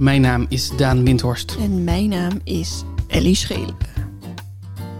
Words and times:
Mijn 0.00 0.20
naam 0.20 0.46
is 0.48 0.70
Daan 0.76 1.04
Windhorst. 1.04 1.56
En 1.58 1.84
mijn 1.84 2.08
naam 2.08 2.40
is 2.44 2.82
Ellie 3.06 3.34
Schelen. 3.34 3.76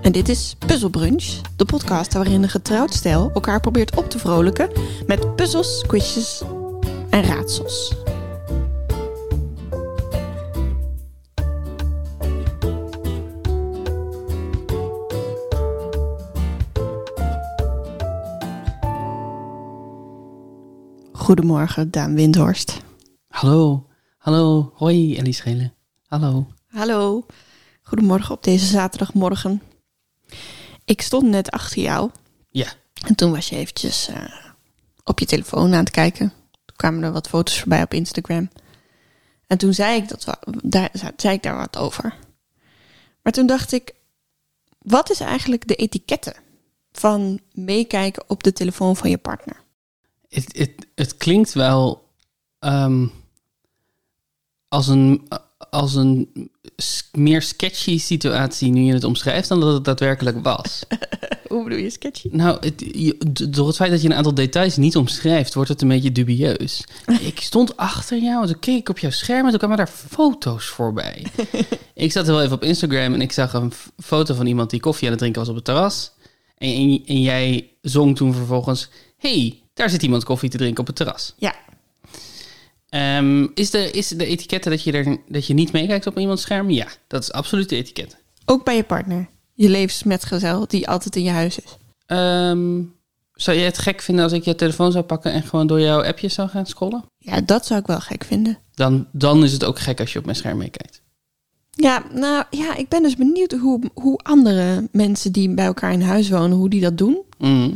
En 0.02 0.12
dit 0.12 0.28
is 0.28 0.56
Puzzlebrunch, 0.66 1.40
de 1.56 1.64
podcast 1.64 2.12
waarin 2.12 2.42
een 2.42 2.48
getrouwd 2.48 2.92
stijl 2.94 3.30
elkaar 3.34 3.60
probeert 3.60 3.96
op 3.96 4.10
te 4.10 4.18
vrolijken 4.18 4.70
met 5.06 5.36
puzzels, 5.36 5.84
quizjes 5.86 6.42
en 7.10 7.22
raadsels. 7.22 7.96
Goedemorgen, 21.12 21.90
Daan 21.90 22.14
Windhorst. 22.14 22.82
Hallo, 23.28 23.89
hallo, 24.20 24.72
hoi 24.74 25.16
Ellie 25.16 25.32
Schelen. 25.32 25.74
Hallo. 26.06 26.46
Hallo, 26.66 27.26
goedemorgen 27.82 28.34
op 28.34 28.42
deze 28.42 28.66
zaterdagmorgen. 28.66 29.62
Ik 30.84 31.00
stond 31.02 31.22
net 31.22 31.50
achter 31.50 31.82
jou 31.82 32.10
Ja, 32.50 32.72
en 33.06 33.14
toen 33.14 33.30
was 33.30 33.48
je 33.48 33.56
eventjes 33.56 34.08
eh, 34.08 34.24
op 35.04 35.18
je 35.18 35.26
telefoon 35.26 35.72
aan 35.74 35.84
het 35.84 35.90
kijken. 35.90 36.32
Toen 36.64 36.76
kwamen 36.76 37.02
er 37.02 37.12
wat 37.12 37.28
foto's 37.28 37.58
voorbij 37.58 37.82
op 37.82 37.94
Instagram. 37.94 38.50
En 39.46 39.58
toen 39.58 39.74
zei 39.74 39.96
ik, 39.96 40.08
dat, 40.08 40.38
daar, 40.62 40.90
zei 41.16 41.34
ik 41.34 41.42
daar 41.42 41.56
wat 41.56 41.76
over. 41.76 42.14
Maar 43.22 43.32
toen 43.32 43.46
dacht 43.46 43.72
ik, 43.72 43.94
wat 44.78 45.10
is 45.10 45.20
eigenlijk 45.20 45.68
de 45.68 45.74
etiketten 45.74 46.34
van 46.92 47.40
meekijken 47.52 48.24
op 48.26 48.42
de 48.42 48.52
telefoon 48.52 48.96
van 48.96 49.10
je 49.10 49.18
partner? 49.18 49.60
het, 50.30 50.56
het, 50.56 50.86
het 50.94 51.16
klinkt 51.16 51.52
wel 51.52 52.08
ehm, 52.58 53.06
als 54.70 54.88
een, 54.88 55.28
als 55.70 55.94
een 55.94 56.30
meer 57.12 57.42
sketchy 57.42 57.98
situatie 57.98 58.70
nu 58.70 58.80
je 58.82 58.92
het 58.92 59.04
omschrijft 59.04 59.48
dan 59.48 59.60
dat 59.60 59.74
het 59.74 59.84
daadwerkelijk 59.84 60.42
was. 60.42 60.82
Hoe 61.48 61.64
bedoel 61.64 61.78
je 61.78 61.90
sketchy? 61.90 62.28
Nou, 62.32 62.56
het, 62.60 62.84
je- 62.92 63.48
door 63.50 63.66
het 63.66 63.76
feit 63.76 63.90
dat 63.90 64.02
je 64.02 64.08
een 64.08 64.14
aantal 64.14 64.34
details 64.34 64.76
niet 64.76 64.96
omschrijft, 64.96 65.54
wordt 65.54 65.68
het 65.70 65.82
een 65.82 65.88
beetje 65.88 66.12
dubieus. 66.12 66.84
Ik 67.20 67.40
stond 67.40 67.76
achter 67.76 68.18
jou 68.18 68.42
en 68.42 68.48
toen 68.48 68.58
keek 68.58 68.78
ik 68.78 68.88
op 68.88 68.98
jouw 68.98 69.10
scherm 69.10 69.44
en 69.44 69.50
toen 69.50 69.58
kwamen 69.58 69.76
daar 69.76 69.92
foto's 70.08 70.66
voorbij. 70.66 71.26
ik 71.94 72.12
zat 72.12 72.26
wel 72.26 72.42
even 72.42 72.56
op 72.56 72.62
Instagram 72.64 73.14
en 73.14 73.20
ik 73.20 73.32
zag 73.32 73.52
een 73.52 73.72
foto 73.98 74.34
van 74.34 74.46
iemand 74.46 74.70
die 74.70 74.80
koffie 74.80 75.04
aan 75.04 75.10
het 75.10 75.18
drinken 75.20 75.40
was 75.40 75.50
op 75.50 75.56
het 75.56 75.64
terras. 75.64 76.12
En, 76.58 76.74
en, 76.74 77.02
en 77.06 77.20
jij 77.22 77.70
zong 77.82 78.16
toen 78.16 78.34
vervolgens, 78.34 78.88
hey, 79.18 79.62
daar 79.74 79.90
zit 79.90 80.02
iemand 80.02 80.24
koffie 80.24 80.50
te 80.50 80.56
drinken 80.58 80.80
op 80.80 80.86
het 80.86 80.96
terras. 80.96 81.34
Ja, 81.38 81.54
Ehm, 82.90 83.46
is, 83.54 83.70
de, 83.70 83.90
is 83.90 84.08
de 84.08 84.26
etiketten 84.26 84.70
dat 84.70 84.82
je, 84.82 84.92
er, 84.92 85.16
dat 85.28 85.46
je 85.46 85.54
niet 85.54 85.72
meekijkt 85.72 86.06
op 86.06 86.18
iemands 86.18 86.42
scherm? 86.42 86.70
Ja, 86.70 86.86
dat 87.06 87.22
is 87.22 87.32
absoluut 87.32 87.68
de 87.68 87.76
etiket. 87.76 88.16
ook 88.44 88.64
bij 88.64 88.76
je 88.76 88.84
partner. 88.84 89.28
Je 89.54 89.68
levensmetgezel 89.68 90.66
die 90.66 90.88
altijd 90.88 91.16
in 91.16 91.22
je 91.22 91.30
huis 91.30 91.58
is. 91.58 91.76
Ehm, 92.06 92.82
zou 93.32 93.56
je 93.56 93.64
het 93.64 93.78
gek 93.78 94.00
vinden 94.00 94.24
als 94.24 94.32
ik 94.32 94.44
je 94.44 94.54
telefoon 94.54 94.92
zou 94.92 95.04
pakken 95.04 95.32
en 95.32 95.42
gewoon 95.42 95.66
door 95.66 95.80
jouw 95.80 96.02
appjes 96.02 96.34
zou 96.34 96.48
gaan 96.48 96.66
scrollen? 96.66 97.04
Ja, 97.18 97.40
dat 97.40 97.66
zou 97.66 97.80
ik 97.80 97.86
wel 97.86 98.00
gek 98.00 98.24
vinden. 98.24 98.58
Dan, 98.74 99.06
dan 99.12 99.44
is 99.44 99.52
het 99.52 99.64
ook 99.64 99.78
gek 99.78 100.00
als 100.00 100.12
je 100.12 100.18
op 100.18 100.24
mijn 100.24 100.36
scherm 100.36 100.58
meekijkt. 100.58 101.02
Ja, 101.70 102.04
nou 102.12 102.44
ja, 102.50 102.76
ik 102.76 102.88
ben 102.88 103.02
dus 103.02 103.16
benieuwd 103.16 103.52
hoe, 103.52 103.90
hoe 103.94 104.18
andere 104.18 104.88
mensen 104.92 105.32
die 105.32 105.54
bij 105.54 105.64
elkaar 105.64 105.92
in 105.92 106.00
huis 106.00 106.28
wonen, 106.30 106.56
hoe 106.56 106.68
die 106.68 106.80
dat 106.80 106.98
doen. 106.98 107.22
Mhm. 107.38 107.70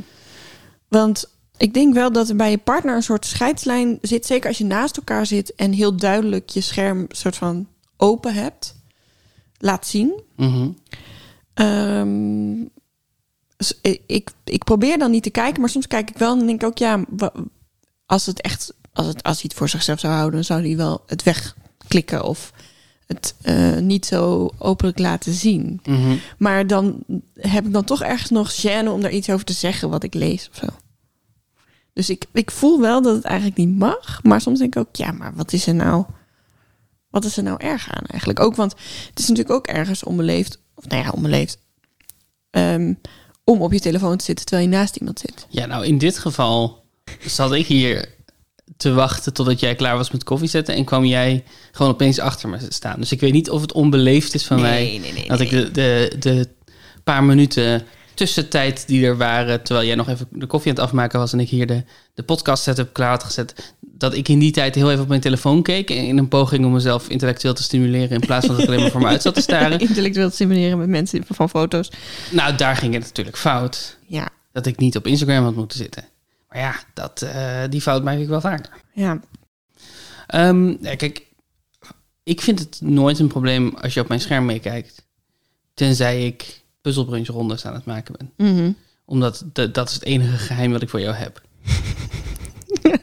Want 0.89 1.31
ik 1.57 1.75
denk 1.75 1.95
wel 1.95 2.13
dat 2.13 2.29
er 2.29 2.37
bij 2.37 2.51
je 2.51 2.59
partner 2.59 2.97
een 2.97 3.03
soort 3.03 3.27
scheidslijn 3.27 3.99
zit. 4.03 4.27
Zeker 4.27 4.49
als 4.49 4.59
je 4.59 4.65
naast 4.65 4.97
elkaar 4.97 5.27
zit 5.27 5.55
en 5.55 5.73
heel 5.73 5.97
duidelijk 5.97 6.51
je 6.51 6.61
scherm 6.61 7.07
soort 7.09 7.37
van 7.37 7.69
open 7.97 8.35
hebt. 8.35 8.75
Laat 9.59 9.87
zien. 9.87 10.23
Mhm. 10.37 10.69
Ehm, 11.55 12.55
dus 13.57 13.79
ik, 14.07 14.31
ik 14.45 14.65
probeer 14.65 14.99
dan 14.99 15.11
niet 15.11 15.23
te 15.23 15.31
kijken, 15.31 15.61
maar 15.61 15.71
soms 15.71 15.87
kijk 15.87 16.11
ik 16.11 16.19
wel 16.19 16.39
en 16.39 16.47
denk 16.47 16.63
ik 16.63 16.69
ook, 16.69 16.79
ja, 16.79 17.05
als 18.07 18.27
het 18.27 18.41
echt, 18.41 18.75
als, 18.93 19.07
het, 19.07 19.23
als 19.23 19.37
hij 19.37 19.45
het 19.49 19.59
voor 19.59 19.69
zichzelf 19.69 20.01
zou 20.01 20.13
houden, 20.13 20.35
dan 20.35 20.45
zou 20.45 20.67
hij 20.67 20.77
wel 20.77 21.03
het 21.07 21.23
wegklikken 21.23 22.25
of 22.25 22.53
het 23.07 23.35
eh, 23.43 23.77
niet 23.77 24.07
zo 24.07 24.51
openlijk 24.59 24.99
laten 24.99 25.33
zien. 25.33 25.81
Mhm. 25.85 26.17
Maar 26.39 26.67
dan 26.67 27.05
heb 27.35 27.67
ik 27.67 27.73
dan 27.73 27.85
toch 27.85 28.03
ergens 28.03 28.31
nog 28.31 28.61
gêne 28.61 28.89
om 28.89 29.01
daar 29.01 29.11
iets 29.11 29.31
over 29.31 29.45
te 29.45 29.53
zeggen 29.53 29.91
wat 29.91 30.03
ik 30.03 30.15
lees 30.15 30.49
of 30.53 30.57
zo. 30.57 30.67
Dus 31.95 32.11
ik, 32.11 32.25
ik 32.33 32.51
voel 32.51 32.81
wel 32.81 33.03
dat 33.03 33.15
het 33.15 33.25
eigenlijk 33.25 33.57
niet 33.57 33.79
mag. 33.79 34.23
Maar 34.23 34.41
soms 34.41 34.59
denk 34.59 34.77
ik 34.77 34.81
ook, 34.81 34.97
ja, 34.97 35.13
maar 35.13 35.35
wat 35.35 35.53
is 35.53 35.67
er 35.67 35.75
nou... 35.75 36.05
Wat 37.11 37.25
is 37.25 37.37
er 37.37 37.43
nou 37.43 37.57
erg 37.61 37.91
aan 37.91 38.05
eigenlijk? 38.07 38.41
Ook, 38.41 38.57
want 38.57 38.73
het 39.09 39.19
is 39.19 39.29
natuurlijk 39.29 39.57
ook 39.57 39.67
ergens 39.67 40.05
onbeleefd... 40.05 40.59
Of 40.75 40.87
nou 40.87 41.03
ja, 41.05 41.11
onbeleefd... 41.11 41.59
ehm, 42.51 42.95
om 43.45 43.63
op 43.63 43.73
je 43.73 43.81
telefoon 43.81 44.17
te 44.17 44.25
zitten 44.25 44.47
terwijl 44.47 44.69
je 44.69 44.77
naast 44.77 44.97
iemand 44.97 45.19
zit. 45.19 45.47
Ja, 45.49 45.67
nou 45.67 45.87
in 45.87 45.99
dit 45.99 46.19
geval 46.19 46.85
zat 47.27 47.53
ik 47.53 47.67
hier 47.67 48.15
te 48.77 48.93
wachten 48.93 49.33
totdat 49.33 49.61
jij 49.61 49.75
klaar 49.75 49.97
was 49.97 50.11
met 50.11 50.25
koffie 50.25 50.49
zetten 50.49 50.75
en 50.75 50.85
kwam 50.85 51.05
jij 51.05 51.45
gewoon 51.73 51.93
opeens 51.93 52.19
achter 52.19 52.49
me 52.49 52.59
staan. 52.69 53.01
Dus 53.01 53.13
ik 53.13 53.21
weet 53.21 53.33
niet 53.33 53.51
of 53.51 53.61
het 53.61 53.73
onbeleefd 53.73 54.35
is 54.35 54.47
van 54.47 54.61
mij 54.61 54.99
nee, 55.01 55.13
nee, 55.13 55.29
dat 55.29 55.41
ik 55.41 55.51
de, 55.51 55.71
de, 55.73 56.17
de 56.19 56.49
paar 57.05 57.25
minuten 57.25 57.83
tussentijd 58.15 58.87
die 58.87 59.07
er 59.07 59.17
waren, 59.17 59.63
terwijl 59.63 59.87
jij 59.87 59.97
nog 59.97 60.09
even 60.09 60.27
de 60.31 60.47
koffie 60.47 60.71
aan 60.71 60.77
het 60.77 60.85
afmaken 60.85 61.19
was 61.19 61.33
en 61.33 61.41
ik 61.41 61.49
hier 61.49 61.67
de, 61.67 61.85
de 62.15 62.23
podcast 62.23 62.63
setup 62.63 62.93
klaar 62.93 63.11
had 63.11 63.25
gezet, 63.25 63.75
dat 63.81 64.15
ik 64.15 64.29
in 64.29 64.39
die 64.39 64.53
tijd 64.53 64.75
heel 64.75 64.91
even 64.91 65.03
op 65.03 65.09
mijn 65.09 65.21
telefoon 65.21 65.63
keek 65.63 65.91
in 65.91 66.19
een 66.19 66.29
poging 66.29 66.65
om 66.65 66.73
mezelf 66.73 67.09
intellectueel 67.09 67.55
te 67.55 67.63
stimuleren 67.63 68.11
in 68.11 68.21
plaats 68.21 68.47
van 68.47 68.55
dat 68.55 68.65
ik 68.65 68.71
alleen 68.71 68.81
maar 68.81 68.91
voor 68.91 69.01
me 69.01 69.07
uit 69.07 69.23
zat 69.23 69.35
te 69.35 69.41
staren. 69.41 69.79
Intellectueel 69.89 70.29
te 70.29 70.35
stimuleren 70.35 70.79
met 70.79 70.89
mensen 70.89 71.25
van 71.29 71.49
foto's. 71.49 71.91
Nou, 72.31 72.57
daar 72.57 72.77
ging 72.77 72.95
het 72.95 73.03
natuurlijk 73.03 73.37
fout. 73.37 73.99
Ja, 74.07 74.29
Dat 74.53 74.67
ik 74.67 74.79
niet 74.79 74.97
op 74.97 75.07
Instagram 75.07 75.45
had 75.45 75.55
moeten 75.55 75.79
zitten. 75.79 76.05
Maar 76.49 76.59
ja, 76.59 76.75
dat, 76.95 77.23
eh, 77.23 77.63
die 77.71 77.81
fout 77.81 78.05
maak 78.05 78.19
ik 78.19 78.29
wel 78.29 78.41
vaker. 78.41 78.71
ja. 78.93 79.21
Ehm, 80.27 80.69
ja, 80.81 80.97
kijk, 80.97 81.27
ik 82.23 82.41
vind 82.41 82.59
het 82.59 82.79
nooit 82.81 83.19
een 83.19 83.29
probleem 83.29 83.75
als 83.75 83.95
je 83.95 84.01
op 84.01 84.09
mijn 84.09 84.21
scherm 84.21 84.45
meekijkt. 84.45 85.07
Tenzij 85.75 86.27
ik 86.27 86.64
puzzelbrunchrondes 86.85 87.67
aan 87.67 87.75
het 87.75 87.85
maken 87.85 88.15
ben. 88.19 88.55
Mhm. 88.55 88.73
Omdat 89.05 89.45
de- 89.53 89.71
dat 89.71 89.89
is 89.89 89.95
het 89.95 90.05
enige 90.05 90.37
geheim 90.37 90.73
wat 90.73 90.83
ik 90.83 90.89
voor 90.89 91.01
jou 91.01 91.15
heb. 91.15 91.43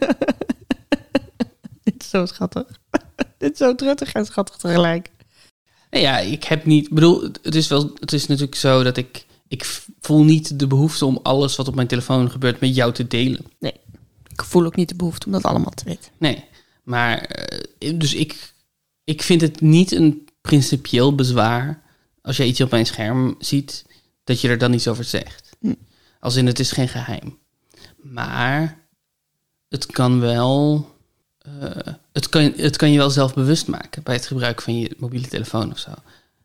Dit 1.84 1.96
is 2.04 2.10
zo 2.10 2.26
schattig. 2.26 2.66
Dit 3.38 3.52
is 3.52 3.58
zo 3.58 3.76
truttig 3.76 4.12
en 4.14 4.26
schattig 4.26 4.56
tegelijk. 4.56 5.12
Nee, 5.90 6.02
ja, 6.02 6.20
ik 6.20 6.44
heb 6.44 6.66
niet... 6.66 6.86
Ik 6.86 6.94
bedoel, 6.94 7.22
het 7.42 7.56
is, 7.56 7.68
wel, 7.68 7.92
het 8.00 8.14
is 8.14 8.28
natuurlijk 8.28 8.56
zo 8.56 8.84
dat 8.84 8.98
ik... 8.98 9.26
Ik 9.48 9.66
voel 10.00 10.24
niet 10.24 10.60
de 10.60 10.68
behoefte 10.68 11.06
om 11.06 11.20
alles 11.24 11.56
wat 11.56 11.68
op 11.68 11.76
mijn 11.76 11.88
telefoon 11.88 12.32
gebeurt 12.32 12.60
met 12.60 12.76
jou 12.76 12.94
te 12.94 13.08
delen. 13.08 13.46
Ik 14.28 14.44
voel 14.44 14.66
ook 14.66 14.76
niet 14.76 14.90
de 14.90 14.96
behoefte 14.96 15.26
om 15.26 15.32
dat 15.32 15.44
allemaal 15.44 15.72
te 15.72 15.84
weten. 15.84 16.12
Nee, 16.18 16.44
maar 16.84 17.18
eh, 17.22 17.98
dus 18.00 18.14
ik, 18.14 18.54
ik 19.04 19.22
vind 19.22 19.42
het 19.42 19.62
niet 19.62 19.92
een 19.92 20.28
principieel 20.42 21.16
bezwaar 21.16 21.82
als 22.22 22.38
jij 22.38 22.46
iets 22.46 22.62
op 22.62 22.72
mijn 22.72 22.86
scherm 22.86 23.36
ziet, 23.40 23.86
dat 24.24 24.42
je 24.42 24.48
er 24.48 24.58
dan 24.58 24.74
iets 24.74 24.88
over 24.88 25.04
zegt. 25.04 25.50
Hm. 25.60 25.74
Als 26.20 26.36
in 26.36 26.46
het 26.46 26.60
is 26.60 26.72
geen 26.72 26.88
geheim. 26.88 27.38
Maar 28.02 28.78
het 29.70 29.86
kan 29.86 30.20
wel, 30.20 30.88
eh, 31.38 31.94
het, 32.14 32.30
kan, 32.30 32.54
het 32.56 32.78
kan 32.78 32.92
je 32.92 32.98
wel 32.98 33.10
zelf 33.10 33.34
bewust 33.34 33.68
maken 33.68 34.04
bij 34.04 34.16
het 34.16 34.28
gebruik 34.28 34.62
van 34.62 34.80
je 34.80 34.96
mobiele 34.98 35.28
telefoon 35.28 35.72
of 35.72 35.80
zo. 35.80 35.92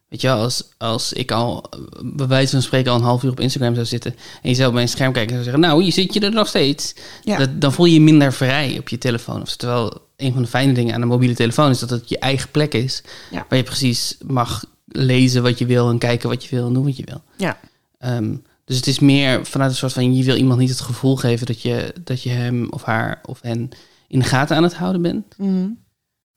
Weet 0.09 0.21
je 0.21 0.27
wel, 0.27 0.39
als, 0.39 0.69
als 0.79 1.13
ik 1.13 1.31
al 1.31 1.65
bij 2.03 2.27
wijze 2.27 2.51
van 2.51 2.63
spreken 2.63 2.91
al 2.91 2.99
een 2.99 3.05
half 3.05 3.23
uur 3.23 3.31
op 3.31 3.41
Instagram 3.41 3.75
zou 3.75 3.87
zitten 3.87 4.17
en 4.43 4.49
je 4.49 4.55
zou 4.55 4.69
op 4.69 4.75
mijn 4.75 4.89
scherm 4.89 5.13
kijken 5.13 5.37
en 5.37 5.43
zou 5.43 5.45
zeggen, 5.45 5.61
nou, 5.61 5.83
hier 5.83 5.93
zit 5.93 6.15
je 6.15 6.21
er 6.21 6.33
nog 6.33 6.49
steeds. 6.49 6.95
Ja. 7.25 7.39
Dat, 7.39 7.61
dan 7.61 7.73
voel 7.73 7.87
je 7.87 7.93
je 7.93 8.01
minder 8.01 8.33
vrij 8.33 8.79
op 8.79 8.89
je 8.89 8.99
telefoon. 8.99 9.43
Of. 9.43 9.57
Terwijl 9.57 10.01
een 10.17 10.33
van 10.33 10.43
de 10.43 10.49
fijne 10.49 10.73
dingen 10.73 10.95
aan 10.95 11.03
een 11.03 11.09
mobiele 11.09 11.35
telefoon 11.35 11.71
is 11.71 11.79
dat 11.79 11.91
het 11.91 12.09
je 12.09 12.19
eigen 12.19 12.51
plek 12.51 12.75
is. 12.75 13.03
Ja. 13.31 13.47
Waar 13.49 13.59
je 13.59 13.65
precies 13.65 14.17
mag 14.27 14.65
lezen 14.97 15.43
wat 15.43 15.59
je 15.59 15.67
wil 15.67 15.91
en 15.91 15.99
kijken 15.99 16.29
wat 16.29 16.45
je 16.45 16.57
wil 16.57 16.67
en 16.67 16.73
doen 16.73 16.85
wat 16.85 16.97
je 16.97 17.05
wil. 17.05 17.23
Ja. 17.37 17.59
Ehm, 17.99 18.37
dus 18.65 18.77
het 18.77 18.87
is 18.87 18.99
meer 18.99 19.47
vanuit 19.47 19.71
een 19.71 19.77
soort 19.77 19.93
van 19.93 20.17
je 20.17 20.25
wil 20.25 20.37
iemand 20.37 20.61
niet 20.61 20.69
het 20.69 20.81
gevoel 20.81 21.17
geven 21.17 21.47
dat 21.47 21.63
je, 21.63 21.95
dat 22.05 22.23
je 22.23 22.31
hem 22.31 22.71
of 22.71 22.83
haar 22.83 23.21
of 23.25 23.41
hen 23.41 23.69
in 24.09 24.19
de 24.19 24.25
gaten 24.25 24.57
aan 24.57 24.63
het 24.63 24.75
houden 24.75 25.03
bent. 25.03 25.35
Mhm. 25.39 25.69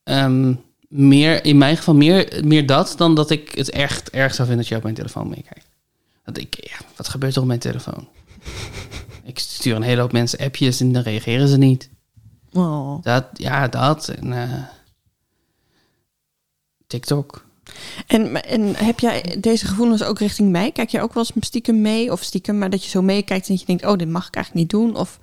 Ehm, 0.04 0.54
meer, 0.88 1.46
in 1.46 1.58
mijn 1.58 1.78
geval 1.78 1.96
meer, 1.96 2.42
meer 2.44 2.66
dat 2.66 2.94
dan 2.98 3.16
dat 3.16 3.30
ik 3.30 3.52
het 3.56 3.70
echt 3.70 4.10
erg 4.10 4.34
zou 4.34 4.48
vinden 4.48 4.58
dat 4.58 4.68
je 4.68 4.76
op 4.76 4.84
mijn 4.84 4.96
telefoon 4.96 5.30
meekijkt. 5.30 5.68
Dat 6.24 6.38
ik, 6.38 6.56
ja, 6.70 6.78
wat 6.96 7.10
gebeurt 7.10 7.36
er 7.36 7.42
op 7.42 7.48
mijn 7.48 7.60
telefoon? 7.60 8.08
ik 9.24 9.40
stuur 9.40 9.76
een 9.76 9.82
hele 9.82 10.02
hoop 10.02 10.12
mensen 10.12 10.40
appjes 10.40 10.80
en 10.80 10.92
dan 10.92 11.04
reageren 11.04 11.48
ze 11.48 11.58
niet. 11.58 11.90
Oh. 12.54 13.04
Dat, 13.04 13.26
ja, 13.34 13.68
dat. 13.68 14.08
En 14.08 14.34
eh, 14.34 14.64
TikTok. 16.88 17.48
En, 18.08 18.44
en 18.44 18.76
heb 18.76 19.00
jij 19.00 19.36
deze 19.40 19.68
gevoelens 19.68 20.04
ook 20.04 20.20
richting 20.20 20.52
mij? 20.52 20.72
Kijk 20.72 20.90
jij 20.90 21.02
ook 21.02 21.14
wel 21.14 21.26
eens 21.36 21.46
stiekem 21.48 21.82
mee? 21.82 22.12
Of 22.12 22.24
stiekem, 22.24 22.58
maar 22.58 22.70
dat 22.70 22.84
je 22.84 22.90
zo 22.90 23.02
meekijkt 23.02 23.48
en 23.48 23.52
dat 23.52 23.60
je 23.60 23.68
denkt... 23.68 23.86
oh, 23.86 23.98
dit 23.98 24.10
mag 24.10 24.28
ik 24.28 24.36
eigenlijk 24.36 24.66
niet 24.66 24.82
doen? 24.82 24.96
Of 24.96 25.20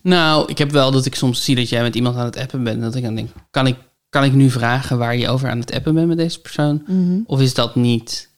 Nou, 0.00 0.48
ik 0.50 0.58
heb 0.58 0.70
wel 0.70 0.90
dat 0.90 1.06
ik 1.06 1.14
soms 1.14 1.44
zie 1.44 1.56
dat 1.56 1.68
jij 1.68 1.82
met 1.82 1.94
iemand 1.94 2.16
aan 2.16 2.24
het 2.24 2.36
appen 2.36 2.62
bent. 2.64 2.76
En 2.76 2.82
dat 2.82 2.94
ik 2.94 3.02
dan 3.02 3.14
denk, 3.14 3.30
kan 3.50 3.66
ik, 3.66 3.76
kan 4.08 4.24
ik 4.24 4.32
nu 4.32 4.50
vragen 4.50 4.98
waar 4.98 5.16
je 5.16 5.28
over 5.28 5.48
aan 5.50 5.60
het 5.60 5.72
appen 5.72 5.94
bent 5.94 6.08
met 6.08 6.16
deze 6.16 6.40
persoon? 6.40 6.82
Mhm. 6.86 7.18
Of 7.26 7.40
is 7.40 7.54
dat 7.54 7.74
niet, 7.74 8.30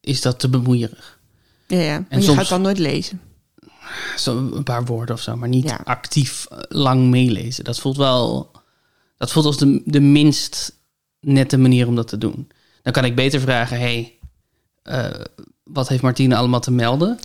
is 0.00 0.20
dat 0.20 0.38
te 0.40 0.48
bemoeierig? 0.48 1.18
Ja, 1.66 1.78
ja. 1.80 2.04
En 2.08 2.18
je 2.18 2.24
soms- 2.24 2.38
gaat 2.38 2.48
dan 2.48 2.62
nooit 2.62 2.78
lezen. 2.78 3.20
Zo 4.16 4.50
een 4.54 4.62
paar 4.62 4.84
woorden 4.84 5.14
of 5.14 5.20
zo, 5.20 5.36
maar 5.36 5.48
niet 5.48 5.68
Ja. 5.68 5.80
actief 5.84 6.46
eh, 6.50 6.58
lang 6.68 7.10
meelezen. 7.10 7.64
Dat 7.64 7.78
voelt 7.78 7.96
wel, 7.96 8.50
dat 9.16 9.32
voelt 9.32 9.46
als 9.46 9.58
de, 9.58 9.82
de 9.84 10.00
minst 10.00 10.78
nette 11.20 11.56
manier 11.58 11.86
om 11.86 11.94
dat 11.94 12.08
te 12.08 12.18
doen. 12.18 12.48
Dan 12.84 12.92
kan 12.92 13.04
ik 13.04 13.14
beter 13.14 13.40
vragen, 13.40 13.78
hey, 13.78 14.18
eh, 14.82 15.10
wat 15.62 15.88
heeft 15.88 16.02
Martine 16.02 16.36
allemaal 16.36 16.60
te 16.60 16.70
melden? 16.70 17.18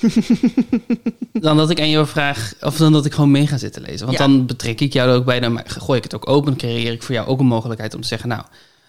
dan 1.33 1.57
dat 1.57 1.69
ik 1.69 1.79
aan 1.79 1.89
jou 1.89 2.07
vraag, 2.07 2.53
of 2.61 2.77
dan 2.77 2.91
dat 2.91 3.05
ik 3.05 3.13
gewoon 3.13 3.31
mee 3.31 3.47
ga 3.47 3.57
zitten 3.57 3.81
lezen. 3.81 4.05
Want 4.05 4.17
Ja. 4.17 4.27
dan 4.27 4.45
betrek 4.45 4.81
ik 4.81 4.93
jou 4.93 5.09
er 5.09 5.15
ook 5.15 5.25
bij, 5.25 5.39
dan 5.39 5.61
gooi 5.65 5.97
ik 5.97 6.03
het 6.03 6.15
ook 6.15 6.29
open, 6.29 6.55
creëer 6.55 6.91
ik 6.91 7.03
voor 7.03 7.15
jou 7.15 7.27
ook 7.27 7.39
een 7.39 7.45
mogelijkheid 7.45 7.95
om 7.95 8.01
te 8.01 8.07
zeggen, 8.07 8.29
nou, 8.29 8.43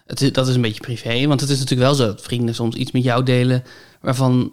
het 0.07 0.21
is, 0.21 0.33
dat 0.33 0.49
is 0.49 0.55
een 0.55 0.61
beetje 0.61 0.81
privé. 0.81 1.27
Want 1.27 1.41
het 1.41 1.51
is 1.51 1.59
natuurlijk 1.59 1.89
wel 1.89 1.95
zo 1.95 2.07
dat 2.07 2.23
vrienden 2.23 2.55
soms 2.55 2.77
iets 2.77 2.91
met 2.91 3.03
jou 3.03 3.23
delen 3.23 3.63
waarvan 4.01 4.53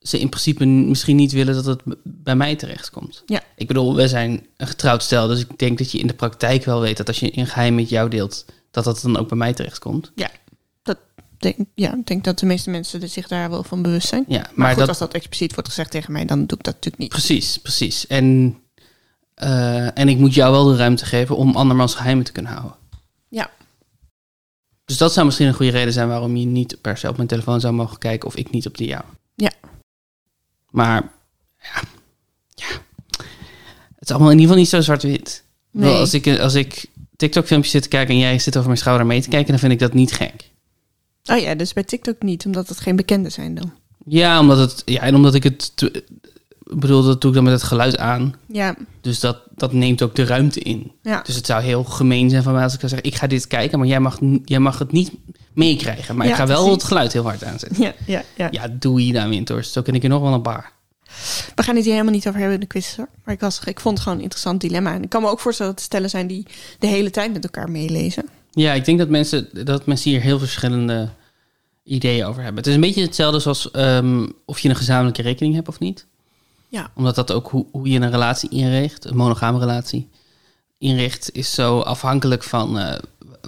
ze 0.00 0.20
in 0.20 0.28
principe 0.28 0.64
misschien 0.66 1.16
niet 1.16 1.32
willen 1.32 1.54
dat 1.54 1.64
het 1.64 1.82
bij 2.04 2.36
mij 2.36 2.56
terechtkomt. 2.56 3.22
Ja. 3.26 3.42
Ik 3.56 3.66
bedoel, 3.66 3.94
we 3.94 4.08
zijn 4.08 4.46
een 4.56 4.66
getrouwd 4.66 5.02
stel, 5.02 5.26
dus 5.26 5.40
ik 5.40 5.58
denk 5.58 5.78
dat 5.78 5.92
je 5.92 5.98
in 5.98 6.06
de 6.06 6.14
praktijk 6.14 6.64
wel 6.64 6.80
weet 6.80 6.96
dat 6.96 7.08
als 7.08 7.20
je 7.20 7.38
een 7.38 7.46
geheim 7.46 7.74
met 7.74 7.88
jou 7.88 8.08
deelt, 8.08 8.44
dat 8.70 8.84
dat 8.84 9.00
dan 9.02 9.16
ook 9.18 9.28
bij 9.28 9.38
mij 9.38 9.52
terechtkomt. 9.52 10.12
Denk, 11.40 11.56
ja, 11.74 11.94
ik 11.94 12.06
denk 12.06 12.24
dat 12.24 12.38
de 12.38 12.46
meeste 12.46 12.70
mensen 12.70 13.08
zich 13.08 13.28
daar 13.28 13.50
wel 13.50 13.62
van 13.62 13.82
bewust 13.82 14.08
zijn. 14.08 14.24
Ja, 14.28 14.40
Maar, 14.40 14.50
maar, 14.54 14.68
goed, 14.68 14.78
dat, 14.78 14.88
als 14.88 14.98
dat 14.98 15.14
expliciet 15.14 15.54
wordt 15.54 15.68
gezegd 15.68 15.90
tegen 15.90 16.12
mij, 16.12 16.24
dan 16.24 16.46
doe 16.46 16.58
ik 16.58 16.64
dat 16.64 16.74
natuurlijk 16.74 17.02
niet. 17.02 17.08
Precies, 17.08 17.58
precies. 17.58 18.06
En, 18.06 18.56
eh, 19.34 19.98
en 19.98 20.08
ik 20.08 20.18
moet 20.18 20.34
jou 20.34 20.52
wel 20.52 20.64
de 20.64 20.76
ruimte 20.76 21.04
geven 21.04 21.36
om 21.36 21.56
andermans 21.56 21.94
geheimen 21.94 22.24
te 22.24 22.32
kunnen 22.32 22.52
houden. 22.52 22.76
Ja. 23.28 23.50
Dus 24.84 24.96
dat 24.96 25.12
zou 25.12 25.26
misschien 25.26 25.46
een 25.46 25.54
goede 25.54 25.70
reden 25.70 25.92
zijn 25.92 26.08
waarom 26.08 26.36
je 26.36 26.46
niet 26.46 26.80
per 26.80 26.96
se 26.96 27.08
op 27.08 27.16
mijn 27.16 27.28
telefoon 27.28 27.60
zou 27.60 27.74
mogen 27.74 27.98
kijken 27.98 28.28
of 28.28 28.36
ik 28.36 28.50
niet 28.50 28.66
op 28.66 28.76
die 28.76 28.88
jou. 28.88 29.04
Ja. 29.34 29.52
Maar 30.70 31.12
ja, 31.58 31.82
ja. 32.54 32.66
het 33.94 34.08
is 34.08 34.10
allemaal 34.10 34.30
in 34.30 34.38
ieder 34.38 34.56
geval 34.56 34.56
niet 34.56 34.68
zo 34.68 34.80
zwart-wit. 34.80 35.44
Nee. 35.70 35.94
Als 35.94 36.14
ik, 36.14 36.38
als 36.38 36.54
ik 36.54 36.86
TikTok-filmpjes 37.16 37.72
zit 37.72 37.82
te 37.82 37.88
kijken 37.88 38.14
en 38.14 38.20
jij 38.20 38.38
zit 38.38 38.54
over 38.56 38.68
mijn 38.68 38.80
schouder 38.80 39.06
mee 39.06 39.22
te 39.22 39.28
kijken, 39.28 39.50
dan 39.50 39.58
vind 39.58 39.72
ik 39.72 39.78
dat 39.78 39.92
niet 39.92 40.12
gek. 40.12 40.49
Oh 41.30 41.38
ja, 41.38 41.54
dus 41.54 41.72
bij 41.72 41.82
TikTok 41.84 42.22
niet, 42.22 42.46
omdat 42.46 42.68
het 42.68 42.80
geen 42.80 42.96
bekenden 42.96 43.32
zijn 43.32 43.54
dan. 43.54 43.72
Ja, 44.06 44.40
omdat 44.40 44.58
het, 44.58 44.82
ja 44.84 45.00
en 45.00 45.14
omdat 45.14 45.34
ik 45.34 45.42
het, 45.42 45.72
ik 45.82 46.80
bedoel, 46.80 47.02
dat 47.02 47.20
doe 47.20 47.30
ik 47.30 47.36
dan 47.36 47.44
met 47.44 47.52
het 47.52 47.62
geluid 47.62 47.98
aan. 47.98 48.34
Ja, 48.46 48.74
Dus 49.00 49.20
dat, 49.20 49.38
dat 49.54 49.72
neemt 49.72 50.02
ook 50.02 50.14
de 50.14 50.24
ruimte 50.24 50.60
in. 50.60 50.92
ja. 51.02 51.22
Dus 51.22 51.34
het 51.34 51.46
zou 51.46 51.62
heel 51.62 51.84
gemeen 51.84 52.30
zijn 52.30 52.42
van 52.42 52.52
mij 52.52 52.62
als 52.62 52.72
ik 52.74 52.78
zou 52.80 52.90
zeggen... 52.92 53.10
ik 53.10 53.16
ga 53.16 53.26
dit 53.26 53.46
kijken, 53.46 53.78
maar 53.78 53.88
jij 53.88 54.00
mag, 54.00 54.18
jij 54.44 54.58
mag 54.58 54.78
het 54.78 54.92
niet 54.92 55.10
meekrijgen. 55.52 56.16
Maar 56.16 56.26
Ja, 56.26 56.32
ik 56.32 56.38
ga 56.38 56.46
wel 56.46 56.70
het 56.70 56.84
geluid 56.84 57.12
heel 57.12 57.22
hard 57.22 57.44
aanzetten. 57.44 57.82
Ja, 57.82 57.92
ja, 58.06 58.22
ja. 58.36 58.48
Ja, 58.50 58.68
doe 58.68 59.06
je 59.06 59.12
daar 59.12 59.28
Winters. 59.28 59.72
Zo 59.72 59.82
ken 59.82 59.94
ik 59.94 60.02
er 60.02 60.08
nog 60.08 60.22
wel 60.22 60.32
een 60.34 60.42
paar. 60.42 60.72
We 61.54 61.62
gaan 61.62 61.74
het 61.74 61.84
hier 61.84 61.92
helemaal 61.92 62.14
niet 62.14 62.26
over 62.28 62.38
hebben 62.38 62.54
in 62.54 62.60
de 62.60 62.66
quiz 62.66 62.96
hoor. 62.96 63.08
Maar 63.24 63.34
ik, 63.34 63.40
was, 63.40 63.60
ik 63.64 63.80
vond 63.80 63.94
het 63.94 64.02
gewoon 64.02 64.18
een 64.18 64.24
interessant 64.24 64.60
dilemma. 64.60 64.94
En 64.94 65.02
ik 65.02 65.08
kan 65.08 65.22
me 65.22 65.28
ook 65.28 65.40
voorstellen 65.40 65.70
dat 65.72 65.80
er 65.80 65.86
stellen 65.86 66.10
zijn 66.10 66.26
die 66.26 66.46
de 66.78 66.86
hele 66.86 67.10
tijd 67.10 67.32
met 67.32 67.44
elkaar 67.44 67.70
meelezen. 67.70 68.28
Ja, 68.50 68.72
ik 68.72 68.84
denk 68.84 68.98
dat 68.98 69.08
mensen, 69.08 69.48
dat 69.64 69.86
mensen 69.86 70.10
hier 70.10 70.20
heel 70.20 70.38
verschillende 70.38 71.08
ideeën 71.82 72.24
over 72.24 72.42
hebben. 72.42 72.58
Het 72.58 72.66
is 72.66 72.74
een 72.74 72.80
beetje 72.80 73.02
hetzelfde 73.02 73.40
zoals 73.40 73.70
ehm, 73.70 74.28
of 74.44 74.58
je 74.58 74.68
een 74.68 74.76
gezamenlijke 74.76 75.22
rekening 75.22 75.54
hebt 75.54 75.68
of 75.68 75.78
niet. 75.78 76.06
Ja. 76.68 76.90
Omdat 76.94 77.14
dat 77.14 77.32
ook 77.32 77.48
hoe, 77.48 77.66
hoe 77.72 77.88
je 77.90 78.00
een 78.00 78.10
relatie 78.10 78.50
inricht, 78.50 79.04
een 79.04 79.16
monogame 79.16 79.58
relatie 79.58 80.08
inricht, 80.78 81.32
is 81.32 81.54
zo 81.54 81.80
afhankelijk 81.80 82.42
van 82.42 82.78
eh, 82.78 82.98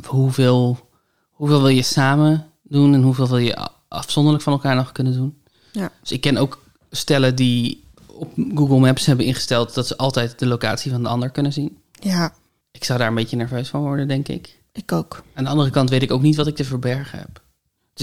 hoeveel, 0.07 0.89
hoeveel 1.31 1.59
wil 1.61 1.69
je 1.69 1.83
samen 1.83 2.47
doen 2.63 2.95
en 2.95 3.03
hoeveel 3.03 3.29
wil 3.29 3.39
je 3.39 3.69
afzonderlijk 3.89 4.45
van 4.45 4.53
elkaar 4.53 4.75
nog 4.75 4.93
kunnen 4.93 5.13
doen. 5.13 5.37
Ja. 5.73 5.93
Dus 6.01 6.13
ik 6.13 6.21
ken 6.21 6.37
ook 6.37 6.63
stellen 6.91 7.35
die 7.35 7.85
op 8.07 8.33
Google 8.55 8.79
Maps 8.79 9.07
hebben 9.07 9.27
ingesteld 9.27 9.75
dat 9.75 9.87
ze 9.87 9.97
altijd 9.97 10.39
de 10.39 10.47
locatie 10.47 10.91
van 10.91 11.03
de 11.03 11.09
ander 11.09 11.31
kunnen 11.31 11.53
zien. 11.53 11.79
Ja, 11.93 12.35
Ik 12.71 12.85
zou 12.85 12.99
daar 12.99 13.09
een 13.09 13.15
beetje 13.15 13.37
nerveus 13.37 13.69
van 13.69 13.81
worden, 13.81 14.09
denk 14.09 14.29
ik. 14.29 14.59
ik 14.73 14.93
ook. 14.93 15.23
Aan 15.35 15.45
de 15.45 15.51
andere 15.51 15.71
kant 15.71 15.91
weet 15.91 16.03
ik 16.03 16.13
ook 16.13 16.23
niet 16.23 16.37
wat 16.37 16.47
ik 16.47 16.57
te 16.57 16.65
verbergen 16.65 17.19
heb. 17.19 17.42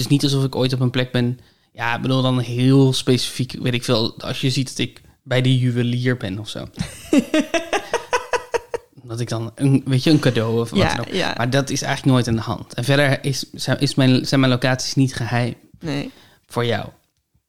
Is 0.00 0.06
niet 0.06 0.22
alsof 0.22 0.44
ik 0.44 0.54
ooit 0.56 0.72
op 0.72 0.80
een 0.80 0.90
plek 0.90 1.12
ben. 1.12 1.40
Ja, 1.72 1.94
ik 1.96 2.02
bedoel 2.02 2.22
dan 2.22 2.38
heel 2.38 2.92
specifiek, 2.92 3.52
weet 3.62 3.74
ik 3.74 3.84
veel. 3.84 4.20
Als 4.20 4.40
je 4.40 4.50
ziet 4.50 4.68
dat 4.68 4.78
ik 4.78 5.00
bij 5.22 5.42
de 5.42 5.58
juwelier 5.58 6.16
ben 6.16 6.38
of 6.38 6.48
zo. 6.48 6.66
dat 9.02 9.20
ik 9.20 9.28
dan, 9.28 9.52
een, 9.54 9.82
weet 9.84 10.02
je, 10.02 10.10
een 10.10 10.18
cadeau 10.18 10.60
of 10.60 10.70
wat 10.70 10.78
Ja, 10.78 10.94
dan 10.94 11.06
ook. 11.06 11.12
ja. 11.12 11.34
Maar 11.36 11.50
dat 11.50 11.70
is 11.70 11.82
eigenlijk 11.82 12.14
nooit 12.14 12.26
in 12.26 12.34
de 12.36 12.40
hand. 12.42 12.74
En 12.74 12.84
verder 12.84 13.24
is, 13.24 13.44
zijn, 13.52 13.80
is 13.80 13.94
mijn, 13.94 14.26
zijn 14.26 14.40
mijn 14.40 14.52
locaties 14.52 14.94
niet 14.94 15.14
geheim 15.14 15.54
Nee. 15.80 16.10
voor 16.46 16.64
jou. 16.66 16.88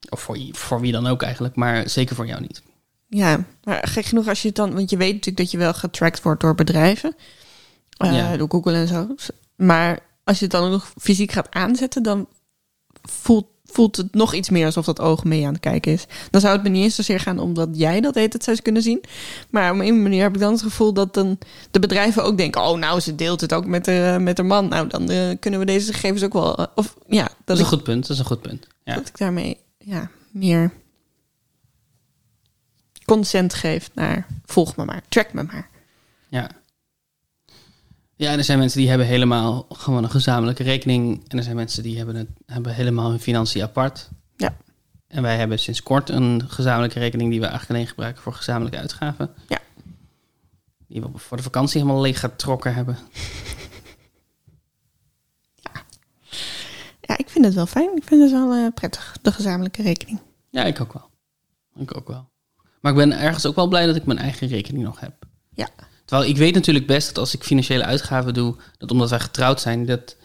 Of 0.10 0.22
voor, 0.22 0.38
voor 0.52 0.82
wie 0.82 0.92
dan 0.92 1.08
ook 1.08 1.22
eigenlijk, 1.22 1.56
maar 1.56 1.90
zeker 1.90 2.16
voor 2.16 2.28
jou 2.28 2.42
niet. 2.42 2.62
Ja, 3.08 3.44
maar 3.64 3.88
gek 3.88 4.06
genoeg 4.06 4.28
als 4.28 4.42
je 4.42 4.48
het 4.48 4.58
dan... 4.58 4.74
Want 4.74 4.90
je 4.90 4.98
weet 4.98 5.10
natuurlijk 5.14 5.38
dat 5.38 5.52
je 5.52 5.58
wel 5.58 5.74
getracked 5.74 6.22
wordt 6.22 6.42
door 6.42 6.56
bedrijven. 6.56 7.16
Ja. 7.90 8.38
Door 8.38 8.50
Google 8.50 8.74
en 8.74 8.88
zo. 8.88 9.16
Maar 9.56 10.00
als 10.24 10.38
je 10.40 10.44
het 10.44 10.54
dan 10.54 10.64
ook 10.64 10.72
nog 10.72 10.94
fysiek 11.00 11.32
gaat 11.32 11.48
aanzetten... 11.50 12.04
dan 12.04 12.28
voelt, 13.02 13.46
voelt 13.66 13.98
het 13.98 14.14
nog 14.14 14.34
iets 14.34 14.50
meer 14.50 14.66
alsof 14.66 14.86
dat 14.86 15.00
oog 15.00 15.24
mee 15.24 15.46
aan 15.46 15.54
het 15.54 15.62
kijken 15.62 15.92
is. 15.92 16.06
Dan 16.30 16.42
zou 16.42 16.54
het 16.54 16.64
me 16.64 16.70
niet 16.70 16.84
eens 16.84 16.96
zozeer 16.96 17.20
gaan 17.20 17.40
omdat 17.40 17.70
jij 17.72 18.02
dat 18.02 18.16
heet 18.16 18.34
het 18.34 18.44
zou 18.44 18.62
kunnen 18.62 18.82
zien. 18.82 19.04
Maar 19.50 19.74
op 19.74 19.80
een 19.80 20.02
manier 20.02 20.22
heb 20.22 20.34
ik 20.34 20.40
dan 20.40 20.52
het 20.52 20.62
gevoel 20.62 20.94
dat 20.94 21.14
dan 21.14 21.38
de 21.72 21.80
bedrijven 21.80 22.24
ook 22.24 22.38
denken... 22.38 22.62
oh, 22.62 22.78
nou, 22.78 23.00
ze 23.00 23.16
deelt 23.16 23.42
het 23.42 23.54
ook 23.54 23.66
met 23.66 23.86
de, 23.86 24.18
met 24.20 24.36
de 24.36 24.44
man. 24.44 24.68
Nou, 24.68 24.88
dan 24.88 25.10
eh, 25.10 25.30
kunnen 25.40 25.60
we 25.60 25.66
deze 25.66 25.94
gegevens 25.94 26.24
ook 26.24 26.34
wel... 26.34 26.58
eh, 26.58 26.66
of 26.76 26.96
ja, 27.08 27.24
Dat 27.24 27.36
dat, 27.46 27.58
is 27.58 27.64
een 27.64 27.70
goed 27.70 27.84
punt, 27.84 28.02
dat 28.02 28.12
is 28.12 28.20
een 28.20 28.26
goed 28.26 28.42
punt. 28.42 28.68
Ja. 28.84 28.96
dat 28.96 29.08
ik 29.08 29.18
daarmee 29.18 29.58
ja, 29.78 30.10
meer 30.32 30.74
consent 33.06 33.54
geef 33.54 33.90
naar... 33.94 34.28
volg 34.46 34.76
me 34.76 34.86
maar, 34.86 35.02
track 35.10 35.34
me 35.34 35.44
maar. 35.44 35.70
Ja. 36.30 36.50
Ja, 38.22 38.32
en 38.32 38.38
er 38.38 38.44
zijn 38.44 38.60
mensen 38.60 38.80
die 38.80 38.90
hebben 38.90 39.08
helemaal 39.08 39.66
gewoon 39.70 40.04
een 40.04 40.10
gezamenlijke 40.10 40.64
rekening. 40.64 41.24
En 41.28 41.38
er 41.38 41.44
zijn 41.44 41.56
mensen 41.56 41.84
die 41.84 41.98
hebben, 41.98 42.16
het, 42.16 42.28
hebben 42.46 42.74
helemaal 42.74 43.10
hun 43.10 43.20
financiën 43.20 43.64
apart. 43.64 44.10
Ja. 44.36 44.56
En 45.08 45.22
wij 45.22 45.38
hebben 45.38 45.60
sinds 45.60 45.84
kort 45.84 46.10
een 46.10 46.50
gezamenlijke 46.50 47.00
rekening 47.00 47.30
die 47.30 47.40
we 47.40 47.46
eigenlijk 47.46 47.76
alleen 47.76 47.90
gebruiken 47.90 48.24
voor 48.24 48.34
gezamenlijke 48.34 48.80
uitgaven. 48.80 49.34
Ja. 49.48 49.60
Die 50.88 51.02
we 51.02 51.08
voor 51.16 51.38
de 51.38 51.44
vakantie 51.44 51.82
helemaal 51.82 52.02
leeg 52.02 52.20
getrokken 52.20 52.74
hebben. 52.74 52.98
Ja, 57.02 57.18
ik 57.18 57.30
vind 57.30 57.46
het 57.46 57.54
wel 57.54 57.66
fijn. 57.66 57.96
Ik 57.96 58.04
vind 58.04 58.22
het 58.22 58.32
wel 58.32 58.54
eh, 58.54 58.74
prettig, 58.74 59.18
de 59.22 59.32
gezamenlijke 59.32 59.82
rekening. 59.82 60.20
Ja, 60.50 60.64
ik 60.64 60.82
ook 60.82 60.94
wel. 60.94 61.10
Ik 61.76 61.98
ook 61.98 62.08
wel. 62.08 62.30
Maar 62.82 62.92
ik 62.92 62.98
ben 62.98 63.20
ergens 63.20 63.46
ook 63.46 63.56
wel 63.56 63.68
blij 63.68 63.86
dat 63.86 63.96
ik 63.96 64.06
mijn 64.06 64.20
eigen 64.20 64.48
rekening 64.48 64.84
nog 64.84 65.00
heb. 65.00 65.14
Ja. 65.54 65.68
Terwijl 66.12 66.32
ik 66.32 66.38
weet 66.38 66.54
natuurlijk 66.54 66.88
best 66.88 67.08
dat 67.08 67.18
als 67.18 67.34
ik 67.34 67.44
financiële 67.44 67.84
uitgaven 67.84 68.34
doe, 68.34 68.56
dat 68.78 68.92
omdat 68.92 69.10
wij 69.10 69.20
getrouwd 69.20 69.62
zijn 69.62 69.86
dat, 69.86 70.16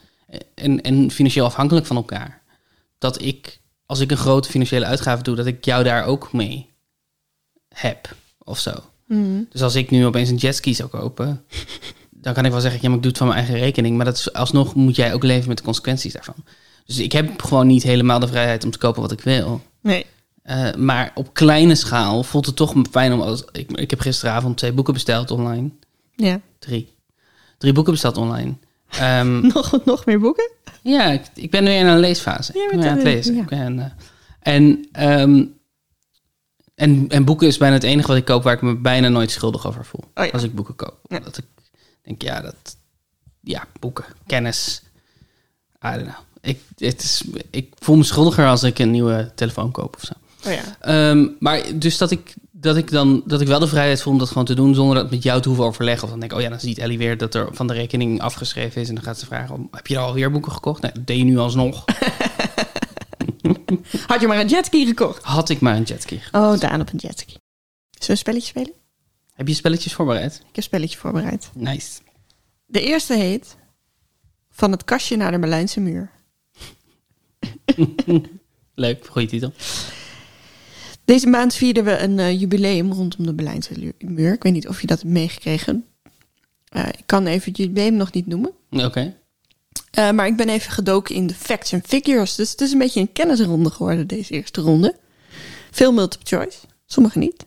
en, 0.54 0.80
en 0.80 1.10
financieel 1.10 1.44
afhankelijk 1.44 1.86
van 1.86 1.96
elkaar, 1.96 2.42
dat 2.98 3.22
ik, 3.22 3.60
als 3.86 4.00
ik 4.00 4.10
een 4.10 4.16
grote 4.16 4.50
financiële 4.50 4.84
uitgave 4.84 5.22
doe, 5.22 5.36
dat 5.36 5.46
ik 5.46 5.64
jou 5.64 5.84
daar 5.84 6.04
ook 6.04 6.32
mee 6.32 6.74
heb 7.74 8.16
of 8.38 8.58
zo. 8.58 8.72
Dus 9.50 9.62
als 9.62 9.74
ik 9.74 9.90
nu 9.90 10.06
opeens 10.06 10.28
een 10.28 10.36
jetski 10.36 10.74
zou 10.74 10.88
kopen, 10.88 11.44
dan 12.10 12.34
kan 12.34 12.44
ik 12.44 12.50
wel 12.50 12.60
zeggen, 12.60 12.80
ja, 12.82 12.88
maar 12.88 12.96
ik 12.96 13.02
doe 13.02 13.10
het 13.10 13.20
van 13.20 13.28
mijn 13.28 13.38
eigen 13.38 13.58
rekening. 13.58 13.96
Maar 13.96 14.04
dat 14.04 14.16
is, 14.16 14.32
alsnog 14.32 14.74
moet 14.74 14.96
jij 14.96 15.14
ook 15.14 15.22
leven 15.22 15.48
met 15.48 15.58
de 15.58 15.64
consequenties 15.64 16.12
daarvan. 16.12 16.44
Dus 16.86 16.98
ik 16.98 17.12
heb 17.12 17.42
gewoon 17.42 17.66
niet 17.66 17.82
helemaal 17.82 18.18
de 18.18 18.28
vrijheid 18.28 18.64
om 18.64 18.70
te 18.70 18.78
kopen 18.78 19.02
wat 19.02 19.12
ik 19.12 19.20
wil. 19.20 19.62
Nee. 19.80 20.06
Eh, 20.46 20.74
maar 20.74 21.10
op 21.14 21.34
kleine 21.34 21.74
schaal 21.74 22.22
voelt 22.22 22.46
het 22.46 22.56
toch 22.56 22.74
fijn 22.90 23.12
om... 23.12 23.20
Als, 23.20 23.44
ik, 23.52 23.70
ik 23.72 23.90
heb 23.90 24.00
gisteravond 24.00 24.56
twee 24.56 24.72
boeken 24.72 24.94
besteld 24.94 25.30
online. 25.30 25.70
Ja. 26.14 26.40
Drie. 26.58 26.94
Drie 27.58 27.72
boeken 27.72 27.92
besteld 27.92 28.16
online. 28.16 28.54
Ehm, 28.88 29.40
Nog, 29.54 29.84
nog 29.84 30.04
meer 30.04 30.20
boeken? 30.20 30.50
ja, 30.82 31.04
ik, 31.04 31.22
ik 31.34 31.50
ben 31.50 31.64
nu 31.64 31.70
in 31.70 31.86
een 31.86 31.98
leesfase. 31.98 32.52
Ja, 32.58 32.64
ik 32.64 32.70
met 32.70 32.80
ben 32.80 32.90
aan 32.90 32.96
het 32.96 33.04
lezen. 33.04 33.34
ja. 33.34 33.42
Ik 33.42 33.48
ben, 33.48 33.92
en, 34.40 34.88
en, 36.74 37.08
en 37.08 37.24
boeken 37.24 37.46
is 37.46 37.58
bijna 37.58 37.74
het 37.74 37.84
enige 37.84 38.08
wat 38.08 38.16
ik 38.16 38.24
koop 38.24 38.42
waar 38.42 38.54
ik 38.54 38.62
me 38.62 38.76
bijna 38.76 39.08
nooit 39.08 39.30
schuldig 39.30 39.66
over 39.66 39.84
voel. 39.84 40.04
Oh 40.14 40.24
ja. 40.24 40.30
Als 40.30 40.42
ik 40.42 40.54
boeken 40.54 40.76
koop. 40.76 40.98
Dat 41.08 41.38
ik 41.38 41.46
denk, 42.02 42.22
ja, 42.22 42.40
dat... 42.40 42.76
Ja, 43.40 43.66
boeken. 43.80 44.04
Kennis. 44.26 44.82
I 45.86 45.88
don't 45.88 46.02
know. 46.02 46.14
Ik, 46.40 46.60
het 46.76 47.02
is, 47.02 47.24
ik 47.50 47.72
voel 47.78 47.96
me 47.96 48.02
schuldiger 48.02 48.46
als 48.46 48.62
ik 48.62 48.78
een 48.78 48.90
nieuwe 48.90 49.32
telefoon 49.34 49.70
koop 49.70 49.96
of 49.96 50.02
zo. 50.02 50.12
Oh 50.46 50.52
ja. 50.52 50.62
Ehm, 50.80 51.28
maar 51.38 51.62
dus 51.74 51.98
dat 51.98 52.10
ik, 52.10 52.34
dat 52.50 52.76
ik 52.76 52.90
dan 52.90 53.22
dat 53.26 53.40
ik 53.40 53.46
wel 53.46 53.58
de 53.58 53.66
vrijheid 53.66 54.02
voel 54.02 54.12
om 54.12 54.18
dat 54.18 54.28
gewoon 54.28 54.44
te 54.44 54.54
doen 54.54 54.74
zonder 54.74 54.96
dat 54.96 55.10
met 55.10 55.22
jou 55.22 55.40
te 55.40 55.48
hoeven 55.48 55.66
overleggen. 55.66 56.04
Of 56.04 56.10
dan 56.10 56.20
denk 56.20 56.32
ik, 56.32 56.38
oh 56.38 56.44
ja, 56.44 56.50
dan 56.50 56.60
ziet 56.60 56.78
Ellie 56.78 56.98
weer 56.98 57.18
dat 57.18 57.34
er 57.34 57.48
van 57.52 57.66
de 57.66 57.72
rekening 57.72 58.20
afgeschreven 58.20 58.80
is. 58.80 58.88
En 58.88 58.94
dan 58.94 59.04
gaat 59.04 59.18
ze 59.18 59.26
vragen, 59.26 59.54
om, 59.54 59.68
heb 59.70 59.86
je 59.86 59.98
al 59.98 60.06
alweer 60.06 60.30
boeken 60.30 60.52
gekocht? 60.52 60.82
Nee, 60.82 60.92
dat 60.92 61.06
deed 61.06 61.18
je 61.18 61.24
nu 61.24 61.38
alsnog. 61.38 61.84
Had 64.06 64.20
je 64.20 64.26
maar 64.26 64.40
een 64.40 64.48
jetski 64.48 64.86
gekocht? 64.86 65.22
Had 65.22 65.48
ik 65.48 65.60
maar 65.60 65.76
een 65.76 65.82
jetski. 65.82 66.20
Oh, 66.32 66.58
Daan 66.58 66.80
op 66.80 66.92
een 66.92 66.98
jetski. 66.98 67.32
Zullen 67.32 68.06
we 68.06 68.10
een 68.10 68.16
spelletje 68.16 68.46
spelen? 68.48 68.72
Heb 69.34 69.48
je 69.48 69.54
spelletjes 69.54 69.94
voorbereid? 69.94 70.34
Ik 70.34 70.40
heb 70.46 70.56
een 70.56 70.62
spelletje 70.62 70.98
voorbereid. 70.98 71.50
Nice. 71.54 72.00
De 72.66 72.80
eerste 72.80 73.14
heet 73.14 73.56
Van 74.50 74.70
het 74.70 74.84
kastje 74.84 75.16
naar 75.16 75.30
de 75.30 75.38
Berlijnse 75.38 75.80
muur. 75.80 76.10
Leuk, 78.74 79.06
goede 79.06 79.28
titel. 79.28 79.52
Deze 81.06 81.26
maand 81.26 81.54
vierden 81.54 81.84
we 81.84 81.98
een 81.98 82.18
eh, 82.18 82.40
jubileum 82.40 82.92
rondom 82.92 83.26
de 83.26 83.34
Berlijnse 83.34 83.94
muur. 83.98 84.32
Ik 84.32 84.42
weet 84.42 84.52
niet 84.52 84.68
of 84.68 84.80
je 84.80 84.86
dat 84.86 85.00
hebt 85.00 85.12
meegekregen. 85.12 85.84
Eh, 86.68 86.86
ik 86.88 87.02
kan 87.06 87.26
even 87.26 87.48
het 87.48 87.56
jubileum 87.56 87.94
nog 87.94 88.12
niet 88.12 88.26
noemen. 88.26 88.50
Oké. 88.70 89.14
Eh, 89.90 90.10
maar 90.10 90.26
ik 90.26 90.36
ben 90.36 90.48
even 90.48 90.72
gedoken 90.72 91.14
in 91.14 91.26
de 91.26 91.34
facts 91.34 91.72
and 91.74 91.86
figures. 91.86 92.34
Dus 92.34 92.50
het 92.50 92.60
is 92.60 92.72
een 92.72 92.78
beetje 92.78 93.00
een 93.00 93.12
kennisronde 93.12 93.70
geworden, 93.70 94.06
deze 94.06 94.32
eerste 94.32 94.60
ronde. 94.60 94.96
Veel 95.70 95.92
multiple 95.92 96.26
choice, 96.38 96.58
sommige 96.86 97.18
niet. 97.18 97.46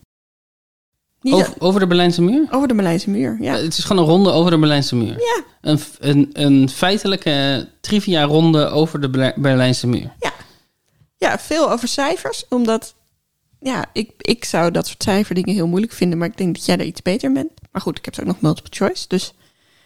niet 1.22 1.34
Over, 1.34 1.54
over 1.60 1.80
de 1.80 1.88
Berlijnse 1.88 2.22
muur? 2.22 2.48
over 2.52 2.68
de 2.68 2.74
Berlijnse 2.76 3.10
muur, 3.10 3.38
ja. 3.42 3.56
Het 3.56 3.78
is 3.78 3.84
gewoon 3.84 4.04
een 4.04 4.10
ronde 4.10 4.30
over 4.32 4.52
de 4.52 4.58
Berlijnse 4.60 4.96
muur. 4.96 5.20
Ja, 5.20 5.44
Een, 5.62 5.80
een, 6.00 6.30
een 6.34 6.70
feitelijke 6.70 7.68
trivia 7.82 8.24
ronde 8.24 8.68
over 8.68 9.02
de 9.02 9.10
Berlij- 9.10 9.34
Berlijnse 9.38 9.88
muur. 9.88 10.14
ja, 11.18 11.40
veel 11.40 11.72
over 11.72 11.88
cijfers. 11.88 12.46
Omdat, 12.50 12.96
ja, 13.60 13.86
ik, 13.94 14.12
ik 14.18 14.46
zou 14.46 14.72
dat 14.72 14.88
soort 14.88 15.04
cijferdingen 15.04 15.54
heel 15.54 15.68
moeilijk 15.68 15.94
vinden. 15.94 16.18
Maar 16.18 16.28
ik 16.28 16.38
denk 16.38 16.56
dat 16.56 16.66
jij 16.66 16.78
er 16.78 16.86
iets 16.86 17.02
beter 17.02 17.32
bent. 17.32 17.52
Maar 17.72 17.82
goed, 17.82 17.98
ik 17.98 18.06
heb 18.06 18.14
zo 18.14 18.22
ook 18.22 18.28
nog 18.28 18.42
multiple 18.42 18.72
choice. 18.76 19.06
Dus. 19.08 19.34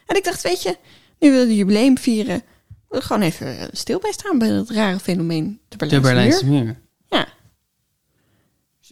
En 0.06 0.16
ik 0.16 0.24
dacht, 0.24 0.42
weet 0.42 0.62
je, 0.64 0.78
nu 1.20 1.30
willen 1.32 1.46
we 1.48 1.52
de 1.52 1.58
jubileum 1.58 1.98
vieren. 1.98 2.42
We 2.90 3.02
gewoon 3.02 3.22
even 3.22 3.70
stil 3.72 4.00
bij 4.00 4.12
staan 4.12 4.38
bij 4.40 4.50
dat 4.50 4.70
rare 4.70 5.00
fenomeen. 5.00 5.60
De 5.68 5.78
Berlijnse, 5.78 6.08
De 6.10 6.14
Berlijnse 6.16 6.46
muur. 6.46 6.64
muur. 6.64 6.80
Ja. 7.10 7.28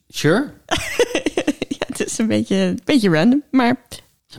Sure. 0.07 0.53
ja, 1.79 1.85
het 1.87 1.99
is 2.05 2.17
een 2.17 2.27
beetje, 2.27 2.55
een 2.55 2.79
beetje 2.83 3.09
random. 3.09 3.43
Maar, 3.51 3.75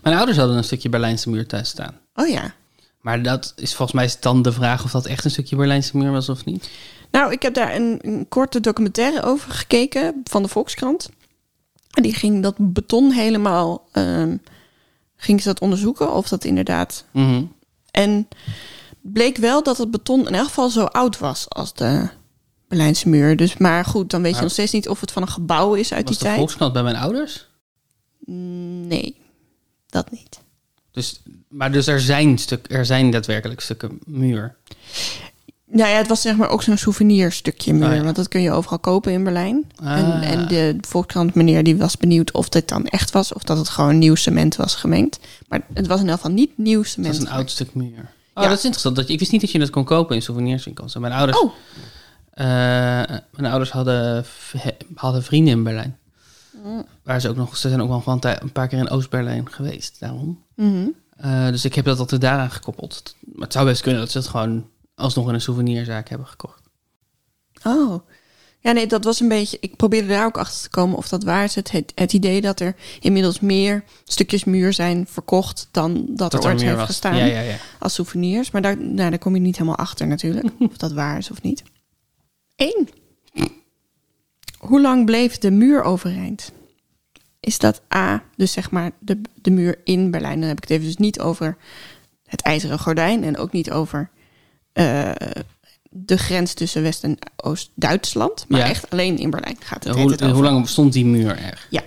Mijn 0.03 0.17
ouders 0.17 0.39
hadden 0.39 0.57
een 0.57 0.65
stukje 0.65 0.89
Berlijnse 0.89 1.31
muur 1.31 1.47
thuis 1.47 1.69
staan. 1.69 2.01
oh 2.15 2.29
ja. 2.29 2.55
Maar 3.01 3.23
dat 3.23 3.53
is 3.57 3.75
volgens 3.75 3.99
mij 3.99 4.11
dan 4.21 4.43
de 4.43 4.53
vraag 4.53 4.85
of 4.85 4.91
dat 4.91 5.07
echt 5.07 5.25
een 5.25 5.31
stukje 5.31 5.57
Berlijnse 5.57 5.97
muur 5.97 6.11
was 6.11 6.29
of 6.29 6.45
niet. 6.45 6.71
Nou, 7.13 7.33
ik 7.33 7.43
heb 7.43 7.55
daar 7.55 7.75
een, 7.75 7.99
een 8.01 8.29
korte 8.29 8.61
documentaire 8.61 9.23
over 9.23 9.51
gekeken 9.51 10.21
van 10.25 10.43
de 10.43 10.49
Volkskrant. 10.49 11.11
En 11.91 12.03
die 12.03 12.15
ging 12.15 12.43
dat 12.43 12.55
beton 12.59 13.11
helemaal, 13.11 13.89
ehm, 13.93 14.37
ging 15.17 15.41
ze 15.41 15.49
dat 15.49 15.61
onderzoeken 15.61 16.13
of 16.13 16.29
dat 16.29 16.45
inderdaad. 16.45 17.05
Mhm. 17.11 17.45
En 17.91 18.29
bleek 19.01 19.37
wel 19.37 19.63
dat 19.63 19.79
het 19.79 19.91
beton 19.91 20.27
in 20.27 20.35
elk 20.35 20.47
geval 20.47 20.71
zo 20.71 20.85
oud 20.85 21.19
was 21.19 21.49
als 21.49 21.75
de 21.75 22.09
Berlijnse 22.69 23.09
muur. 23.09 23.37
Dus 23.37 23.57
maar 23.57 23.85
goed, 23.85 24.11
dan 24.11 24.23
weet 24.23 24.35
je 24.37 24.43
nog 24.43 24.51
steeds 24.51 24.73
niet 24.73 24.89
of 24.89 25.01
het 25.01 25.13
van 25.13 25.23
een 25.23 25.29
gebouw 25.29 25.75
is 25.75 25.93
uit 25.93 26.09
Was 26.09 26.11
die 26.11 26.19
de 26.19 26.25
tijd. 26.25 26.37
Volkskrant 26.37 26.73
bij 26.73 26.83
mijn 26.83 26.97
ouders? 26.97 27.47
Nee, 28.25 29.17
dat 29.87 30.11
niet. 30.11 30.41
Dus, 30.91 31.23
maar 31.49 31.73
dus 31.73 31.87
er 31.87 32.01
zijn, 32.01 32.39
stuk, 32.39 32.67
er 32.71 32.87
zijn 32.87 33.11
daadwerkelijk 33.11 33.61
stukken 33.61 33.99
muur. 34.05 34.57
Nou 35.75 35.91
ja, 35.91 35.97
het 35.97 36.09
was 36.09 36.21
zeg 36.21 36.37
maar 36.37 36.49
ook 36.49 36.63
zo'n 36.63 36.77
souvenirstukje 36.77 37.73
muur. 37.73 37.89
Oh 37.89 37.95
ja. 37.95 38.03
Want 38.03 38.17
dat 38.17 38.29
kun 38.29 38.41
je 38.41 38.51
overal 38.53 38.79
kopen 38.79 39.13
in 39.13 39.25
Berlijn. 39.25 39.65
En, 39.83 39.87
Ah. 39.87 40.31
en 40.31 40.49
de 40.49 40.77
Volkskrant 40.81 41.35
meneer 41.35 41.63
die 41.65 41.77
was 41.77 41.97
benieuwd 41.97 42.33
of 42.33 42.49
dit 42.49 42.69
dan 42.69 42.87
echt 42.87 43.11
was. 43.11 43.33
Of 43.33 43.43
dat 43.43 43.57
het 43.59 43.69
gewoon 43.69 43.99
nieuw 43.99 44.15
cement 44.15 44.57
was 44.57 44.75
gemengd. 44.75 45.19
Maar 45.49 45.61
het 45.75 45.87
was 45.87 46.01
in 46.01 46.09
elk 46.09 46.17
geval 46.21 46.33
niet 46.33 46.59
nieuw 46.59 46.83
cement. 46.83 47.15
is 47.15 47.21
een 47.21 47.31
oud 47.31 47.51
stuk 47.51 47.75
muur. 47.75 47.99
Oh, 48.35 48.43
Ja. 48.43 48.49
dat 48.49 48.59
is 48.59 48.65
interessant. 48.65 48.97
Dat, 48.97 49.09
ik 49.09 49.19
wist 49.19 49.33
niet 49.33 49.41
dat 49.41 49.51
je 49.51 49.59
dat 49.59 49.71
kon 49.71 49.85
kopen 49.85 50.17
in 50.17 50.23
souvenirswinkels. 50.23 50.95
En 50.95 51.01
mijn 51.01 51.13
ouders, 51.13 51.39
Oh, 51.41 51.53
eh, 52.31 52.47
mijn 53.31 53.47
ouders 53.51 53.71
hadden, 53.71 54.25
hadden 54.95 55.23
vrienden 55.23 55.53
in 55.55 55.63
Berlijn. 55.63 55.97
Mm. 56.65 56.85
Waar 57.03 57.21
ze 57.21 57.29
ook 57.29 57.37
nog, 57.37 57.57
ze 57.57 57.69
zijn 57.69 57.83
ook 57.83 57.89
wel 58.05 58.21
een 58.41 58.53
paar 58.53 58.69
keer 58.69 58.79
in 58.79 58.91
Oost-Berlijn 58.91 59.51
geweest. 59.53 59.97
Daarom. 60.01 60.43
mhm. 60.57 60.87
Eh, 61.17 61.47
dus 61.47 61.65
ik 61.65 61.75
heb 61.75 61.85
dat 61.85 61.99
altijd 61.99 62.21
daaraan 62.21 62.51
gekoppeld. 62.51 63.17
Maar 63.21 63.43
het 63.45 63.53
zou 63.53 63.67
best 63.67 63.83
kunnen 63.83 64.01
dat 64.01 64.11
ze 64.11 64.19
het 64.19 64.27
gewoon 64.27 64.67
alsnog 64.95 65.29
in 65.29 65.35
een 65.35 65.41
souvenirzaak 65.41 66.09
hebben 66.09 66.27
gekocht. 66.27 66.63
oh. 67.65 68.07
Ja, 68.63 68.73
nee, 68.73 68.87
dat 68.87 69.05
was 69.05 69.21
een 69.21 69.29
beetje... 69.29 69.57
Ik 69.61 69.77
probeerde 69.77 70.09
daar 70.09 70.25
ook 70.25 70.39
achter 70.39 70.63
te 70.63 70.69
komen 70.69 70.97
of 70.97 71.09
dat 71.09 71.25
waar 71.25 71.45
is. 71.45 71.55
Het, 71.55 71.71
het, 71.71 71.93
het 71.95 72.13
idee 72.13 72.41
dat 72.41 72.61
er 72.61 72.75
inmiddels 73.01 73.41
meer 73.41 73.85
stukjes 74.05 74.45
muur 74.45 74.73
zijn 74.73 75.07
verkocht... 75.09 75.69
dan 75.71 76.07
dat, 76.09 76.35
er 76.35 76.45
ooit 76.45 76.63
heeft 76.63 76.81
gestaan 76.81 77.17
Ja, 77.17 77.25
ja, 77.25 77.41
ja. 77.41 77.57
als 77.79 77.95
souvenirs. 77.95 78.51
Maar 78.51 78.63
daar, 78.63 78.77
nou, 78.77 79.11
daar 79.11 79.19
kom 79.19 79.35
je 79.35 79.41
niet 79.41 79.57
helemaal 79.57 79.79
achter 79.79 80.07
natuurlijk. 80.07 80.47
of 80.71 80.77
dat 80.77 80.93
waar 80.93 81.19
is 81.19 81.31
of 81.31 81.43
niet. 81.43 81.63
Eén. 82.57 82.89
Hoe 84.59 84.81
lang 84.81 85.07
bleef 85.07 85.39
de 85.39 85.51
muur 85.51 85.83
overeind? 85.83 86.53
Is 87.41 87.59
dat 87.59 87.83
A, 87.95 88.23
dus 88.37 88.53
zeg 88.53 88.71
maar 88.71 88.93
de, 88.99 89.21
de 89.35 89.51
muur 89.51 89.81
in 89.85 90.11
Berlijn? 90.11 90.39
Dan 90.39 90.49
heb 90.49 90.57
ik 90.57 90.63
het 90.63 90.73
even 90.73 90.87
dus 90.87 90.97
niet 90.97 91.21
over 91.21 91.57
het 92.27 92.41
ijzeren 92.41 92.79
gordijn... 92.79 93.25
en 93.25 93.37
ook 93.37 93.53
niet 93.53 93.71
over 93.71 94.11
eh, 94.73 95.13
de 95.91 96.17
grens 96.19 96.55
tussen 96.55 96.83
West- 96.83 97.05
en 97.05 97.19
Oost-Duitsland. 97.37 98.45
Maar 98.49 98.61
Ja. 98.61 98.69
echt 98.69 98.91
alleen 98.91 99.19
in 99.19 99.31
Berlijn 99.31 99.57
gaat 99.61 99.85
het. 99.85 99.95
hoe, 99.95 100.31
hoe 100.31 100.43
lang 100.43 100.69
stond 100.69 100.93
die 100.93 101.05
muur 101.05 101.39
er? 101.39 101.67
Ja. 101.71 101.83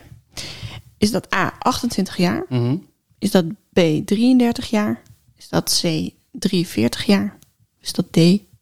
Is 0.97 1.11
dat 1.11 1.33
A, 1.33 1.53
28 1.59 2.17
jaar? 2.17 2.45
Mhm. 2.49 2.77
Is 3.19 3.31
dat 3.31 3.45
B, 3.73 3.79
33 4.05 4.69
jaar? 4.69 5.01
Is 5.35 5.49
dat 5.49 5.81
C, 5.83 6.09
43 6.31 7.05
jaar? 7.05 7.37
Is 7.79 7.91
dat 7.93 8.11
D, 8.11 8.17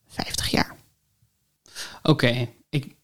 50 0.07 0.47
jaar? 0.51 0.75
Oké, 2.03 2.47
ik... 2.69 2.95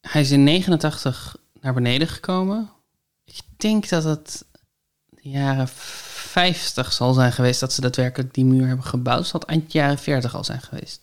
Hij 0.00 0.20
is 0.20 0.30
in 0.30 0.44
89 0.44 1.36
naar 1.60 1.74
beneden 1.74 2.08
gekomen. 2.08 2.70
Ik 3.24 3.40
denk 3.56 3.88
dat 3.88 4.04
het 4.04 4.44
de 5.08 5.28
jaren 5.28 5.68
50 6.28 6.92
zal 6.92 7.12
zijn 7.12 7.32
geweest 7.32 7.60
dat 7.60 7.72
ze 7.72 7.80
daadwerkelijk 7.80 8.34
die 8.34 8.44
muur 8.44 8.66
hebben 8.66 8.84
gebouwd. 8.84 9.26
Zal 9.26 9.40
het 9.40 9.48
eind 9.48 9.72
jaren 9.72 9.98
40 9.98 10.34
al 10.34 10.44
zijn 10.44 10.60
geweest. 10.60 11.00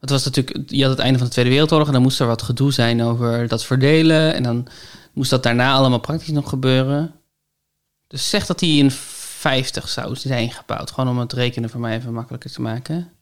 Het 0.00 0.10
was 0.10 0.24
natuurlijk, 0.24 0.70
je 0.70 0.82
had 0.82 0.90
het 0.90 1.00
einde 1.00 1.18
van 1.18 1.26
de 1.26 1.32
Tweede 1.32 1.50
Wereldoorlog 1.50 1.86
en 1.86 1.92
dan 1.92 2.02
moest 2.02 2.20
er 2.20 2.26
wat 2.26 2.42
gedoe 2.42 2.72
zijn 2.72 3.02
over 3.02 3.48
dat 3.48 3.64
verdelen. 3.64 4.34
En 4.34 4.42
dan 4.42 4.66
moest 5.12 5.30
dat 5.30 5.42
daarna 5.42 5.72
allemaal 5.72 6.00
praktisch 6.00 6.28
nog 6.28 6.48
gebeuren. 6.48 7.14
Dus 8.06 8.30
zeg 8.30 8.46
dat 8.46 8.60
hij 8.60 8.68
in 8.68 8.90
50 8.90 9.88
zou 9.88 10.16
zijn 10.16 10.50
gebouwd. 10.50 10.90
Gewoon 10.90 11.10
om 11.10 11.18
het 11.18 11.32
rekenen 11.32 11.70
voor 11.70 11.80
mij 11.80 11.96
even 11.96 12.12
makkelijker 12.12 12.50
te 12.50 12.60
maken. 12.62 13.12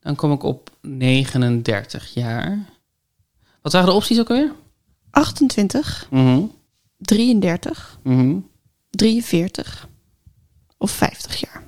Dan 0.00 0.14
kom 0.14 0.32
ik 0.32 0.42
op 0.42 0.70
39 0.80 2.14
jaar. 2.14 2.58
Wat 3.62 3.72
waren 3.72 3.88
de 3.88 3.94
opties 3.94 4.20
ook 4.20 4.30
alweer? 4.30 4.52
28, 5.10 6.06
Mhm, 6.10 6.42
33, 6.96 7.98
mhm. 8.02 8.36
43 8.90 9.88
of 10.82 10.90
50 10.90 11.40
jaar? 11.40 11.62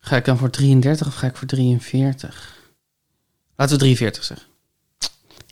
Ga 0.00 0.16
ik 0.16 0.24
dan 0.24 0.38
voor 0.38 0.50
33 0.50 1.06
of 1.06 1.14
ga 1.14 1.26
ik 1.26 1.36
voor 1.36 1.46
43? 1.48 2.72
Laten 3.56 3.74
we 3.74 3.80
43 3.80 4.24
zeggen. 4.24 4.46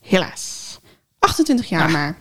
Helaas. 0.03 0.79
28 1.19 1.69
jaar 1.69 1.87
Ah. 1.87 1.93
maar. 1.93 2.19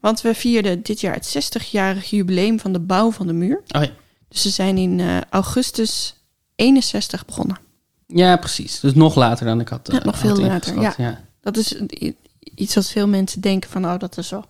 Want 0.00 0.20
we 0.20 0.34
vierden 0.34 0.82
dit 0.82 1.00
jaar 1.00 1.14
het 1.14 1.54
60-jarig 1.54 2.10
jubileum 2.10 2.60
van 2.60 2.72
de 2.72 2.80
bouw 2.80 3.10
van 3.10 3.26
de 3.26 3.32
muur. 3.32 3.62
Oh 3.68 3.82
ja. 3.82 3.90
Dus 4.28 4.42
ze 4.42 4.50
zijn 4.50 4.78
in 4.78 5.00
eh, 5.00 5.20
augustus 5.30 6.14
61 6.54 7.24
begonnen. 7.24 7.58
Ja, 8.06 8.36
precies. 8.36 8.80
Dus 8.80 8.94
nog 8.94 9.14
later 9.14 9.46
dan 9.46 9.60
ik 9.60 9.68
had. 9.68 9.88
Ja, 9.92 9.98
eh, 9.98 10.04
nog 10.04 10.20
had 10.20 10.30
veel 10.30 10.44
later, 10.44 10.74
ingeschat, 10.74 10.96
ja. 10.96 11.24
Dat 11.40 11.56
is 11.56 11.74
iets 12.54 12.74
wat 12.74 12.88
veel 12.88 13.08
mensen 13.08 13.40
denken 13.40 13.70
van... 13.70 13.84
oh, 13.84 13.98
dat 13.98 14.18
is 14.18 14.28
zo 14.28 14.44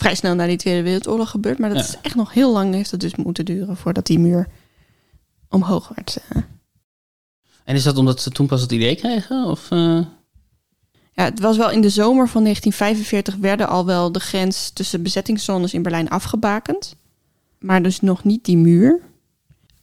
vrij 0.00 0.14
snel 0.14 0.34
na 0.34 0.46
die 0.46 0.56
Tweede 0.56 0.82
Wereldoorlog 0.82 1.30
gebeurd. 1.30 1.58
Maar 1.58 1.68
dat 1.68 1.78
Ja. 1.78 1.84
is 1.84 1.96
echt 2.02 2.14
nog 2.14 2.32
heel 2.32 2.52
lang 2.52 2.74
heeft 2.74 2.90
het 2.90 3.00
dus 3.00 3.14
moeten 3.14 3.44
duren... 3.44 3.76
voordat 3.76 4.06
die 4.06 4.18
muur 4.18 4.48
omhoog 5.48 5.90
werd. 5.94 6.18
eh. 6.28 6.42
En 7.64 7.74
is 7.76 7.82
dat 7.82 7.96
omdat 7.96 8.20
ze 8.20 8.30
toen 8.30 8.46
pas 8.46 8.60
het 8.60 8.72
idee 8.72 8.94
kregen? 8.96 9.44
Of, 9.44 9.70
eh, 9.70 10.00
Ja, 11.12 11.24
het 11.24 11.40
was 11.40 11.56
wel 11.56 11.70
in 11.70 11.80
de 11.80 11.88
zomer 11.90 12.28
van 12.28 12.42
1945 12.42 13.36
werden 13.36 13.68
al 13.68 13.86
wel 13.86 14.12
de 14.12 14.20
grens 14.20 14.70
tussen 14.70 15.02
bezettingszones 15.02 15.74
in 15.74 15.82
Berlijn 15.82 16.08
afgebakend. 16.10 16.96
Maar 17.58 17.82
dus 17.82 18.00
nog 18.00 18.24
niet 18.24 18.44
die 18.44 18.56
muur. 18.56 19.00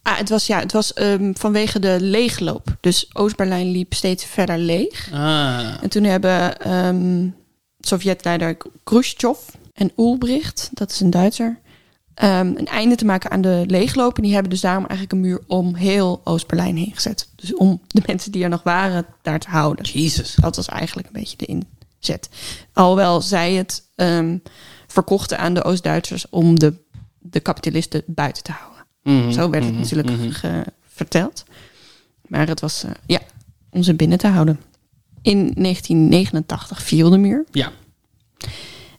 Ah, 0.02 0.18
het 0.18 0.30
was, 0.30 0.48
ja, 0.48 0.60
het 0.60 0.72
was 0.72 0.94
ehm, 0.94 1.34
vanwege 1.34 1.80
de 1.80 1.98
leegloop. 2.00 2.78
Dus 2.82 3.10
Oost-Berlijn 3.14 3.72
liep 3.72 3.94
steeds 3.94 4.26
verder 4.26 4.58
leeg. 4.58 5.10
Ah, 5.14 5.84
En 5.84 5.90
toen 5.90 6.04
hebben 6.04 6.60
ehm 6.62 7.30
Sovjetleider 7.80 8.58
Khrushchev 8.84 9.38
en 9.78 9.92
Ulbricht, 9.98 10.70
dat 10.74 10.92
is 10.92 11.00
een 11.00 11.10
Duitser, 11.10 11.60
ehm, 12.14 12.48
een 12.56 12.66
einde 12.66 12.96
te 12.96 13.06
maken 13.06 13.32
aan 13.32 13.42
de 13.42 13.64
leegloop. 13.68 14.16
En 14.16 14.24
die 14.24 14.34
hebben 14.34 14.52
dus 14.52 14.62
daarom 14.62 14.86
eigenlijk 14.86 15.12
een 15.12 15.30
muur 15.30 15.42
om 15.48 15.76
heel 15.76 16.22
Oost-Berlijn 16.24 16.78
heen 16.78 16.92
gezet. 16.94 17.30
Dus 17.36 17.56
om 17.56 17.82
de 17.88 18.02
mensen 18.06 18.32
die 18.32 18.44
er 18.44 18.50
nog 18.50 18.64
waren 18.64 19.06
daar 19.22 19.40
te 19.40 19.50
houden. 19.50 19.86
Jesus. 19.86 20.36
Dat 20.36 20.56
was 20.56 20.68
eigenlijk 20.68 21.08
een 21.08 21.20
beetje 21.20 21.38
de 21.38 21.46
inzet. 21.46 22.30
Alhoewel 22.74 23.22
zij 23.22 23.54
het 23.54 23.84
ehm, 23.96 24.38
verkochten 24.88 25.40
aan 25.40 25.54
de 25.54 25.64
Oost-Duitsers 25.64 26.30
om 26.30 26.60
de, 26.60 26.74
de 27.20 27.40
kapitalisten 27.40 28.04
buiten 28.06 28.44
te 28.44 28.52
houden. 28.52 28.86
Mhm, 29.04 29.32
Zo 29.32 29.50
werd 29.50 29.64
het 29.64 29.74
mhm, 29.74 29.82
natuurlijk 29.82 30.10
mhm. 30.10 30.64
verteld. 30.88 31.44
Maar 32.28 32.48
het 32.48 32.60
was, 32.60 32.84
eh, 32.84 32.92
ja, 33.06 33.20
om 33.70 33.84
ze 33.84 33.94
binnen 33.94 34.18
te 34.18 34.28
houden. 34.28 34.60
In 35.22 35.52
1989 35.56 36.84
viel 36.84 37.10
de 37.10 37.18
muur. 37.18 37.46
Ja. 37.52 37.72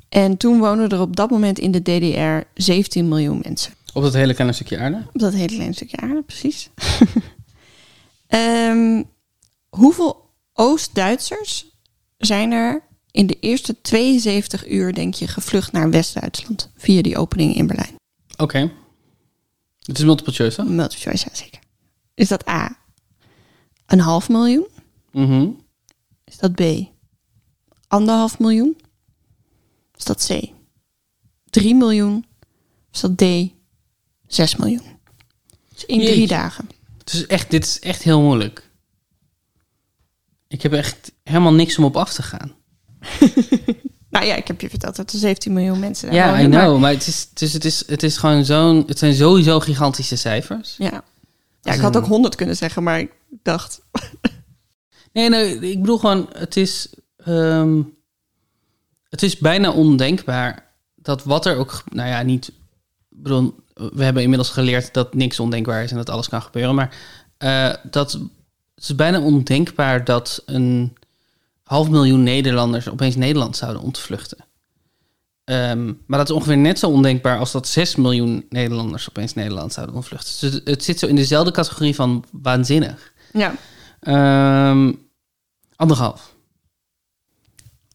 En 0.09 0.37
toen 0.37 0.59
woonden 0.59 0.89
er 0.89 1.01
op 1.01 1.17
dat 1.17 1.31
moment 1.31 1.59
in 1.59 1.71
de 1.71 1.83
DDR 1.83 2.63
17 2.63 3.09
miljoen 3.09 3.41
mensen. 3.43 3.73
Op 3.93 4.03
dat 4.03 4.15
hele 4.15 4.35
kleine 4.35 4.55
stukje 4.55 4.79
aarde? 4.79 5.05
Op 5.13 5.21
dat 5.21 5.33
hele 5.33 5.47
kleine 5.55 5.75
stukje 5.75 5.97
aarde, 5.97 6.23
precies. 6.23 6.71
Ehm, 8.27 9.03
hoeveel 9.69 10.31
Oost-Duitsers 10.53 11.67
zijn 12.17 12.53
er 12.53 12.83
in 13.11 13.27
de 13.27 13.37
eerste 13.41 13.81
72 13.81 14.69
uur, 14.69 14.95
denk 14.95 15.15
je, 15.15 15.29
gevlucht 15.29 15.73
naar 15.73 15.91
West-Duitsland 15.91 16.71
via 16.77 17.03
die 17.03 17.19
opening 17.19 17.55
in 17.55 17.67
Berlijn? 17.67 17.95
Oké. 18.37 18.73
Het 19.81 19.99
is 19.99 20.05
multiple 20.05 20.33
choice, 20.33 20.57
toch? 20.57 20.69
Multiple 20.69 21.01
choice, 21.01 21.27
ja 21.29 21.37
zeker. 21.37 21.61
Is 22.15 22.29
dat 22.29 22.49
A, 22.49 22.79
een 23.87 24.01
half 24.01 24.29
miljoen? 24.29 24.67
Mhm. 25.13 25.49
Is 26.25 26.39
dat 26.39 26.55
B, 26.55 26.63
anderhalf 27.87 28.39
miljoen? 28.39 28.77
Is 29.99 30.05
dat 30.05 30.27
C, 30.31 30.41
3 31.51 31.75
miljoen? 31.75 32.27
Is 32.93 33.01
dat 33.01 33.17
D, 33.19 33.23
6 34.27 34.57
miljoen? 34.57 34.97
Dus 35.73 35.85
in 35.85 36.01
drie 36.01 36.27
dagen. 36.27 36.69
Het 36.99 37.13
is 37.13 37.27
echt, 37.27 37.51
dit 37.51 37.65
is 37.65 37.79
echt 37.81 38.03
heel 38.03 38.21
moeilijk. 38.21 38.71
Ik 40.49 40.63
heb 40.63 40.73
echt 40.73 41.13
helemaal 41.23 41.53
niks 41.55 41.79
om 41.79 41.85
op 41.85 41.97
af 41.97 42.13
te 42.13 42.23
gaan. 42.23 42.53
Nou 44.11 44.27
ja, 44.27 44.35
ik 44.35 44.47
heb 44.47 44.61
je 44.61 44.69
verteld 44.71 44.97
dat 44.97 45.13
er 45.13 45.19
17 45.19 45.53
miljoen 45.53 45.79
mensen 45.79 46.07
daar 46.07 46.17
Ja, 46.17 46.41
I 46.41 46.49
maar- 46.49 46.61
know. 46.65 46.81
Maar 46.81 46.91
het 46.93 47.07
is, 47.07 47.29
dus 47.33 47.53
het 47.53 47.65
is, 47.65 47.87
het 47.87 48.03
is 48.03 48.17
gewoon 48.17 48.45
zo'n... 48.45 48.85
Het 48.87 48.99
zijn 48.99 49.15
sowieso 49.15 49.61
gigantische 49.61 50.17
cijfers. 50.17 50.75
Ja. 50.79 51.05
ja, 51.61 51.73
ik 51.73 51.81
had 51.81 51.97
ook 51.97 52.07
100 52.07 52.35
kunnen 52.35 52.57
zeggen, 52.57 52.83
maar 52.83 53.01
ik 53.01 53.13
dacht... 53.43 53.81
Nee, 55.13 55.29
nee, 55.29 55.71
ik 55.71 55.81
bedoel 55.81 55.99
gewoon, 55.99 56.29
het 56.33 56.57
is, 56.57 56.95
ehm, 57.17 57.83
het 59.09 59.23
is 59.23 59.39
bijna 59.39 59.71
ondenkbaar 59.71 60.73
dat 60.95 61.25
wat 61.25 61.47
er 61.47 61.57
ook, 61.57 61.83
nou 61.91 62.09
ja, 62.09 62.23
niet, 62.23 62.53
bedoel, 63.09 63.55
we 63.75 64.05
hebben 64.05 64.23
inmiddels 64.23 64.51
geleerd 64.51 64.95
dat 64.95 65.15
niks 65.15 65.41
ondenkbaar 65.41 65.83
is 65.83 65.91
en 65.91 65.97
dat 65.97 66.11
alles 66.11 66.29
kan 66.29 66.43
gebeuren, 66.43 66.75
maar 66.75 66.97
eh, 67.39 67.75
dat 67.91 68.13
het 68.75 68.89
is 68.89 68.95
bijna 68.95 69.21
ondenkbaar 69.21 70.05
dat 70.05 70.43
een 70.47 70.97
half 71.63 71.89
miljoen 71.89 72.23
Nederlanders 72.23 72.89
opeens 72.89 73.17
Nederland 73.17 73.57
zouden 73.57 73.83
ontvluchten. 73.83 74.39
Ehm, 75.45 75.87
maar 76.07 76.19
dat 76.19 76.29
is 76.29 76.35
ongeveer 76.35 76.57
net 76.57 76.79
zo 76.79 76.91
ondenkbaar 76.91 77.39
als 77.39 77.53
dat 77.53 77.69
6 77.69 77.97
miljoen 77.97 78.47
Nederlanders 78.49 79.09
opeens 79.09 79.35
Nederland 79.35 79.73
zouden 79.73 79.95
ontvluchten. 79.97 80.51
Dus 80.51 80.61
het, 80.65 80.85
zit 80.85 80.99
zo 80.99 81.07
in 81.07 81.17
dezelfde 81.17 81.51
categorie 81.51 81.95
van 81.95 82.25
waanzinnig. 82.33 83.13
Ja, 83.33 83.55
Ehm, 84.01 84.93
anderhalf. 85.77 86.35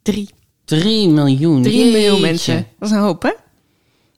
drie. 0.01 0.29
Drie 0.65 1.09
miljoen. 1.09 1.61
Drie 1.63 1.91
miljoen 1.91 2.01
Jeetje. 2.19 2.21
mensen. 2.21 2.67
Dat 2.79 2.89
is 2.89 2.95
een 2.95 3.01
hoop, 3.01 3.21
hè? 3.23 3.31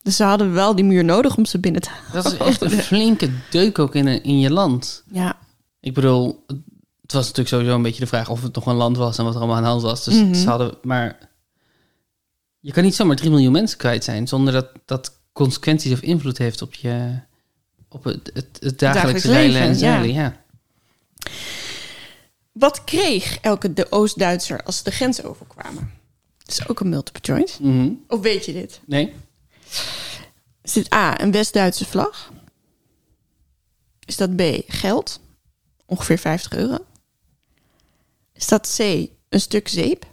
Dus 0.04 0.16
ze 0.16 0.24
hadden 0.24 0.54
wel 0.54 0.76
die 0.76 0.86
muur 0.86 1.04
nodig 1.04 1.38
om 1.38 1.46
ze 1.46 1.60
binnen 1.60 1.82
te 1.82 1.90
halen. 1.90 2.12
Dat 2.24 2.32
is 2.34 2.38
echt 2.38 2.62
een 2.62 2.70
flinke 2.70 3.30
deuk 3.50 3.80
ook 3.80 3.96
in, 3.96 4.08
in 4.24 4.40
je 4.40 4.52
land. 4.52 5.04
Ja, 5.12 5.38
Ik 5.80 5.94
bedoel, 5.94 6.44
het 7.02 7.12
was 7.14 7.22
natuurlijk 7.22 7.50
sowieso 7.50 7.76
een 7.76 7.82
beetje 7.82 8.00
de 8.00 8.08
vraag 8.08 8.30
of 8.30 8.42
het 8.42 8.56
nog 8.56 8.66
een 8.66 8.76
land 8.76 8.98
was 8.98 9.18
en 9.18 9.24
wat 9.24 9.34
er 9.34 9.40
allemaal 9.40 9.58
aan 9.58 9.64
de 9.64 9.70
hand 9.70 9.82
was. 9.82 10.04
Dus 10.04 10.14
Mhm. 10.16 10.34
ze 10.34 10.50
hadden, 10.50 10.74
maar 10.82 11.30
je 12.60 12.72
kan 12.72 12.84
niet 12.84 12.96
zomaar 12.96 13.16
drie 13.16 13.30
miljoen 13.30 13.52
mensen 13.52 13.78
kwijt 13.78 14.04
zijn 14.04 14.28
zonder 14.28 14.54
dat 14.54 14.68
dat 14.86 15.12
consequenties 15.34 15.92
of 15.94 16.00
invloed 16.02 16.38
heeft 16.38 16.62
op 16.62 16.74
je, 16.74 17.20
op 17.90 18.04
het, 18.04 18.32
het, 18.34 18.58
het 18.60 18.80
dagelijkse 18.80 18.82
Dagelijks 18.82 19.24
reilen 19.24 19.56
en 19.56 19.62
leven, 19.68 19.80
zeilen. 19.80 20.14
Ja. 20.14 20.36
Wat 22.52 22.84
kreeg 22.84 23.38
elke 23.42 23.74
de 23.74 23.92
Oost-Duitser 23.92 24.64
als 24.64 24.78
ze 24.78 24.84
de 24.84 24.92
grens 24.92 25.24
overkwamen? 25.24 25.92
Dat 26.46 26.60
is 26.60 26.68
ook 26.68 26.80
een 26.80 26.90
multiple 26.90 27.34
choice. 27.34 27.64
Mhm. 27.64 27.94
Of 28.08 28.20
weet 28.22 28.46
je 28.46 28.54
dit? 28.54 28.82
Nee? 28.86 29.14
Is 30.62 30.74
dit 30.74 30.94
A, 30.94 31.22
een 31.22 31.32
West-Duitse 31.32 31.86
vlag? 31.86 32.32
Is 34.06 34.18
dat 34.18 34.36
B, 34.36 34.42
geld? 34.68 35.20
Ongeveer 35.86 36.18
50 36.18 36.54
euro. 36.54 36.78
Is 38.34 38.48
dat 38.48 38.76
C, 38.78 38.80
een 39.30 39.40
stuk 39.40 39.68
zeep? 39.68 40.06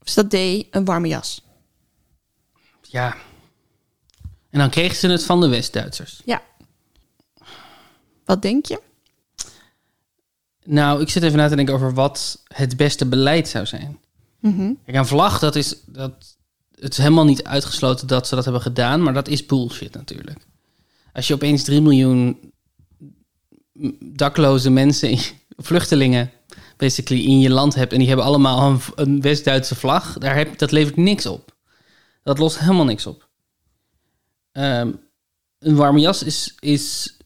Of 0.00 0.06
is 0.06 0.14
dat 0.14 0.30
D, 0.30 0.34
een 0.34 0.84
warme 0.84 1.08
jas? 1.08 1.44
Ja. 2.82 3.16
En 4.50 4.58
dan 4.58 4.70
kregen 4.70 4.96
ze 4.96 5.08
het 5.08 5.24
van 5.24 5.40
de 5.40 5.48
West-Duitsers. 5.48 6.22
Ja. 6.24 6.42
Wat 8.24 8.42
denk 8.42 8.66
je? 8.66 8.80
Nou, 10.64 11.00
ik 11.00 11.08
zit 11.08 11.22
even 11.22 11.38
na 11.38 11.48
te 11.48 11.56
denken 11.56 11.74
over 11.74 11.94
wat 11.94 12.42
het 12.44 12.76
beste 12.76 13.06
beleid 13.06 13.48
zou 13.48 13.66
zijn. 13.66 14.00
Mhm. 14.46 14.72
Kijk, 14.84 14.96
een 14.96 15.06
vlag, 15.06 15.38
dat 15.38 15.56
is, 15.56 15.76
dat, 15.86 16.36
het 16.74 16.92
is 16.92 16.98
helemaal 16.98 17.24
niet 17.24 17.44
uitgesloten 17.44 18.06
dat 18.06 18.28
ze 18.28 18.34
dat 18.34 18.44
hebben 18.44 18.62
gedaan, 18.62 19.02
maar 19.02 19.14
dat 19.14 19.28
is 19.28 19.46
bullshit 19.46 19.94
natuurlijk. 19.94 20.46
Als 21.12 21.26
je 21.26 21.34
opeens 21.34 21.64
3 21.64 21.80
miljoen 21.80 22.52
dakloze 24.00 24.70
mensen, 24.70 25.18
vluchtelingen, 25.56 26.30
basically 26.76 27.24
in 27.24 27.40
je 27.40 27.50
land 27.50 27.74
hebt 27.74 27.92
en 27.92 27.98
die 27.98 28.08
hebben 28.08 28.26
allemaal 28.26 28.80
een, 28.94 29.20
West-Duitse 29.20 29.74
vlag, 29.74 30.18
daar 30.18 30.36
heb, 30.36 30.58
dat 30.58 30.70
levert 30.70 30.96
niks 30.96 31.26
op. 31.26 31.54
Dat 32.22 32.38
lost 32.38 32.58
helemaal 32.58 32.84
niks 32.84 33.06
op. 33.06 33.28
Ehm, 34.52 34.92
een 35.58 35.76
warme 35.76 36.00
jas 36.00 36.22
is, 36.22 36.54
is 36.58 37.16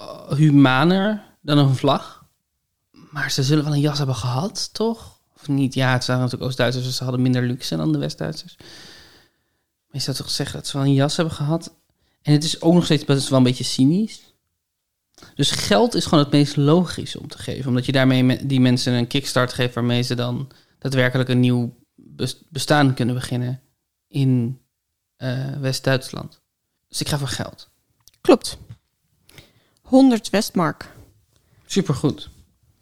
uh, 0.00 0.32
humaner 0.32 1.36
dan 1.42 1.58
een 1.58 1.74
vlag. 1.74 2.24
Maar 2.90 3.30
ze 3.30 3.42
zullen 3.42 3.64
wel 3.64 3.72
een 3.72 3.80
jas 3.80 3.98
hebben 3.98 4.16
gehad, 4.16 4.68
toch? 4.72 5.15
Of 5.48 5.54
niet? 5.54 5.74
Ja, 5.74 5.92
het 5.92 6.06
waren 6.06 6.22
natuurlijk 6.22 6.48
Oost-Duitsers, 6.48 6.84
dus 6.84 6.96
ze 6.96 7.02
hadden 7.02 7.22
minder 7.22 7.42
luxe 7.42 7.76
dan 7.76 7.92
de 7.92 7.98
West-Duitsers. 7.98 8.56
Maar 8.58 8.66
je 9.90 9.98
zou 9.98 10.16
toch 10.16 10.30
zeggen 10.30 10.56
dat 10.56 10.66
ze 10.66 10.76
wel 10.76 10.86
een 10.86 10.94
jas 10.94 11.16
hebben 11.16 11.34
gehad? 11.34 11.74
En 12.22 12.32
het 12.32 12.44
is 12.44 12.60
ook 12.60 12.74
nog 12.74 12.84
steeds 12.84 13.04
best 13.04 13.28
wel 13.28 13.38
een 13.38 13.44
beetje 13.44 13.64
cynisch. 13.64 14.20
Dus 15.34 15.50
geld 15.50 15.94
is 15.94 16.04
gewoon 16.04 16.24
het 16.24 16.32
meest 16.32 16.56
logisch 16.56 17.16
om 17.16 17.28
te 17.28 17.38
geven. 17.38 17.68
Omdat 17.68 17.86
je 17.86 17.92
daarmee 17.92 18.24
me- 18.24 18.46
die 18.46 18.60
mensen 18.60 18.92
een 18.92 19.06
kickstart 19.06 19.52
geeft 19.52 19.74
waarmee 19.74 20.02
ze 20.02 20.14
dan 20.14 20.48
daadwerkelijk 20.78 21.28
een 21.28 21.40
nieuw 21.40 21.76
bes- 21.94 22.42
bestaan 22.48 22.94
kunnen 22.94 23.14
beginnen 23.14 23.60
in 24.08 24.60
eh, 25.16 25.52
West-Duitsland. 25.60 26.40
Dus 26.88 27.00
ik 27.00 27.08
ga 27.08 27.18
voor 27.18 27.28
geld. 27.28 27.68
Klopt. 28.20 28.58
100 29.82 30.30
Westmark. 30.30 30.92
Supergoed. 31.66 32.28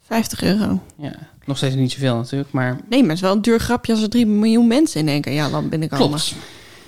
50 0.05 0.43
euro. 0.43 0.81
Ja, 0.97 1.13
nog 1.45 1.57
steeds 1.57 1.75
niet 1.75 1.91
zoveel 1.91 2.15
natuurlijk, 2.15 2.51
maar 2.51 2.79
Nee, 2.89 2.99
maar 2.99 3.09
het 3.09 3.17
is 3.17 3.23
wel 3.23 3.31
een 3.31 3.41
duur 3.41 3.59
grapje 3.59 3.91
als 3.91 4.01
er 4.01 4.09
3 4.09 4.25
miljoen 4.25 4.67
mensen 4.67 4.99
in 4.99 5.07
één 5.07 5.21
keer 5.21 5.33
ja, 5.33 5.49
land 5.49 5.69
binnenkomen. 5.69 6.07
klopt. 6.07 6.35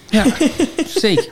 Ja, 0.09 0.25
zeker. 0.99 1.31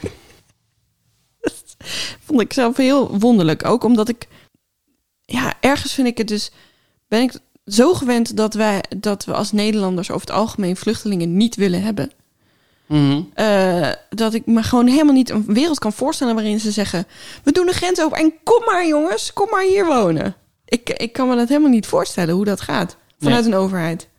Vond 2.25 2.41
ik 2.41 2.53
zelf 2.53 2.77
heel 2.77 3.19
wonderlijk. 3.19 3.65
Ook 3.65 3.83
omdat 3.83 4.09
ik... 4.09 4.27
Ja, 5.21 5.53
ergens 5.59 5.93
vind 5.93 6.07
ik 6.07 6.17
het 6.17 6.27
dus... 6.27 6.51
Ben 7.07 7.21
ik 7.21 7.33
zo 7.65 7.93
gewend 7.93 8.37
dat, 8.37 8.53
wij, 8.53 8.83
dat 8.97 9.25
we 9.25 9.33
als 9.33 9.51
Nederlanders 9.51 10.11
over 10.11 10.27
het 10.27 10.35
algemeen 10.35 10.75
vluchtelingen 10.75 11.37
niet 11.37 11.55
willen 11.55 11.81
hebben. 11.81 12.11
Mhm. 12.85 13.21
Eh, 13.33 13.91
dat 14.09 14.33
ik 14.33 14.45
me 14.45 14.63
gewoon 14.63 14.87
helemaal 14.87 15.13
niet 15.13 15.29
een 15.29 15.45
wereld 15.45 15.79
kan 15.79 15.93
voorstellen 15.93 16.35
waarin 16.35 16.59
ze 16.59 16.71
zeggen: 16.71 17.07
We 17.43 17.51
doen 17.51 17.65
de 17.65 17.73
grens 17.73 18.01
open 18.01 18.17
en 18.17 18.33
kom 18.43 18.63
maar, 18.65 18.87
jongens, 18.87 19.33
kom 19.33 19.49
maar 19.49 19.63
hier 19.63 19.85
wonen. 19.85 20.35
Ik, 20.65 20.89
ik 20.89 21.13
kan 21.13 21.27
me 21.27 21.35
dat 21.35 21.47
helemaal 21.47 21.69
niet 21.69 21.85
voorstellen 21.87 22.35
hoe 22.35 22.45
dat 22.45 22.61
gaat 22.61 22.97
vanuit 23.19 23.45
een 23.45 23.53
overheid. 23.55 24.09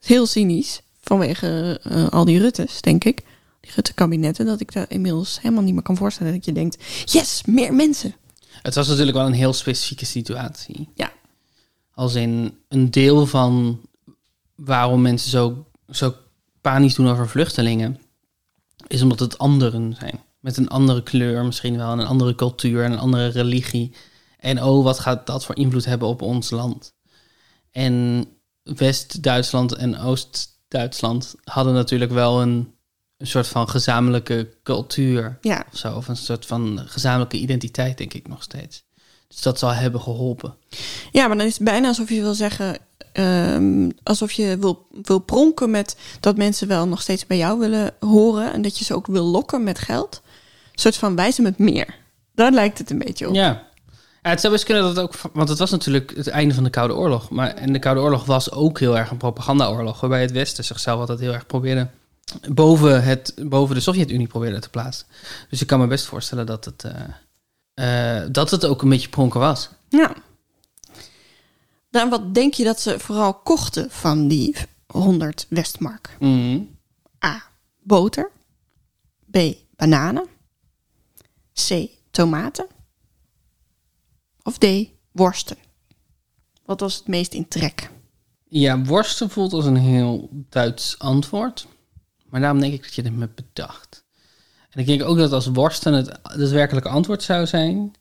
Heel 0.00 0.26
cynisch 0.26 0.80
vanwege 1.00 1.80
eh, 1.82 2.08
al 2.08 2.24
die 2.24 2.38
Ruttes, 2.38 2.80
denk 2.80 3.04
ik. 3.04 3.22
Die 3.60 3.70
Rutte-kabinetten, 3.74 4.46
dat 4.46 4.60
ik 4.60 4.72
dat 4.72 4.88
inmiddels 4.88 5.40
helemaal 5.40 5.62
niet 5.62 5.74
meer 5.74 5.82
kan 5.82 5.96
voorstellen. 5.96 6.32
Dat 6.32 6.44
je 6.44 6.52
denkt: 6.52 6.84
Yes, 7.04 7.42
meer 7.46 7.74
mensen. 7.74 8.14
Het 8.62 8.74
was 8.74 8.88
natuurlijk 8.88 9.16
wel 9.16 9.26
een 9.26 9.32
heel 9.32 9.52
specifieke 9.52 10.04
situatie. 10.04 10.88
Ja. 10.94 11.12
Als 11.94 12.14
in 12.14 12.58
een 12.68 12.90
deel 12.90 13.26
van 13.26 13.80
waarom 14.54 15.02
mensen 15.02 15.30
zo, 15.30 15.66
zo 15.90 16.14
panisch 16.60 16.94
doen 16.94 17.08
over 17.08 17.28
vluchtelingen, 17.28 18.00
is 18.86 19.02
omdat 19.02 19.18
het 19.18 19.38
anderen 19.38 19.96
zijn. 19.98 20.20
Met 20.40 20.56
een 20.56 20.68
andere 20.68 21.02
kleur 21.02 21.44
misschien 21.44 21.76
wel, 21.76 21.92
en 21.92 21.98
een 21.98 22.06
andere 22.06 22.34
cultuur 22.34 22.84
en 22.84 22.92
een 22.92 22.98
andere 22.98 23.26
religie. 23.26 23.92
En 24.42 24.62
oh, 24.62 24.84
wat 24.84 24.98
gaat 24.98 25.26
dat 25.26 25.44
voor 25.44 25.56
invloed 25.56 25.84
hebben 25.84 26.08
op 26.08 26.22
ons 26.22 26.50
land? 26.50 26.94
En 27.70 28.26
West-Duitsland 28.62 29.74
en 29.74 29.98
Oost-Duitsland 29.98 31.34
hadden 31.44 31.74
natuurlijk 31.74 32.12
wel 32.12 32.42
een, 32.42 32.74
een 33.16 33.26
soort 33.26 33.46
van 33.46 33.68
gezamenlijke 33.68 34.48
cultuur 34.62 35.38
Ja, 35.40 35.66
of 35.72 35.78
zo. 35.78 35.96
Of 35.96 36.08
een 36.08 36.16
soort 36.16 36.46
van 36.46 36.82
gezamenlijke 36.86 37.36
identiteit, 37.36 37.98
denk 37.98 38.14
ik 38.14 38.28
nog 38.28 38.42
steeds. 38.42 38.84
Dus 39.28 39.42
dat 39.42 39.58
zal 39.58 39.72
hebben 39.72 40.00
geholpen. 40.00 40.54
Ja, 41.12 41.26
maar 41.26 41.36
dan 41.36 41.46
is 41.46 41.54
het 41.54 41.64
bijna 41.64 41.88
alsof 41.88 42.08
je 42.08 42.20
wil 42.20 42.34
zeggen, 42.34 42.78
ehm, 43.12 43.90
alsof 44.02 44.32
je 44.32 44.56
wil, 44.58 44.86
wil 45.02 45.18
pronken 45.18 45.70
met 45.70 45.96
dat 46.20 46.36
mensen 46.36 46.68
wel 46.68 46.88
nog 46.88 47.02
steeds 47.02 47.26
bij 47.26 47.36
jou 47.36 47.58
willen 47.58 47.94
horen 48.00 48.52
en 48.52 48.62
dat 48.62 48.78
je 48.78 48.84
ze 48.84 48.94
ook 48.94 49.06
wil 49.06 49.24
lokken 49.24 49.62
met 49.62 49.78
geld. 49.78 50.22
Een 50.72 50.78
soort 50.78 50.96
van 50.96 51.16
wijzen 51.16 51.42
met 51.42 51.58
meer. 51.58 51.94
Daar 52.34 52.52
lijkt 52.52 52.78
het 52.78 52.90
een 52.90 52.98
beetje 52.98 53.28
op. 53.28 53.34
Ja. 53.34 53.70
Ja. 54.22 54.30
Het 54.30 54.40
zou 54.40 54.52
best 54.52 54.64
kunnen 54.64 54.82
dat 54.82 54.96
het 54.96 55.04
ook... 55.04 55.32
Want 55.32 55.48
het 55.48 55.58
was 55.58 55.70
natuurlijk 55.70 56.16
het 56.16 56.28
einde 56.28 56.54
van 56.54 56.64
de 56.64 56.70
Koude 56.70 56.94
Oorlog. 56.94 57.30
Maar, 57.30 57.54
en 57.54 57.72
de 57.72 57.78
Koude 57.78 58.00
Oorlog 58.00 58.24
was 58.24 58.50
ook 58.50 58.78
heel 58.78 58.98
erg 58.98 59.10
een 59.10 59.16
propagandaoorlog... 59.16 60.00
waarbij 60.00 60.20
het 60.20 60.32
Westen 60.32 60.64
zichzelf 60.64 61.00
altijd 61.00 61.20
heel 61.20 61.32
erg 61.32 61.46
probeerde 61.46 61.88
boven, 62.48 63.04
het, 63.04 63.34
boven 63.44 63.74
de 63.74 63.80
Sovjet-Unie 63.80 64.26
probeerde 64.26 64.58
te 64.58 64.70
plaatsen. 64.70 65.06
Dus 65.48 65.60
ik 65.60 65.66
kan 65.66 65.80
me 65.80 65.86
best 65.86 66.04
voorstellen 66.04 66.46
dat 66.46 66.64
het, 66.64 66.84
eh, 66.84 68.22
eh, 68.22 68.28
dat 68.30 68.50
het 68.50 68.66
ook 68.66 68.82
een 68.82 68.88
beetje 68.88 69.08
pronken 69.08 69.40
was. 69.40 69.68
Ja. 69.88 70.14
Dan 71.90 72.08
wat 72.08 72.34
denk 72.34 72.54
je 72.54 72.64
dat 72.64 72.80
ze 72.80 72.98
vooral 72.98 73.34
kochten 73.34 73.90
van 73.90 74.28
die 74.28 74.56
100 74.86 75.46
Westmark? 75.48 76.16
Mhm. 76.18 76.60
A. 77.24 77.42
Boter. 77.82 78.30
B. 79.30 79.38
Bananen. 79.76 80.26
C. 81.68 81.88
Tomaten. 82.10 82.66
Of 84.42 84.58
D. 84.58 84.66
Worsten. 85.12 85.56
Wat 86.64 86.80
was 86.80 86.94
het 86.94 87.06
meest 87.06 87.34
in 87.34 87.48
trek? 87.48 87.90
Ja, 88.48 88.82
worsten 88.82 89.30
voelt 89.30 89.52
als 89.52 89.64
een 89.64 89.76
heel 89.76 90.28
Duits 90.48 90.98
antwoord. 90.98 91.66
Maar 92.26 92.40
daarom 92.40 92.60
denk 92.60 92.72
ik 92.72 92.82
dat 92.82 92.94
je 92.94 93.02
dit 93.02 93.12
hebt 93.18 93.34
bedacht. 93.34 94.04
En 94.70 94.80
ik 94.80 94.86
denk 94.86 95.02
ook 95.02 95.16
dat 95.16 95.32
als 95.32 95.46
worsten 95.46 95.92
het 95.92 96.18
daadwerkelijke 96.22 96.88
antwoord 96.88 97.22
zou 97.22 97.46
zijn, 97.46 97.94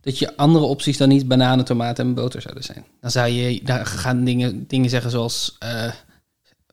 dat 0.00 0.18
je 0.18 0.36
andere 0.36 0.64
opties 0.64 0.96
dan 0.96 1.08
niet 1.08 1.28
bananen, 1.28 1.64
tomaten 1.64 2.06
en 2.06 2.14
boter 2.14 2.42
zouden 2.42 2.64
zijn. 2.64 2.84
Dan 3.00 3.10
zou 3.10 3.28
je 3.28 3.62
daar 3.62 3.86
gaan 3.86 4.24
dingen, 4.24 4.66
dingen 4.66 4.90
zeggen 4.90 5.10
zoals 5.10 5.56
eh, 5.58 5.92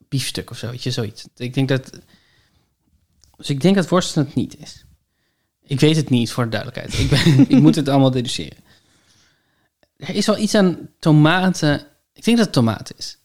biefstuk 0.07 0.49
of 0.49 0.57
zo, 0.57 0.69
weet 0.69 0.83
je, 0.83 0.91
zoiets. 0.91 1.27
Ik 1.35 1.53
denk 1.53 1.67
dat. 1.67 1.89
Dus 3.37 3.49
ik 3.49 3.61
denk 3.61 3.75
dat 3.75 3.89
worsten 3.89 4.25
het 4.25 4.35
niet 4.35 4.57
is. 4.57 4.85
Ik 5.61 5.79
weet 5.79 5.95
het 5.95 6.09
niet 6.09 6.31
voor 6.31 6.43
de 6.43 6.49
duidelijkheid. 6.49 6.99
Ik, 6.99 7.09
ben, 7.09 7.39
ik 7.57 7.61
moet 7.61 7.75
het 7.75 7.89
allemaal 7.89 8.11
deduceren. 8.11 8.57
Er 9.99 10.15
is 10.15 10.25
wel 10.25 10.37
iets 10.37 10.55
aan 10.55 10.89
tomaten. 10.99 11.87
Ik 12.13 12.23
denk 12.23 12.37
dat 12.37 12.45
het 12.45 12.55
tomaten 12.55 12.97
is. 12.97 13.17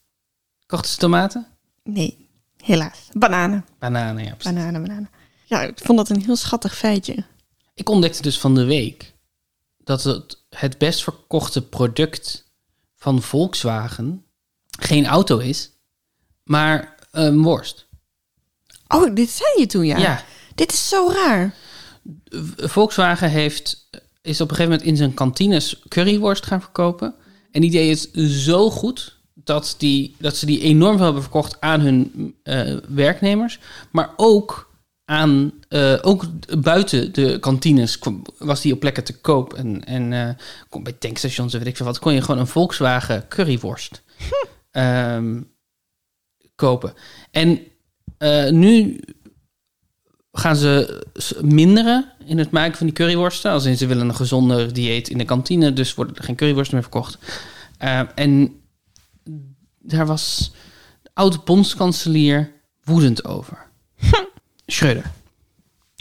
Kochten 0.66 0.90
ze 0.90 0.98
tomaten? 0.98 1.46
Nee, 1.82 2.28
helaas. 2.56 3.08
Bananen. 3.12 3.64
Bananen, 3.78 4.24
ja. 4.24 4.34
precies. 4.34 4.52
Bananen, 4.52 4.82
bananen. 4.82 5.10
Ja, 5.44 5.62
ik 5.62 5.78
vond 5.82 5.98
dat 5.98 6.08
een 6.08 6.22
heel 6.22 6.36
schattig 6.36 6.76
feitje. 6.76 7.24
Ik 7.74 7.88
ontdekte 7.88 8.22
dus 8.22 8.38
van 8.38 8.54
de 8.54 8.64
week 8.64 9.14
dat 9.78 10.02
het, 10.02 10.44
het 10.48 10.78
best 10.78 11.02
verkochte 11.02 11.62
product 11.68 12.52
van 12.96 13.22
Volkswagen 13.22 14.24
geen 14.78 15.06
auto 15.06 15.38
is, 15.38 15.70
maar 16.42 16.94
een 17.10 17.42
worst. 17.42 17.86
Oh, 18.88 19.14
dit 19.14 19.30
zei 19.30 19.50
je 19.58 19.66
toen, 19.66 19.86
ja. 19.86 19.98
Ja. 19.98 20.24
Dit 20.54 20.72
is 20.72 20.88
zo 20.88 21.08
raar. 21.08 21.54
Volkswagen 22.56 23.30
heeft, 23.30 23.88
is 24.24 24.40
op 24.40 24.50
een 24.50 24.56
gegeven 24.56 24.70
moment 24.72 24.88
in 24.90 24.96
zijn 24.96 25.14
kantines 25.14 25.82
curryworst 25.88 26.46
gaan 26.46 26.60
verkopen. 26.60 27.14
En 27.50 27.60
die 27.60 27.70
deed 27.70 28.12
het 28.12 28.30
zo 28.30 28.70
goed 28.70 29.16
dat, 29.34 29.74
die, 29.78 30.14
dat 30.18 30.36
ze 30.36 30.46
die 30.46 30.60
enorm 30.60 30.94
veel 30.96 31.04
hebben 31.04 31.22
verkocht 31.22 31.60
aan 31.60 31.80
hun 31.80 32.34
eh, 32.42 32.76
werknemers. 32.88 33.58
Maar 33.90 34.10
ook, 34.16 34.70
aan, 35.04 35.52
eh, 35.68 35.98
ook 36.02 36.24
buiten 36.58 37.12
de 37.12 37.38
kantines 37.38 37.98
kwam- 37.98 38.22
was 38.38 38.60
die 38.60 38.72
op 38.72 38.80
plekken 38.80 39.04
te 39.04 39.20
koop. 39.20 39.54
En, 39.54 39.84
en 39.84 40.36
kon 40.68 40.82
bij 40.82 40.92
tankstations 40.92 41.52
en 41.52 41.58
weet 41.58 41.68
ik 41.68 41.76
veel 41.76 41.86
wat, 41.86 41.98
kon 41.98 42.14
je 42.14 42.20
gewoon 42.20 42.40
een 42.40 42.46
Volkswagen 42.46 43.28
curryworst 43.28 44.02
ehm, 44.70 45.40
kopen. 46.54 46.94
En 47.30 47.60
nu 48.50 49.00
gaan 50.36 50.56
ze 50.56 51.02
minderen 51.42 52.12
in 52.24 52.38
het 52.38 52.50
maken 52.50 52.76
van 52.76 52.86
die 52.86 52.94
curryworsten. 52.94 53.50
Als 53.50 53.64
in 53.64 53.76
ze 53.76 53.86
willen 53.86 54.08
een 54.08 54.14
gezonder 54.14 54.72
dieet 54.72 55.08
in 55.08 55.18
de 55.18 55.24
kantine, 55.24 55.72
dus 55.72 55.94
worden 55.94 56.16
er 56.16 56.24
geen 56.24 56.36
curryworsten 56.36 56.74
meer 56.74 56.82
verkocht. 56.82 57.18
Eh, 57.78 58.00
en 58.14 58.60
daar 59.78 60.06
was 60.06 60.52
de 61.02 61.10
oude 61.12 61.38
bondskanselier 61.44 62.52
woedend 62.84 63.24
over. 63.24 63.66
Schreuder. 64.66 65.10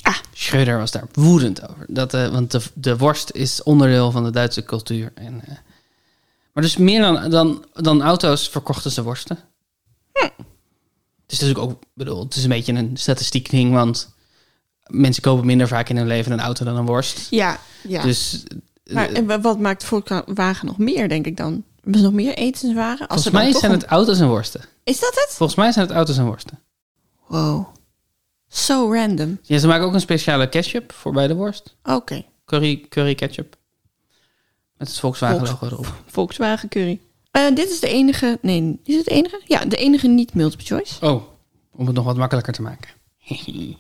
Ah. 0.02 0.18
Schreuder 0.34 0.78
was 0.78 0.92
daar 0.92 1.08
woedend 1.12 1.70
over. 1.70 1.86
Dat, 1.88 2.14
eh, 2.14 2.28
want 2.28 2.52
de, 2.52 2.62
de 2.74 2.98
worst 2.98 3.32
is 3.32 3.64
onderdeel 3.64 4.12
van 4.12 4.24
de 4.24 4.32
Duitse 4.32 4.64
cultuur. 4.64 5.12
En, 5.16 5.42
eh, 5.46 5.58
maar 6.54 6.64
dus 6.64 6.78
meer 6.78 7.02
dan, 7.02 7.30
dan, 7.30 7.66
dan 7.74 8.02
auto's 8.02 8.50
verkochten 8.50 8.92
ze 8.92 9.04
worsten. 9.04 9.40
Het 11.24 11.32
is 11.32 11.40
natuurlijk 11.40 11.72
ook, 11.72 11.84
bedoel, 11.94 12.24
het 12.24 12.36
is 12.36 12.44
een 12.44 12.50
beetje 12.50 12.74
een 12.74 12.98
statistiek 12.98 13.50
ding, 13.50 13.74
want 13.74 14.13
mensen 14.88 15.22
kopen 15.24 15.46
minder 15.46 15.68
vaak 15.68 15.90
in 15.90 15.98
hun 15.98 16.08
leven 16.08 16.32
een 16.32 16.40
auto 16.40 16.66
dan 16.66 16.78
een 16.78 16.86
worst. 16.86 17.28
Ja, 17.30 17.60
ja. 17.88 18.02
Dus 18.04 18.44
eh, 18.84 18.94
maar 18.96 19.10
en 19.10 19.26
wa- 19.26 19.42
wat 19.42 19.60
maakt 19.60 19.84
Volkswagen 19.84 20.66
nog 20.66 20.78
meer, 20.78 21.10
denk 21.10 21.26
ik 21.26 21.38
dan? 21.38 21.64
Hebben 21.82 22.02
ze 22.02 22.06
nog 22.08 22.16
meer 22.16 22.34
etenswaren? 22.34 23.08
Als 23.08 23.22
volgens 23.24 23.44
mij 23.44 23.52
zijn 23.60 23.72
een- 23.72 23.78
het 23.80 23.88
auto's 23.88 24.20
en 24.20 24.28
worsten. 24.28 24.62
Is 24.84 25.00
dat 25.00 25.14
het? 25.16 25.28
Volgens 25.30 25.58
mij 25.58 25.72
zijn 25.72 25.86
het 25.88 25.96
auto's 25.96 26.18
en 26.18 26.26
worsten. 26.26 26.60
Wow. 27.28 27.66
Zo 28.48 28.92
random. 28.94 29.40
Ja, 29.42 29.58
ze 29.58 29.68
maken 29.68 29.86
ook 29.86 29.94
een 29.94 30.00
speciale 30.02 30.50
ketchup 30.50 30.92
voor 30.92 31.12
bij 31.14 31.28
de 31.28 31.36
worst. 31.36 31.76
Oké. 31.84 32.24
Curry, 32.46 32.86
curry 32.90 33.16
ketchup. 33.16 33.56
Met 34.78 34.88
het 34.88 35.00
Volkswagen 35.00 35.38
Volks- 35.48 35.52
logo 35.62 35.66
erop. 35.76 35.94
Volkswagen 36.06 36.70
curry. 36.70 37.00
Eh, 37.32 37.56
dit 37.56 37.70
is 37.70 37.80
de 37.80 37.88
enige... 37.88 38.38
Nee, 38.42 38.80
is 38.84 38.96
het 38.96 39.06
de 39.06 39.12
enige? 39.12 39.42
Ja, 39.46 39.66
de 39.66 39.76
enige 39.76 40.08
niet 40.08 40.34
multiple 40.34 40.66
choice. 40.66 41.06
Oh, 41.06 41.24
om 41.76 41.86
het 41.86 41.96
nog 41.96 42.06
wat 42.06 42.18
makkelijker 42.18 42.54
te 42.54 42.62
maken. 42.62 42.90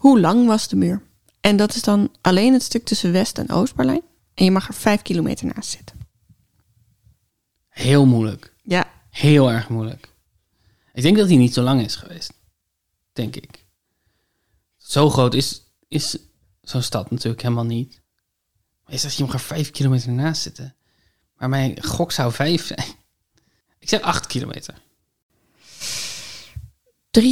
Hoe 0.00 0.20
lang 0.20 0.46
was 0.46 0.68
de 0.68 0.76
muur? 0.76 1.02
En 1.40 1.56
dat 1.56 1.74
is 1.74 1.82
dan 1.82 2.14
alleen 2.20 2.52
het 2.52 2.62
stuk 2.62 2.84
tussen 2.84 3.12
West- 3.12 3.38
en 3.38 3.50
Oost-Berlijn. 3.50 4.02
En 4.34 4.44
je 4.44 4.50
mag 4.50 4.68
er 4.68 4.74
vijf 4.74 5.02
kilometer 5.02 5.46
naast 5.54 5.70
zitten. 5.70 5.98
Heel 7.68 8.06
moeilijk. 8.06 8.54
Ja. 8.62 8.90
Heel 9.10 9.50
erg 9.50 9.68
moeilijk. 9.68 10.08
Ik 10.92 11.02
denk 11.02 11.16
dat 11.16 11.28
hij 11.28 11.36
niet 11.36 11.54
zo 11.54 11.62
lang 11.62 11.80
is 11.82 11.96
geweest. 11.96 12.32
Denk 13.12 13.36
ik. 13.36 13.66
Zo 14.76 15.10
groot 15.10 15.34
is, 15.34 15.62
is 15.88 16.18
zo'n 16.62 16.82
stad 16.82 17.10
natuurlijk 17.10 17.42
helemaal 17.42 17.64
niet. 17.64 18.02
Maar 18.84 18.94
is 18.94 19.02
dat 19.02 19.14
je 19.14 19.24
mag 19.24 19.32
er 19.32 19.40
vijf 19.40 19.70
kilometer 19.70 20.12
naast 20.12 20.42
zitten? 20.42 20.76
Maar 21.36 21.48
mijn 21.48 21.82
gok 21.82 22.12
zou 22.12 22.32
vijf 22.32 22.66
zijn. 22.66 22.88
Ik 23.78 23.88
zeg 23.88 24.00
acht 24.00 24.26
kilometer. 24.26 24.82
43,7 27.10 27.22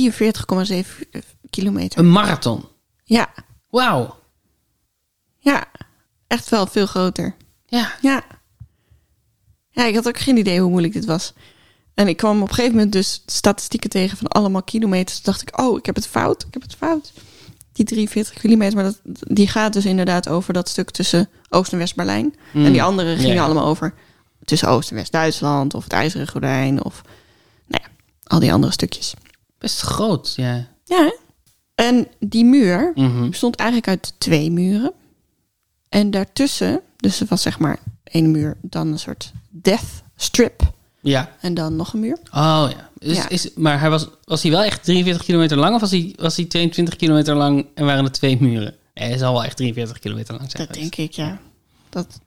kilometer. 1.50 1.98
Een 1.98 2.10
marathon. 2.10 2.64
Ja. 3.04 3.28
Wauw. 3.70 4.16
Ja. 5.38 5.64
Echt 6.26 6.48
wel 6.48 6.66
veel 6.66 6.86
groter. 6.86 7.34
Ja. 7.66 7.92
Ja. 8.00 8.22
Ja, 9.70 9.84
ik 9.84 9.94
had 9.94 10.08
ook 10.08 10.18
geen 10.18 10.36
idee 10.36 10.60
hoe 10.60 10.70
moeilijk 10.70 10.92
dit 10.92 11.04
was. 11.04 11.32
En 11.94 12.08
ik 12.08 12.16
kwam 12.16 12.42
op 12.42 12.48
een 12.48 12.54
gegeven 12.54 12.74
moment 12.76 12.92
dus 12.92 13.22
statistieken 13.26 13.90
tegen 13.90 14.16
van 14.16 14.28
allemaal 14.28 14.62
kilometers. 14.62 15.20
Toen 15.20 15.32
dacht 15.32 15.42
ik, 15.48 15.60
oh, 15.60 15.78
ik 15.78 15.86
heb 15.86 15.94
het 15.94 16.06
fout. 16.06 16.42
Ik 16.46 16.52
heb 16.54 16.62
het 16.62 16.74
fout. 16.74 17.12
Die 17.72 17.84
43 17.86 18.34
kilometer, 18.40 18.74
maar 18.74 18.84
dat, 18.84 19.00
die 19.28 19.48
gaat 19.48 19.72
dus 19.72 19.84
inderdaad 19.84 20.28
over 20.28 20.52
dat 20.52 20.68
stuk 20.68 20.90
tussen 20.90 21.28
Oost- 21.48 21.72
en 21.72 21.78
West-Berlijn. 21.78 22.34
En 22.54 22.72
die 22.72 22.82
andere 22.82 23.10
gingen 23.16 23.30
Mm. 23.30 23.36
Ja. 23.36 23.44
allemaal 23.44 23.66
over 23.66 23.94
tussen 24.44 24.68
Oost- 24.68 24.90
en 24.90 24.96
West-Duitsland 24.96 25.74
of 25.74 25.84
het 25.84 25.92
IJzeren 25.92 26.28
Gordijn 26.28 26.84
of 26.84 27.02
nou 27.66 27.82
ja, 27.84 27.90
al 28.24 28.38
die 28.38 28.52
andere 28.52 28.72
stukjes. 28.72 29.14
Best 29.58 29.80
groot, 29.80 30.32
ja. 30.36 30.66
Ja, 30.84 30.96
hè? 31.04 31.14
En 31.74 32.06
die 32.18 32.44
muur 32.44 32.92
Mhm. 32.94 33.28
bestond 33.28 33.56
eigenlijk 33.56 33.88
uit 33.88 34.14
twee 34.18 34.50
muren. 34.50 34.92
En 35.88 36.10
daartussen, 36.10 36.80
dus 36.96 37.20
er 37.20 37.26
was 37.28 37.42
zeg 37.42 37.58
maar 37.58 37.78
één 38.04 38.30
muur, 38.30 38.56
dan 38.62 38.86
een 38.92 38.98
soort 38.98 39.32
death 39.48 40.02
strip. 40.16 40.72
Ja. 41.00 41.30
En 41.40 41.54
dan 41.54 41.76
nog 41.76 41.92
een 41.92 42.00
muur. 42.00 42.18
Oh 42.30 42.66
ja. 42.70 42.88
Dus 42.98 43.16
Ja. 43.16 43.28
Is, 43.28 43.50
maar 43.54 43.80
hij 43.80 43.90
was, 43.90 44.08
was 44.24 44.42
hij 44.42 44.50
wel 44.50 44.62
echt 44.62 44.84
43 44.84 45.24
kilometer 45.24 45.56
lang 45.56 45.74
of 45.74 45.80
was 45.80 45.90
hij, 45.90 46.14
was 46.16 46.36
hij 46.36 46.44
22 46.44 46.96
kilometer 46.96 47.34
lang 47.36 47.66
en 47.74 47.84
waren 47.84 48.04
er 48.04 48.12
twee 48.12 48.40
muren? 48.40 48.74
Nee, 48.94 49.08
hij 49.08 49.18
zal 49.18 49.32
wel 49.32 49.44
echt 49.44 49.56
43 49.56 49.98
kilometer 49.98 50.34
lang 50.34 50.50
zijn. 50.50 50.66
Dat 50.66 50.76
geweest. 50.76 50.96
denk 50.96 51.08
ik, 51.10 51.16
ja. 51.16 51.38
Dat 51.88 52.20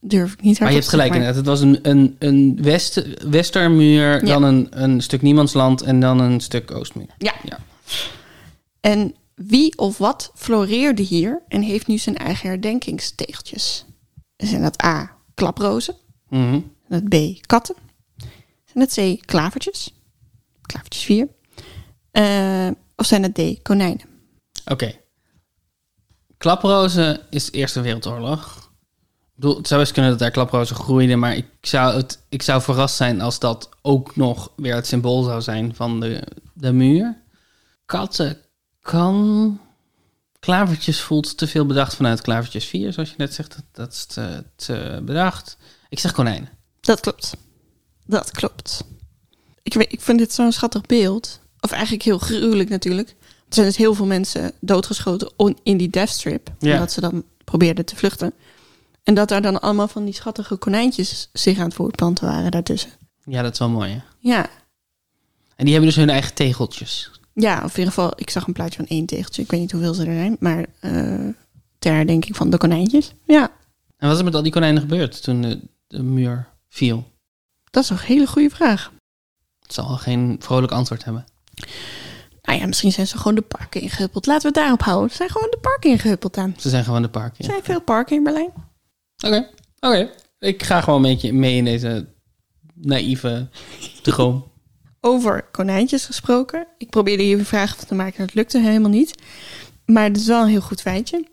durf 0.00 0.32
ik 0.32 0.42
niet 0.42 0.60
Maar 0.60 0.68
je 0.68 0.74
hebt 0.74 0.88
gelijk 0.88 1.12
inderdaad. 1.12 1.36
Het 1.36 1.46
was 1.46 1.60
een, 1.60 1.78
een, 1.82 2.16
een 2.18 2.58
west, 2.62 3.02
westermuur, 3.30 4.12
Ja. 4.12 4.32
dan 4.32 4.42
een, 4.42 4.82
een 4.82 5.00
stuk 5.00 5.22
niemandsland 5.22 5.82
en 5.82 6.00
dan 6.00 6.20
een 6.20 6.40
stuk 6.40 6.70
oostmuur. 6.70 7.06
Ja. 7.18 7.34
Ja. 7.44 7.58
En 8.80 9.14
wie 9.34 9.78
of 9.78 9.98
wat 9.98 10.32
floreerde 10.34 11.02
hier 11.02 11.42
en 11.48 11.62
heeft 11.62 11.86
nu 11.86 11.98
zijn 11.98 12.16
eigen 12.16 12.48
herdenkingstegeltjes? 12.48 13.84
Zijn 14.36 14.62
dat 14.62 14.84
A, 14.84 15.16
klaprozen? 15.34 15.94
Zijn 16.30 16.72
dat 16.88 17.08
B, 17.08 17.46
katten? 17.46 17.74
Zijn 18.64 18.86
dat 18.86 18.94
C, 18.94 19.26
klavertjes? 19.26 19.94
Klavertjes 20.62 21.02
4. 21.04 21.28
of 22.96 23.06
zijn 23.06 23.22
het 23.22 23.34
D, 23.34 23.62
konijnen? 23.62 24.00
Oké. 24.66 24.94
Klaprozen 26.38 27.20
is 27.30 27.50
Eerste 27.52 27.80
Wereldoorlog. 27.80 28.59
Bedoel, 29.40 29.56
het 29.56 29.68
zou 29.68 29.80
best 29.80 29.92
kunnen 29.92 30.10
dat 30.10 30.20
daar 30.20 30.30
klaprozen 30.30 30.76
groeiden, 30.76 31.18
maar 31.18 31.36
ik 31.36 31.46
zou, 31.60 31.96
het, 31.96 32.18
ik 32.28 32.42
zou 32.42 32.62
verrast 32.62 32.96
zijn 32.96 33.20
als 33.20 33.38
dat 33.38 33.68
ook 33.82 34.16
nog 34.16 34.52
weer 34.56 34.74
het 34.74 34.86
symbool 34.86 35.22
zou 35.22 35.42
zijn 35.42 35.74
van 35.74 36.00
de, 36.00 36.22
de 36.54 36.72
muur. 36.72 37.16
Katten 37.86 38.38
kan. 38.82 39.60
Klavertjes 40.38 41.00
voelt 41.00 41.36
te 41.36 41.46
veel 41.46 41.66
bedacht 41.66 41.94
vanuit 41.94 42.20
klavertjes 42.20 42.64
4, 42.64 42.92
zoals 42.92 43.08
je 43.08 43.14
net 43.16 43.34
zegt. 43.34 43.54
Dat, 43.54 43.64
dat 43.72 43.92
is 43.92 44.04
te, 44.04 44.44
te 44.56 45.00
bedacht. 45.04 45.56
Ik 45.88 45.98
zeg 45.98 46.12
konijnen. 46.12 46.48
Dat 46.80 47.00
klopt. 47.00 47.36
Dat 48.06 48.30
klopt. 48.30 48.84
Ik, 49.62 49.74
weet, 49.74 49.92
ik 49.92 50.00
vind 50.00 50.18
dit 50.18 50.32
zo'n 50.32 50.52
schattig 50.52 50.82
beeld. 50.82 51.40
Of 51.60 51.70
eigenlijk 51.70 52.02
heel 52.02 52.18
gruwelijk 52.18 52.68
natuurlijk. 52.68 53.08
Er 53.08 53.54
zijn 53.54 53.66
dus 53.66 53.76
heel 53.76 53.94
veel 53.94 54.06
mensen 54.06 54.52
doodgeschoten 54.60 55.32
on- 55.36 55.58
in 55.62 55.76
die 55.76 55.90
death 55.90 56.08
strip. 56.08 56.50
Ja. 56.58 56.72
Omdat 56.72 56.92
ze 56.92 57.00
dan 57.00 57.24
probeerden 57.44 57.84
te 57.84 57.96
vluchten. 57.96 58.32
En 59.02 59.14
dat 59.14 59.28
daar 59.28 59.42
dan 59.42 59.60
allemaal 59.60 59.88
van 59.88 60.04
die 60.04 60.14
schattige 60.14 60.56
konijntjes 60.56 61.28
zich 61.32 61.58
aan 61.58 61.64
het 61.64 61.74
voortplanten 61.74 62.26
waren 62.26 62.50
daartussen. 62.50 62.90
Ja, 63.24 63.42
dat 63.42 63.52
is 63.52 63.58
wel 63.58 63.68
mooi. 63.68 63.90
Hè? 63.92 64.00
Ja, 64.18 64.46
En 65.56 65.64
die 65.64 65.70
hebben 65.74 65.90
dus 65.90 65.96
hun 65.98 66.10
eigen 66.10 66.34
tegeltjes. 66.34 67.10
ja, 67.34 67.54
of 67.64 67.72
in 67.72 67.78
ieder 67.78 67.92
geval, 67.94 68.12
ik 68.16 68.30
zag 68.30 68.46
een 68.46 68.52
plaatje 68.52 68.76
van 68.76 68.86
één 68.86 69.06
tegeltje. 69.06 69.42
Ik 69.42 69.50
weet 69.50 69.60
niet 69.60 69.72
hoeveel 69.72 69.94
ze 69.94 70.04
er 70.06 70.14
zijn, 70.14 70.36
maar 70.40 70.66
eh 70.80 71.28
ter 71.78 71.94
herdenking 71.94 72.36
van 72.36 72.50
de 72.50 72.56
konijntjes. 72.58 73.12
Ja, 73.26 73.42
En 73.96 74.06
wat 74.06 74.12
is 74.12 74.18
er 74.18 74.24
met 74.24 74.34
al 74.34 74.42
die 74.42 74.52
konijnen 74.52 74.80
gebeurd 74.82 75.22
toen 75.22 75.42
de, 75.42 75.60
de 75.86 76.02
muur 76.02 76.48
viel? 76.68 77.08
dat 77.70 77.82
is 77.82 77.90
een 77.90 77.98
hele 77.98 78.26
goede 78.26 78.50
vraag. 78.50 78.92
Het 79.62 79.74
zal 79.74 79.84
geen 79.96 80.36
vrolijk 80.40 80.72
antwoord 80.72 81.04
hebben. 81.04 81.24
Nou 82.42 82.58
ja, 82.58 82.66
misschien 82.66 82.92
zijn 82.92 83.06
ze 83.06 83.16
gewoon 83.16 83.34
de 83.34 83.40
parken 83.42 83.80
ingehuppeld. 83.80 84.26
Laten 84.26 84.42
we 84.42 84.48
het 84.48 84.56
daarop 84.56 84.82
houden. 84.82 85.10
Ze 85.10 85.16
zijn 85.16 85.30
gewoon 85.30 85.50
de 85.50 85.58
parken 85.60 85.90
ingehuppeld 85.90 86.36
aan. 86.36 86.54
Ze 86.58 86.68
zijn 86.68 86.84
gewoon 86.84 87.02
de 87.02 87.08
parken. 87.08 87.38
Er 87.38 87.44
zijn 87.44 87.62
veel 87.62 87.80
parken 87.80 88.16
in 88.16 88.22
Berlijn. 88.22 88.50
Oké, 89.26 89.48
oké. 89.80 90.10
Ik 90.38 90.62
ga 90.62 90.80
gewoon 90.80 91.04
een 91.04 91.10
beetje 91.10 91.32
mee 91.32 91.56
in 91.56 91.64
deze 91.64 92.06
naïeve 92.74 93.48
droom. 94.02 94.48
Over 95.00 95.44
konijntjes 95.52 96.06
gesproken. 96.06 96.66
Ik 96.78 96.90
probeerde 96.90 97.22
hier 97.22 97.38
een 97.38 97.44
vraag 97.44 97.76
van 97.76 97.86
te 97.86 97.94
maken. 97.94 98.26
Dat 98.26 98.34
lukte 98.34 98.58
helemaal 98.58 98.90
niet. 98.90 99.14
Maar 99.86 100.04
het 100.04 100.16
is 100.16 100.26
wel 100.26 100.42
een 100.42 100.48
heel 100.48 100.60
goed 100.60 100.80
feitje. 100.80 101.24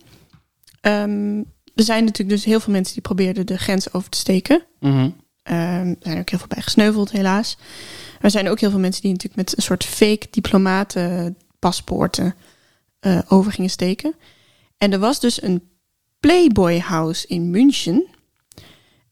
Ehm, 0.82 1.38
er 1.76 1.84
zijn 1.84 2.04
natuurlijk 2.04 2.38
dus 2.38 2.46
heel 2.46 2.60
veel 2.60 2.74
mensen 2.74 2.94
die 2.94 3.02
probeerden 3.02 3.46
de 3.46 3.58
grens 3.58 3.94
over 3.94 4.10
te 4.10 4.18
steken. 4.18 4.64
Mhm. 4.80 5.10
Ehm, 5.44 5.88
er 5.88 5.96
zijn 6.00 6.20
ook 6.20 6.30
heel 6.30 6.40
veel 6.40 6.48
bij 6.48 6.62
gesneuveld, 6.62 7.12
helaas. 7.12 7.58
Er 8.22 8.32
zijn 8.32 8.50
ook 8.50 8.60
heel 8.60 8.70
veel 8.70 8.80
mensen 8.80 9.02
die 9.02 9.12
natuurlijk 9.12 9.42
met 9.42 9.58
een 9.58 9.64
soort 9.64 9.86
fake 9.86 10.28
diplomatenpaspoorten 10.30 12.36
eh 13.00 13.20
over 13.28 13.52
gingen 13.52 13.70
steken. 13.70 14.16
En 14.78 14.94
er 14.94 15.00
was 15.00 15.20
dus 15.20 15.42
een 15.42 15.70
Playboy 16.20 16.80
House 16.80 17.28
in 17.28 17.50
München. 17.50 18.08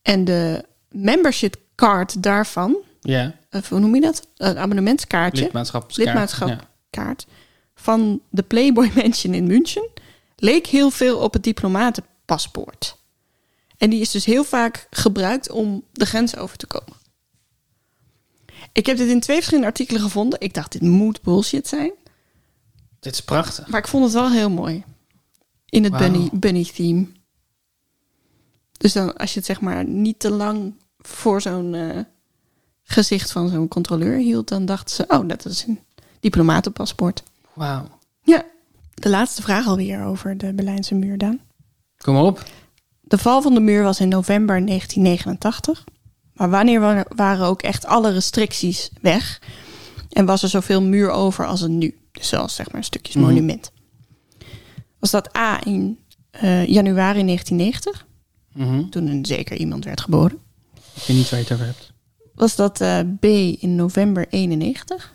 En 0.02 0.26
de 0.26 0.66
membership 0.90 1.56
card 1.76 2.24
daarvan, 2.24 2.78
Ja, 3.02 3.36
of 3.52 3.70
hoe 3.70 3.80
noem 3.80 3.96
je 3.96 4.02
dat? 4.02 4.28
Een 4.38 4.58
abonnementskaartje, 4.58 5.44
lidmaatschapskaart. 5.44 6.08
Lidmaatschap. 6.08 6.48
Ja. 6.48 6.60
kaart 6.90 7.26
van 7.76 8.22
de 8.30 8.44
Playboy 8.44 8.92
Mansion 8.96 9.34
in 9.34 9.48
München 9.48 9.90
leek 10.36 10.68
heel 10.68 10.90
veel 10.90 11.18
op 11.18 11.34
het 11.34 11.44
diplomatenpaspoort. 11.44 12.98
En 13.78 13.90
die 13.90 14.02
is 14.02 14.12
dus 14.12 14.26
heel 14.26 14.44
vaak 14.44 14.88
gebruikt 14.90 15.50
om 15.52 15.84
de 15.92 16.06
grens 16.06 16.36
over 16.36 16.58
te 16.58 16.68
komen. 16.68 16.94
Ik 18.72 18.86
heb 18.86 18.98
dit 18.98 19.10
in 19.10 19.20
twee 19.20 19.36
verschillende 19.36 19.68
artikelen 19.68 20.02
gevonden. 20.02 20.40
Ik 20.40 20.54
dacht, 20.54 20.72
dit 20.72 20.82
moet 20.82 21.22
bullshit 21.22 21.68
zijn. 21.68 21.92
Dit 23.00 23.14
is 23.14 23.22
prachtig. 23.22 23.68
Maar 23.68 23.80
ik 23.80 23.88
vond 23.88 24.04
het 24.04 24.14
wel 24.14 24.32
heel 24.32 24.50
mooi. 24.50 24.84
In 25.76 25.84
het 25.84 25.98
bunny, 25.98 26.30
bunny 26.34 26.64
theme. 26.76 27.06
Dus 28.78 28.94
dan, 28.94 29.18
als 29.18 29.32
je 29.34 29.38
het 29.38 29.48
zeg 29.48 29.62
maar 29.62 29.86
niet 29.88 30.20
te 30.20 30.30
lang 30.32 30.74
voor 31.00 31.42
zo'n 31.42 31.74
eh, 31.74 32.00
gezicht 32.84 33.32
van 33.32 33.50
zo'n 33.50 33.68
controleur 33.68 34.18
hield, 34.18 34.48
dan 34.48 34.66
dachten 34.66 34.96
ze, 34.96 35.06
oh, 35.08 35.28
dat 35.28 35.46
is 35.46 35.64
een 35.68 35.80
diplomatenpaspoort. 36.20 37.24
Wauw. 37.54 37.88
Ja, 38.24 38.44
de 38.94 39.10
laatste 39.10 39.42
vraag 39.42 39.68
alweer 39.68 40.04
over 40.04 40.38
de 40.38 40.54
Berlijnse 40.54 40.96
muur, 40.96 41.18
Daan. 41.18 41.40
Kom 41.98 42.14
maar 42.14 42.24
op. 42.24 42.44
De 43.02 43.18
val 43.18 43.42
van 43.42 43.54
de 43.54 43.60
muur 43.60 43.84
was 43.84 44.00
in 44.00 44.08
november 44.10 44.66
1989. 44.66 45.84
Maar 46.34 46.50
wanneer 46.50 46.80
wa- 46.80 47.06
waren 47.16 47.46
ook 47.46 47.62
echt 47.62 47.86
alle 47.86 48.12
restricties 48.12 48.90
weg? 49.02 49.42
En 50.10 50.26
was 50.26 50.44
er 50.44 50.50
zoveel 50.50 50.82
muur 50.82 51.10
over 51.10 51.46
als 51.46 51.62
er 51.62 51.70
nu? 51.70 51.98
Dus 52.12 52.28
zoals 52.28 52.56
zeg 52.56 52.66
maar 52.68 52.76
een 52.76 52.84
stukjes 52.84 53.16
Mhm. 53.16 53.26
monument. 53.26 53.72
Was 55.06 55.14
dat 55.24 55.38
A 55.38 55.66
in 55.66 56.00
eh, 56.32 56.66
januari 56.68 57.24
1990, 57.24 58.08
Mhm. 58.54 58.90
toen 58.90 59.08
een 59.08 59.26
zeker 59.26 59.58
iemand 59.58 59.86
werd 59.86 60.02
geboren? 60.02 60.38
Ik 60.96 61.04
weet 61.08 61.18
niet 61.18 61.30
waar 61.30 61.40
je 61.40 61.46
het 61.46 61.54
over 61.54 61.66
hebt. 61.66 61.94
Was 62.36 62.56
dat 62.56 62.82
eh, 62.82 63.00
B 63.20 63.24
in 63.62 63.76
november 63.76 64.28
91? 64.30 65.14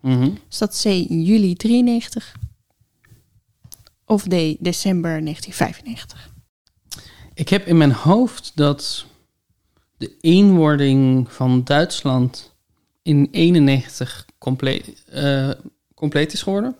Mhm. 0.00 0.30
Is 0.50 0.58
dat 0.58 0.80
C 0.82 0.84
in 0.84 1.22
juli 1.22 1.54
93? 1.54 2.36
Of 4.04 4.22
D 4.22 4.30
december 4.60 5.22
1995? 5.22 6.30
Ik 7.34 7.48
heb 7.48 7.66
in 7.66 7.76
mijn 7.76 7.92
hoofd 7.92 8.52
dat 8.54 9.06
de 9.96 10.16
eenwording 10.20 11.32
van 11.32 11.64
Duitsland 11.64 12.54
in 13.02 13.28
91 13.30 14.26
compleet, 14.38 15.04
eh, 15.10 15.50
compleet 15.94 16.32
is 16.32 16.42
geworden. 16.42 16.76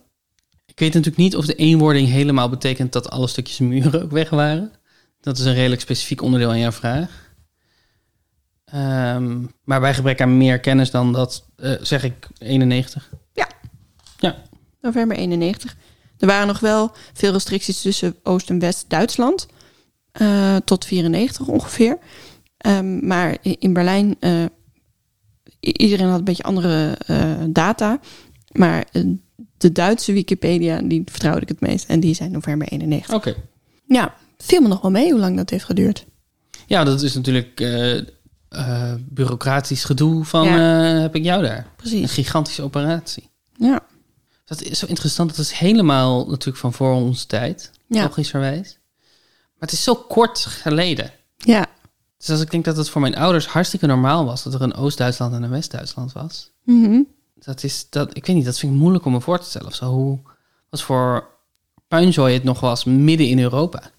Ik 0.83 0.93
weet 0.93 1.03
natuurlijk 1.05 1.25
niet 1.33 1.41
of 1.41 1.47
de 1.47 1.65
eenwording 1.65 2.09
helemaal 2.09 2.49
betekent 2.49 2.93
dat 2.93 3.11
alle 3.11 3.27
stukjes 3.27 3.59
muren 3.59 4.03
ook 4.03 4.11
weg 4.11 4.31
waren. 4.31 4.73
Dat 5.21 5.39
is 5.39 5.45
een 5.45 5.55
redelijk 5.55 5.81
specifiek 5.81 6.23
onderdeel 6.23 6.51
aan 6.51 6.59
jouw 6.59 6.73
vraag. 6.73 7.35
Ehm, 8.65 9.41
maar 9.65 9.81
bij 9.81 9.95
gebrek 9.95 10.21
aan 10.21 10.37
meer 10.37 10.61
kennis 10.61 10.91
dan 10.91 11.13
dat, 11.13 11.47
eh, 11.57 11.73
zeg 11.81 12.05
ik 12.05 12.29
91. 12.39 13.11
November 14.81 15.17
91. 15.17 15.77
Er 16.19 16.27
waren 16.27 16.47
nog 16.47 16.61
wel 16.61 16.93
veel 17.13 17.33
restricties 17.33 17.81
tussen 17.81 18.17
Oost- 18.23 18.51
en 18.51 18.59
West-Duitsland. 18.59 19.47
eh, 20.13 20.57
tot 20.57 20.85
94 20.85 21.47
ongeveer. 21.49 21.99
Ehm, 22.57 23.07
maar 23.07 23.37
in 23.43 23.73
Berlijn, 23.73 24.17
eh, 24.21 24.45
iedereen 25.61 26.09
had 26.09 26.19
een 26.19 26.25
beetje 26.25 26.43
andere 26.43 26.99
data. 27.53 28.01
Maar 28.53 28.87
de 29.63 29.73
Duitse 29.73 30.13
Wikipedia, 30.13 30.81
die 30.83 31.03
vertrouwde 31.07 31.41
ik 31.41 31.49
het 31.49 31.61
meest. 31.61 31.89
En 31.89 32.01
die 32.01 32.15
zijn 32.15 32.31
november 32.31 32.69
91. 32.69 33.15
Oké. 33.15 33.35
Ja, 33.87 34.15
viel 34.39 34.61
me 34.61 34.69
nog 34.69 34.81
wel 34.81 34.91
mee 34.91 35.11
hoe 35.11 35.21
lang 35.21 35.37
dat 35.37 35.51
heeft 35.51 35.65
geduurd. 35.65 36.07
Ja, 36.67 36.85
dat 36.85 37.03
is 37.03 37.15
natuurlijk 37.15 37.61
eh, 37.61 37.99
eh, 38.49 38.95
bureaucratisch 39.01 39.85
gedoe 39.85 40.25
van 40.25 40.45
Ja. 40.45 40.93
eh, 40.95 41.01
heb 41.01 41.15
ik 41.15 41.25
jou 41.25 41.43
daar. 41.43 41.57
Een 41.59 41.65
Precies. 41.77 42.13
gigantische 42.13 42.63
operatie. 42.63 43.31
Ja, 43.57 43.81
Dat 44.45 44.63
is 44.63 44.79
zo 44.79 44.87
interessant. 44.87 45.31
Dat 45.31 45.39
is 45.39 45.53
helemaal 45.53 46.27
natuurlijk 46.27 46.57
van 46.57 46.73
voor 46.73 46.93
onze 46.95 47.27
tijd, 47.27 47.71
ja, 47.87 48.03
logischerwijs. 48.03 48.79
Maar 49.33 49.71
het 49.71 49.73
is 49.73 49.83
zo 49.83 49.95
kort 49.95 50.39
geleden. 50.39 51.11
ja. 51.37 51.67
Dus 52.19 52.31
als 52.31 52.41
ik 52.41 52.51
denk 52.51 52.65
dat 52.65 52.77
het 52.77 52.89
voor 52.89 53.01
mijn 53.01 53.17
ouders 53.17 53.47
hartstikke 53.47 53.87
normaal 53.87 54.25
was... 54.25 54.43
dat 54.43 54.55
er 54.55 54.63
een 54.63 54.75
Oost-Duitsland 54.75 55.35
en 55.35 55.43
een 55.43 55.51
West-Duitsland 55.51 56.13
was. 56.13 56.51
Mhm. 56.65 57.01
Dat 57.45 57.63
is, 57.63 57.87
dat, 57.91 58.17
ik 58.17 58.27
weet 58.27 58.37
niet, 58.37 58.45
dat 58.45 58.59
vind 58.59 58.73
ik 58.73 58.79
moeilijk 58.79 59.05
om 59.05 59.13
me 59.13 59.21
voor 59.21 59.39
te 59.39 59.49
stellen. 59.49 59.67
Of 59.69 59.75
zo, 59.75 59.91
hoe, 59.91 60.19
wat 60.69 60.83
voor 60.83 61.29
puinzooi 61.89 62.35
het 62.35 62.45
nog 62.45 62.61
was 62.61 62.85
midden 62.85 63.29
in 63.29 63.39
Europa. 63.39 63.91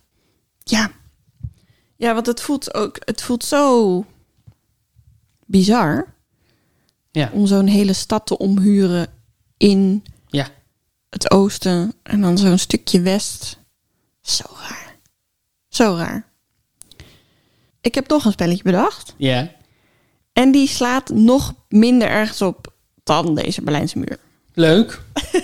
Ja. 0.63 0.91
Ja, 1.95 2.13
want 2.13 2.25
het 2.25 2.41
voelt 2.41 2.73
ook, 2.73 2.97
het 2.99 3.21
voelt 3.21 3.43
zo 3.43 4.05
bizar 5.45 6.13
Ja, 7.11 7.29
om 7.33 7.47
zo'n 7.47 7.67
hele 7.67 7.93
stad 7.93 8.25
te 8.25 8.37
omhuren 8.37 9.07
in 9.57 10.03
ja. 10.27 10.47
het 11.09 11.31
oosten 11.31 11.93
en 12.03 12.21
dan 12.21 12.37
zo'n 12.37 12.57
stukje 12.57 13.01
west. 13.01 13.59
Zo 14.21 14.43
raar. 14.69 14.97
Zo 15.67 15.95
raar. 15.95 16.31
Ik 17.81 17.95
heb 17.95 18.07
nog 18.07 18.25
een 18.25 18.31
spelletje 18.31 18.63
bedacht. 18.63 19.13
Ja. 19.17 19.51
En 20.33 20.51
die 20.51 20.67
slaat 20.67 21.09
nog 21.09 21.53
minder 21.69 22.07
ergens 22.07 22.41
op 22.41 22.72
dan 23.03 23.35
deze 23.35 23.61
Berlijnse 23.61 23.97
muur. 23.97 24.17
Leuk. 24.53 25.01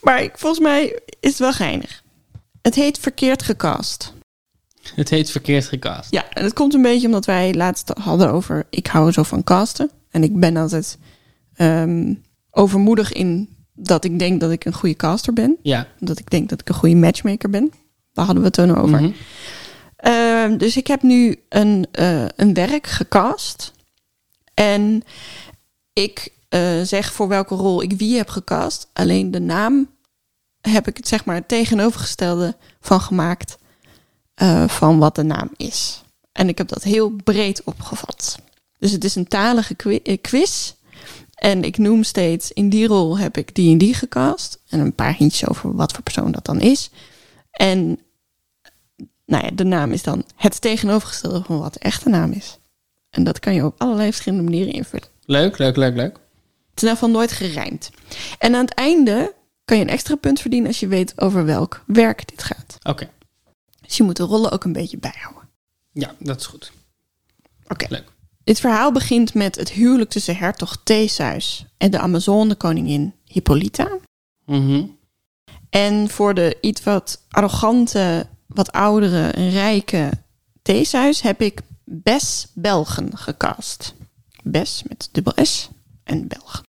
Maar 0.00 0.22
ik, 0.22 0.38
volgens 0.38 0.62
mij 0.62 1.00
is 1.20 1.30
het 1.30 1.38
wel 1.38 1.52
geinig. 1.52 2.02
Het 2.62 2.74
heet 2.74 2.98
Verkeerd 2.98 3.42
Gecast. 3.42 4.12
Het 4.94 5.08
heet 5.08 5.30
verkeerd 5.30 5.66
gecast. 5.66 6.10
Ja, 6.10 6.24
en 6.30 6.44
het 6.44 6.52
komt 6.52 6.74
een 6.74 6.82
beetje 6.82 7.06
omdat 7.06 7.24
wij 7.24 7.54
laatst 7.54 7.92
hadden 8.00 8.30
over... 8.30 8.66
ik 8.70 8.86
hou 8.86 9.12
zo 9.12 9.22
van 9.22 9.44
casten. 9.44 9.90
En 10.10 10.22
ik 10.22 10.40
ben 10.40 10.56
altijd 10.56 10.98
ehm, 11.54 12.14
overmoedig 12.50 13.12
in 13.12 13.56
dat 13.72 14.04
ik 14.04 14.18
denk 14.18 14.40
dat 14.40 14.50
ik 14.50 14.64
een 14.64 14.72
goede 14.72 14.96
caster 14.96 15.32
ben. 15.32 15.56
Ja. 15.62 15.86
Dat 15.98 16.18
ik 16.18 16.30
denk 16.30 16.48
dat 16.48 16.60
ik 16.60 16.68
een 16.68 16.74
goede 16.74 16.96
matchmaker 16.96 17.50
ben. 17.50 17.72
Daar 18.12 18.24
hadden 18.24 18.42
we 18.42 18.48
het 18.48 18.58
toen 18.58 18.76
over. 18.76 19.02
Mhm. 19.02 19.10
Ehm, 19.96 20.56
dus 20.56 20.76
ik 20.76 20.86
heb 20.86 21.02
nu 21.02 21.40
een, 21.48 21.86
eh, 21.92 22.24
een 22.36 22.54
werk 22.54 22.86
gecast. 22.86 23.72
En 24.54 25.02
ik 25.94 26.32
eh, 26.48 26.80
zeg 26.82 27.12
voor 27.12 27.28
welke 27.28 27.54
rol 27.54 27.82
ik 27.82 27.92
wie 27.92 28.16
heb 28.16 28.28
gecast. 28.28 28.88
Alleen 28.92 29.30
de 29.30 29.40
naam 29.40 29.90
heb 30.60 30.88
ik 30.88 30.96
het 30.96 31.08
zeg 31.08 31.24
maar 31.24 31.34
het 31.34 31.48
tegenovergestelde 31.48 32.56
van 32.80 33.00
gemaakt 33.00 33.58
eh, 34.34 34.68
van 34.68 34.98
wat 34.98 35.14
de 35.14 35.22
naam 35.22 35.50
is. 35.56 36.02
En 36.32 36.48
ik 36.48 36.58
heb 36.58 36.68
dat 36.68 36.82
heel 36.82 37.10
breed 37.10 37.64
opgevat. 37.64 38.38
Dus 38.78 38.90
het 38.90 39.04
is 39.04 39.14
een 39.14 39.28
talige 39.28 39.76
eh, 40.02 40.18
quiz. 40.20 40.72
En 41.34 41.64
ik 41.64 41.78
noem 41.78 42.02
steeds, 42.02 42.52
in 42.52 42.68
die 42.68 42.86
rol 42.86 43.18
heb 43.18 43.36
ik 43.36 43.54
die 43.54 43.72
en 43.72 43.78
die 43.78 43.94
gecast. 43.94 44.60
En 44.68 44.80
een 44.80 44.94
paar 44.94 45.14
hintjes 45.14 45.48
over 45.48 45.74
wat 45.74 45.92
voor 45.92 46.02
persoon 46.02 46.32
dat 46.32 46.44
dan 46.44 46.60
is. 46.60 46.90
En 47.50 47.98
nou 49.26 49.44
ja, 49.44 49.50
de 49.50 49.64
naam 49.64 49.92
is 49.92 50.02
dan 50.02 50.24
het 50.36 50.60
tegenovergestelde 50.60 51.42
van 51.42 51.58
wat 51.58 51.72
de 51.72 51.78
echte 51.78 52.08
naam 52.08 52.32
is. 52.32 52.58
En 53.10 53.24
dat 53.24 53.38
kan 53.38 53.54
je 53.54 53.64
op 53.64 53.74
allerlei 53.78 54.10
verschillende 54.10 54.44
manieren 54.44 54.72
invullen. 54.72 55.13
Leuk, 55.26 55.58
leuk, 55.58 55.76
leuk, 55.76 55.94
leuk. 55.94 56.18
Het 56.70 56.82
is 56.82 56.88
in 56.88 56.88
geval 56.88 57.10
nooit 57.10 57.32
gerijmd. 57.32 57.90
En 58.38 58.54
aan 58.54 58.64
het 58.64 58.74
einde 58.74 59.34
kan 59.64 59.76
je 59.76 59.82
een 59.82 59.90
extra 59.90 60.14
punt 60.14 60.40
verdienen 60.40 60.68
als 60.68 60.80
je 60.80 60.86
weet 60.86 61.20
over 61.20 61.44
welk 61.44 61.82
werk 61.86 62.28
dit 62.28 62.42
gaat. 62.42 62.78
Oké. 62.82 63.10
Dus 63.80 63.96
je 63.96 64.02
moet 64.02 64.16
de 64.16 64.22
rollen 64.22 64.50
ook 64.50 64.64
een 64.64 64.72
beetje 64.72 64.98
bijhouden. 64.98 65.48
Ja, 65.92 66.14
dat 66.18 66.40
is 66.40 66.46
goed. 66.46 66.72
Oké. 67.68 67.86
Leuk. 67.88 68.12
Dit 68.44 68.60
verhaal 68.60 68.92
begint 68.92 69.34
met 69.34 69.56
het 69.56 69.70
huwelijk 69.70 70.10
tussen 70.10 70.36
hertog 70.36 70.80
Theseus 70.84 71.66
en 71.76 71.90
de 71.90 71.98
Amazone-koningin 71.98 73.14
Hippolyta. 73.24 73.88
Mhm. 74.46 74.84
En 75.70 76.08
voor 76.08 76.34
de 76.34 76.56
iets 76.60 76.82
wat 76.82 77.22
arrogante, 77.30 78.26
wat 78.46 78.72
oudere, 78.72 79.28
rijke 79.50 80.10
Theseus 80.62 81.20
heb 81.20 81.40
ik 81.40 81.60
Bes 81.84 82.46
Belgen 82.54 83.16
gecast. 83.18 83.94
Bes 84.44 84.82
met 84.88 85.08
dubbel 85.12 85.44
S 85.44 85.68
en 86.04 86.28
Belgen. 86.28 86.62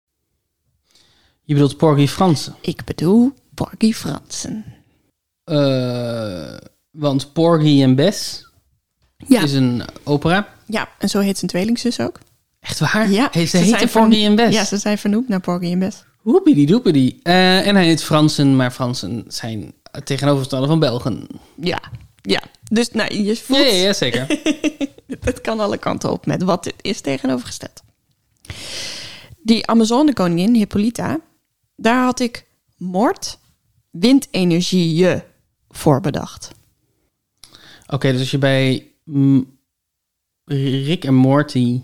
Je 1.42 1.54
bedoelt 1.54 1.76
Porgy 1.76 2.06
Fransen. 2.06 2.54
Ik 2.60 2.84
bedoel 2.84 3.32
Porgy 3.54 3.92
Fransen. 3.92 4.64
Eh, 5.44 6.56
want 6.90 7.32
Porgy 7.32 7.82
en 7.82 7.94
Bess 7.94 8.48
Ja. 9.16 9.42
is 9.42 9.52
een 9.52 9.82
opera. 10.04 10.48
Ja, 10.66 10.88
en 10.98 11.08
zo 11.08 11.18
heet 11.20 11.38
zijn 11.38 11.50
tweelingzus 11.50 12.00
ook. 12.00 12.18
Echt 12.60 12.78
waar? 12.78 13.10
Ja, 13.10 13.30
ze 13.32 13.46
ze 13.46 13.88
Porgy 13.92 14.24
en 14.24 14.34
Bess. 14.34 14.56
Ja, 14.56 14.64
ze 14.64 14.76
zijn 14.76 14.98
vernoemd 14.98 15.28
naar 15.28 15.40
Porgy 15.40 15.70
en 15.72 15.78
Bes. 15.78 16.04
Hoepidi 16.16 16.66
doepidi. 16.66 17.20
Eh, 17.22 17.66
en 17.66 17.74
hij 17.74 17.84
heet 17.84 18.02
Fransen, 18.04 18.56
maar 18.56 18.70
Fransen 18.70 19.24
zijn 19.28 19.72
het 19.90 20.06
tegenovergestelde 20.06 20.66
van 20.66 20.78
Belgen. 20.78 21.26
Ja, 21.60 21.80
ja. 22.22 22.42
Dus 22.70 22.90
nou, 22.90 23.14
je 23.14 23.36
voelt... 23.36 23.60
ja, 23.60 23.66
ja, 23.66 23.92
zeker. 23.92 24.26
Het 25.20 25.40
kan 25.40 25.60
alle 25.60 25.78
kanten 25.78 26.10
op 26.10 26.26
met 26.26 26.42
wat 26.42 26.64
dit 26.64 26.74
is 26.80 27.00
tegenovergesteld. 27.00 27.82
Die 29.42 29.66
Amazone-koningin, 29.66 30.54
Hippolyta, 30.54 31.20
daar 31.76 32.04
had 32.04 32.20
ik 32.20 32.46
moord, 32.76 33.38
windenergie 33.90 35.22
voor 35.68 36.00
bedacht. 36.00 36.50
Oké, 37.86 38.10
dus 38.10 38.20
als 38.20 38.30
je 38.30 38.38
bij 38.38 38.86
mm, 39.04 39.58
Rick 40.84 41.04
en 41.04 41.14
Morty 41.14 41.80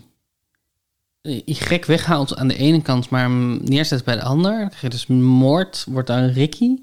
eh, 1.21 1.41
Y 1.45 1.85
weghaalt 1.85 2.35
aan 2.35 2.47
de 2.47 2.57
ene 2.57 2.81
kant, 2.81 3.09
maar 3.09 3.29
neerzet 3.29 4.03
bij 4.03 4.15
de 4.15 4.23
ander, 4.23 4.59
dan 4.59 4.67
krijg 4.67 4.81
je 4.81 4.89
dus 4.89 5.07
moord 5.07 5.85
wordt 5.89 6.07
dan 6.07 6.25
Ricky. 6.25 6.75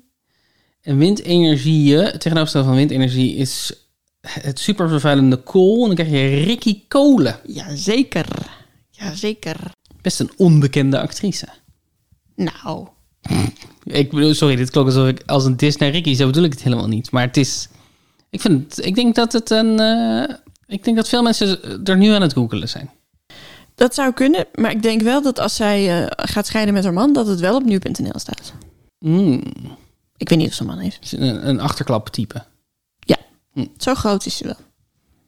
En 0.86 0.98
windenergie, 0.98 1.94
het 1.96 2.20
tegenovergestelde 2.20 2.66
van 2.66 2.76
windenergie, 2.76 3.34
is 3.34 3.72
het 4.20 4.58
supervervuilende 4.58 5.36
kool. 5.36 5.80
En 5.80 5.86
dan 5.86 6.06
krijg 6.06 6.10
je 6.10 6.44
Ricky 6.44 6.80
Kolen. 6.88 7.36
Jazeker, 7.46 8.26
jazeker. 8.90 9.56
Best 10.00 10.20
een 10.20 10.30
onbekende 10.36 11.00
actrice. 11.00 11.48
Nou, 12.36 12.86
Ik 13.84 14.10
bedoel, 14.10 14.34
sorry, 14.34 14.56
dit 14.56 14.70
klonk 14.70 14.86
alsof 14.86 15.08
ik 15.08 15.22
als 15.26 15.44
een 15.44 15.56
dis 15.56 15.76
naar 15.76 15.90
Ricky, 15.90 16.14
zo 16.14 16.26
bedoel 16.26 16.44
ik 16.44 16.52
het 16.52 16.62
helemaal 16.62 16.88
niet. 16.88 17.10
Maar 17.10 17.26
het 17.26 17.36
is, 17.36 17.68
ik 18.30 18.40
vind, 18.40 18.76
het- 18.76 18.86
ik 18.86 18.94
denk 18.94 19.14
dat 19.14 19.32
het 19.32 19.50
een, 19.50 19.80
eh, 19.80 20.34
ik 20.66 20.84
denk 20.84 20.96
dat 20.96 21.08
veel 21.08 21.22
mensen 21.22 21.84
er 21.84 21.96
nu 21.96 22.08
aan 22.10 22.22
het 22.22 22.32
googelen 22.32 22.68
zijn. 22.68 22.90
dat 23.74 23.94
zou 23.94 24.12
kunnen, 24.12 24.46
maar 24.54 24.70
ik 24.70 24.82
denk 24.82 25.02
wel 25.02 25.22
dat 25.22 25.38
als 25.38 25.54
zij 25.56 26.00
eh, 26.02 26.06
gaat 26.16 26.46
scheiden 26.46 26.74
met 26.74 26.84
haar 26.84 26.92
man, 26.92 27.12
dat 27.12 27.26
het 27.26 27.40
wel 27.40 27.56
op 27.56 27.64
nu.nl 27.64 28.18
staat. 28.18 28.52
Mm, 28.98 29.42
Ik 30.16 30.28
weet 30.28 30.38
niet 30.38 30.48
of 30.48 30.54
ze 30.54 30.60
een 30.60 30.66
man 30.66 30.78
heeft. 30.78 31.12
een, 31.12 31.48
een 31.48 31.60
achterklap 31.60 32.08
type. 32.08 32.44
Zo 33.78 33.94
groot 33.94 34.26
is 34.26 34.36
ze 34.36 34.44
wel. 34.44 34.56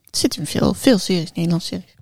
Het 0.05 0.17
zit 0.17 0.37
in 0.37 0.45
veel, 0.45 0.73
veel 0.73 0.97
series, 0.97 1.31
Nederlandse 1.31 1.67
series. 1.67 1.93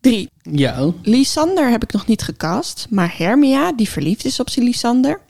Drie. 0.00 0.30
Ja, 0.42 0.92
Lysander 1.02 1.70
heb 1.70 1.82
ik 1.82 1.92
nog 1.92 2.06
niet 2.06 2.22
gecast, 2.22 2.86
maar 2.90 3.14
Hermia, 3.18 3.72
die 3.72 3.88
verliefd 3.88 4.24
is 4.24 4.40
op 4.40 4.50
zijn 4.50 4.64
Lysander, 4.64 5.20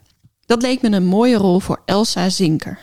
dat 0.45 0.61
leek 0.61 0.81
me 0.81 0.91
een 0.91 1.05
mooie 1.05 1.35
rol 1.37 1.59
voor 1.59 1.81
Elsa 1.85 2.29
Zinker. 2.29 2.79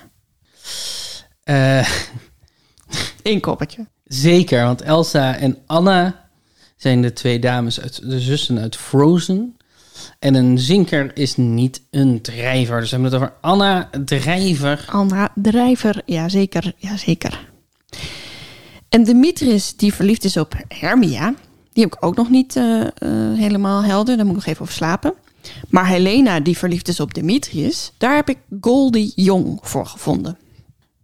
eh, 1.42 1.88
Eén 3.22 3.40
koppertje. 3.40 3.86
zeker, 4.04 4.64
want 4.64 4.82
Elsa 4.82 5.36
en 5.36 5.58
Anna 5.66 6.28
zijn 6.76 7.02
de 7.02 7.12
twee 7.12 7.38
dames 7.38 7.80
uit 7.80 8.08
de 8.10 8.20
zussen 8.20 8.58
uit 8.58 8.76
Frozen. 8.76 9.56
En 10.18 10.34
een 10.34 10.58
zinker 10.58 11.16
is 11.16 11.36
niet 11.36 11.82
een 11.90 12.20
drijver. 12.20 12.80
Dus 12.80 12.90
we 12.90 12.96
hebben 12.96 13.12
het 13.12 13.22
over 13.22 13.34
Anna 13.40 13.90
Drijver. 14.04 14.84
Anna 14.90 15.32
Drijver, 15.34 16.02
ja 16.06 16.28
zeker, 16.28 16.74
ja 16.76 16.96
zeker. 16.96 17.50
En 18.88 19.04
Demetris, 19.04 19.76
die 19.76 19.94
verliefd 19.94 20.24
is 20.24 20.36
op 20.36 20.54
Hermia, 20.68 21.34
die 21.72 21.82
heb 21.82 21.94
ik 21.94 22.04
ook 22.04 22.16
nog 22.16 22.30
niet 22.30 22.56
eh, 22.56 22.80
eh, 22.80 22.90
helemaal 23.38 23.84
helder. 23.84 24.16
Daar 24.16 24.26
moet 24.26 24.36
ik 24.36 24.40
nog 24.40 24.50
even 24.50 24.62
over 24.62 24.74
slapen. 24.74 25.14
Maar 25.68 25.86
Helena, 25.86 26.40
die 26.40 26.58
verliefd 26.58 26.88
is 26.88 27.00
op 27.00 27.14
Demetrius, 27.14 27.92
daar 27.98 28.14
heb 28.14 28.28
ik 28.28 28.38
Goldie 28.60 29.12
Jong 29.14 29.58
voor 29.62 29.86
gevonden. 29.86 30.38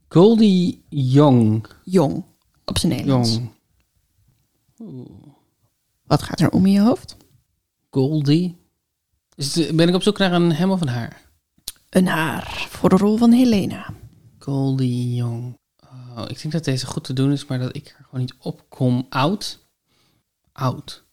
Goldie 0.09 0.85
Young. 0.89 1.67
Jong, 1.85 2.25
op 2.65 2.79
zijn 2.79 2.93
Nederlands. 2.93 3.41
Young. 4.75 5.37
Wat 6.07 6.23
gaat 6.23 6.41
er 6.41 6.51
om 6.51 6.67
in 6.67 6.73
je 6.73 6.81
hoofd? 6.81 7.17
Goldie. 7.91 8.58
Is 9.38 9.55
het- 9.55 9.77
ben 9.77 9.88
ik 9.88 9.94
op 9.94 10.03
zoek 10.03 10.18
naar 10.18 10.33
een 10.33 10.53
hem 10.53 10.70
of 10.70 10.81
een 10.81 10.88
haar? 10.88 11.22
Een 11.90 12.07
haar 12.07 12.66
voor 12.68 12.88
de 12.88 12.96
rol 12.96 13.16
van 13.16 13.33
Helena. 13.33 13.94
Goldie 14.38 15.14
Young. 15.14 15.59
Oh, 16.16 16.24
ik 16.29 16.40
denk 16.40 16.53
dat 16.53 16.64
deze 16.64 16.87
goed 16.87 17.05
te 17.05 17.12
doen 17.12 17.33
is, 17.33 17.46
maar 17.46 17.59
dat 17.59 17.77
ik 17.77 17.94
er 17.98 18.05
gewoon 18.05 18.20
niet 18.20 18.35
op 18.38 18.64
kom. 18.68 19.07
Oud? 19.09 19.59
Oud. 20.53 21.05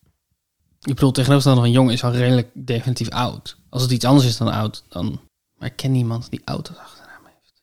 Ik 0.81 0.93
bedoel, 0.93 1.11
tegenovergestelde 1.11 1.59
van 1.61 1.71
jong 1.71 1.91
is 1.91 2.03
al 2.03 2.11
redelijk 2.11 2.49
definitief 2.53 3.09
oud. 3.09 3.57
Als 3.69 3.81
het 3.81 3.91
iets 3.91 4.05
anders 4.05 4.27
is 4.27 4.38
dan 4.38 4.47
oud, 4.51 4.83
dan... 4.89 5.19
Maar 5.57 5.69
ik 5.69 5.75
ken 5.75 5.91
niemand 5.91 6.29
die 6.29 6.41
oud 6.45 6.67
als 6.69 6.77
achternaam 6.77 7.25
heeft. 7.25 7.61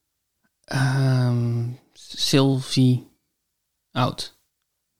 Ehm 0.64 1.68
Sylvie 1.92 3.10
Oud. 3.90 4.36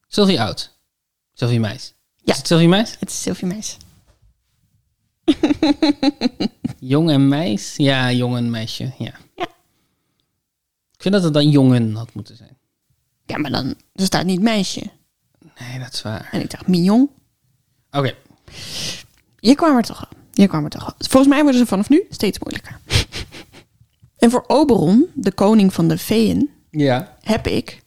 Sylvie 0.07 0.41
Oud. 0.41 0.79
Sylvie 1.33 1.61
Meis. 1.61 1.95
Ja. 2.17 2.33
Is 2.33 2.39
het 2.39 2.47
Sylvie 2.47 2.69
Meis? 2.69 2.97
Het 3.01 3.09
is 3.09 3.23
Sylvie 3.23 3.49
Meis. 3.49 3.77
Jong 6.79 7.11
en 7.11 7.29
meis? 7.29 7.75
Ja, 7.77 8.13
jong 8.13 8.37
en 8.37 8.51
meisje, 8.51 8.93
ja. 8.99 9.13
Ja. 9.37 9.45
Ik 10.95 11.03
vind 11.03 11.15
dat 11.15 11.23
het 11.25 11.35
dan 11.35 11.51
jongen 11.51 11.95
had 11.95 12.15
moeten 12.15 12.37
zijn. 12.37 12.57
Ja, 13.27 13.39
maar 13.39 13.51
dan 13.51 13.67
er 13.95 14.05
staat 14.05 14.25
niet 14.25 14.41
meisje. 14.41 14.83
Nee, 15.59 15.79
dat 15.79 15.93
is 15.93 16.03
waar. 16.03 16.29
En 16.33 16.41
ik 16.41 16.51
dacht, 16.51 16.67
mignon. 16.67 17.11
Oké. 17.91 18.15
Je 19.39 19.55
kwam 19.55 19.77
er 19.77 19.83
toch 19.83 20.01
al. 20.11 20.19
Je 20.33 20.47
kwam 20.47 20.65
er 20.65 20.71
toch 20.71 20.85
al. 20.87 20.95
Volgens 20.99 21.33
mij 21.33 21.43
worden 21.43 21.61
ze 21.61 21.67
vanaf 21.67 21.89
nu 21.89 22.05
steeds 22.11 22.39
moeilijker. 22.39 22.79
en 24.17 24.31
voor 24.31 24.45
Oberon, 24.47 25.07
de 25.15 25.33
koning 25.33 25.73
van 25.75 25.89
de 25.89 25.99
feeën, 25.99 26.51
Ja. 26.71 27.17
heb 27.21 27.47
ik 27.47 27.83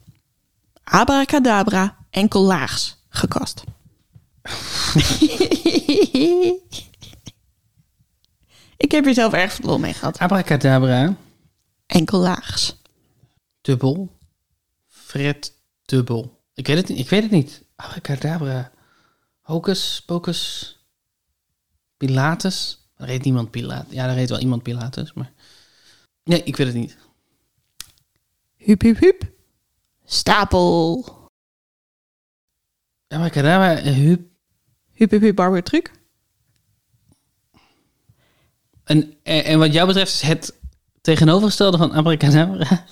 Abracadabra 0.84 1.98
enkel 2.10 2.42
laags 2.42 2.98
gekast. 3.10 3.64
ik 8.78 8.92
heb 8.92 9.06
hier 9.06 9.14
zelf 9.14 9.34
erg 9.34 9.54
veel 9.54 9.66
lol 9.70 9.80
mee 9.80 9.94
gehad. 9.94 10.18
Abracadabra. 10.18 11.16
Enkel 11.86 12.20
laags. 12.20 12.82
Dubbel. 13.62 14.18
Fred 14.88 15.54
dubbel. 15.86 16.44
Ik 16.54 16.68
weet 16.68 16.78
het 16.78 16.88
niet. 16.88 17.00
Ik 17.00 17.10
weet 17.10 17.22
het 17.22 17.32
niet. 17.32 17.64
Abracadabra. 17.76 18.72
Hocus 19.42 20.02
pocus. 20.06 20.72
Pilatus. 21.98 22.80
Er 22.98 23.08
heet 23.08 23.24
niemand 23.24 23.52
Pilatus. 23.52 23.94
Ja, 23.94 24.08
er 24.08 24.16
heet 24.16 24.30
wel 24.30 24.40
iemand 24.40 24.64
Pilatus, 24.64 25.14
maar... 25.14 25.34
Nee, 26.24 26.44
ik 26.44 26.56
weet 26.56 26.68
het 26.68 26.76
niet. 26.76 26.98
Hup, 28.56 28.82
hup, 28.82 29.00
hup. 29.00 29.32
Stapel. 30.06 31.06
Abracadabra. 33.08 33.92
Hup. 33.92 34.22
Hup, 34.92 35.12
hup, 35.12 35.22
hup, 35.22 35.36
Barbara 35.36 35.62
truc. 35.62 35.92
En, 38.86 39.14
en, 39.24 39.60
wat 39.60 39.74
jou 39.74 39.88
betreft 39.88 40.14
is 40.14 40.22
het 40.22 40.54
tegenovergestelde 41.02 41.78
van 41.78 41.92
abracadabra... 41.92 42.86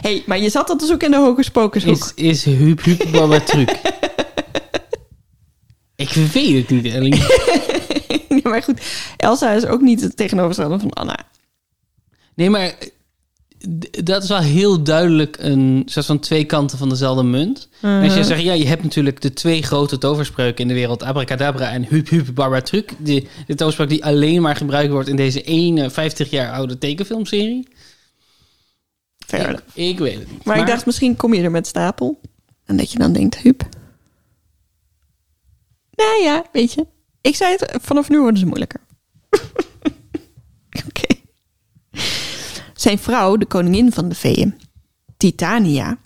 hey, 0.00 0.22
maar 0.26 0.38
je 0.38 0.50
zat 0.50 0.66
dat 0.66 0.80
dus 0.80 0.92
ook 0.92 1.02
in 1.02 1.10
de 1.10 1.16
hocus 1.16 1.50
pocus 1.50 1.84
hoek. 1.84 2.12
is, 2.14 2.14
is 2.14 2.44
hup 2.44 2.82
baba 3.12 3.40
truc. 3.40 3.70
ik 5.96 6.12
weet 6.12 6.56
het 6.56 6.70
niet, 6.70 6.92
Ellie. 6.94 7.22
Ja, 8.42 8.50
maar 8.50 8.62
goed, 8.62 8.80
Elsa 9.16 9.52
is 9.52 9.66
ook 9.66 9.80
niet 9.80 10.00
het 10.00 10.16
tegenovergestelde 10.16 10.78
van 10.78 10.90
Anna. 10.90 11.18
Nee, 12.34 12.50
maar 12.50 12.74
dat 14.04 14.22
is 14.22 14.28
wel 14.28 14.40
heel 14.40 14.82
duidelijk 14.82 15.36
een 15.40 15.82
soort 15.84 16.06
van 16.06 16.18
twee 16.18 16.44
kanten 16.44 16.78
van 16.78 16.88
dezelfde 16.88 17.22
munt. 17.22 17.68
En 17.80 18.02
Als 18.02 18.14
je 18.14 18.24
zegt, 18.24 18.42
ja, 18.42 18.52
je 18.52 18.66
hebt 18.66 18.82
natuurlijk 18.82 19.20
de 19.20 19.32
twee 19.32 19.62
grote 19.62 19.98
toverspreuken 19.98 20.62
in 20.62 20.68
de 20.68 20.74
wereld, 20.74 21.02
abracadabra 21.02 21.70
en 21.70 21.86
hup 21.88 22.08
hup 22.08 22.34
baba 22.34 22.60
truc. 22.60 22.92
Die, 22.98 23.28
de 23.46 23.54
toverspreuk 23.54 23.88
die 23.88 24.04
alleen 24.04 24.42
maar 24.42 24.56
gebruikt 24.56 24.92
wordt 24.92 25.08
in 25.08 25.16
deze 25.16 25.42
ene 25.42 25.90
50 25.90 26.30
jaar 26.30 26.52
oude 26.52 26.78
tekenfilmserie. 26.78 27.68
Verder. 29.26 29.62
Ik, 29.74 29.88
ik 29.88 29.98
weet 29.98 30.18
het 30.18 30.30
niet. 30.30 30.44
Maar, 30.44 30.58
ik 30.58 30.66
dacht, 30.66 30.86
misschien 30.86 31.16
kom 31.16 31.34
je 31.34 31.42
er 31.42 31.50
met 31.50 31.66
stapel. 31.66 32.20
En 32.64 32.76
dat 32.76 32.92
je 32.92 32.98
dan 32.98 33.12
denkt, 33.12 33.38
hup. 33.38 33.68
Nou 35.90 36.22
ja, 36.22 36.44
weet 36.52 36.72
je. 36.72 36.86
Ik 37.20 37.36
zei 37.36 37.56
het, 37.56 37.78
vanaf 37.82 38.08
nu 38.08 38.20
worden 38.20 38.38
ze 38.38 38.46
moeilijker. 38.46 38.80
Oké. 40.88 41.14
Zijn 42.86 42.98
vrouw, 42.98 43.36
de 43.36 43.46
koningin 43.46 43.92
van 43.92 44.08
de 44.08 44.14
veeën, 44.14 44.60
Titania. 45.16 45.98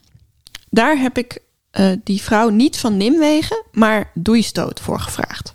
Daar 0.71 0.99
heb 0.99 1.19
ik 1.19 1.43
eh, 1.71 1.93
die 2.05 2.23
vrouw 2.23 2.49
niet 2.49 2.79
van 2.79 2.97
Nimwegen, 2.97 3.65
maar 3.73 4.11
Doeistoot 4.15 4.81
voor 4.81 5.01
gevraagd. 5.01 5.51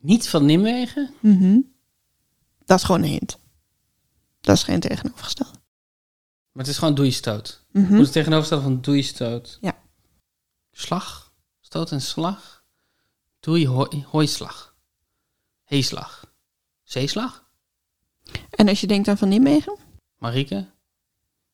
Niet 0.00 0.28
van 0.28 0.44
Nimwegen? 0.44 1.14
Mhm. 1.20 1.60
Dat 2.64 2.78
is 2.78 2.84
gewoon 2.84 3.02
een 3.02 3.08
hint. 3.08 3.38
Dat 4.40 4.56
is 4.56 4.62
geen 4.62 4.80
tegenovergestelde. 4.80 5.58
Maar 6.52 6.64
het 6.64 6.72
is 6.72 6.78
gewoon 6.78 6.94
doeistoot. 6.94 7.64
Mhm. 7.72 7.86
Hoe 7.86 7.96
is 7.96 8.02
het 8.02 8.12
tegenovergestelde 8.12 8.64
van 8.64 8.80
doeistoot? 8.80 9.58
Ja. 9.60 9.78
Slag? 10.70 11.32
Stoot 11.60 11.92
en 11.92 12.02
slag? 12.02 12.64
Doei, 13.40 13.66
hoi, 13.68 14.04
hooislag. 14.10 14.76
Heeslag. 15.64 16.32
Zeeslag? 16.82 17.44
En 18.50 18.68
als 18.68 18.80
je 18.80 18.86
denkt 18.86 19.08
aan 19.08 19.18
Van 19.18 19.28
Nimwegen? 19.28 19.86
Marieke? 20.18 20.70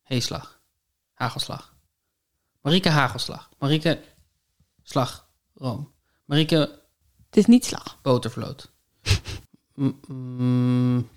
Heeslag. 0.02 0.62
Hagelslag. 1.12 1.76
Marieke 2.60 2.88
Hagelslag. 2.88 3.50
Marieke 3.58 4.02
Slag. 4.82 5.28
Room. 5.54 5.94
Marieke 6.24 6.82
Het 7.26 7.36
is 7.36 7.46
niet 7.46 7.64
slag. 7.64 8.00
Botervloot. 8.02 8.72
Mm, 9.76 10.00
mm, 10.06 11.08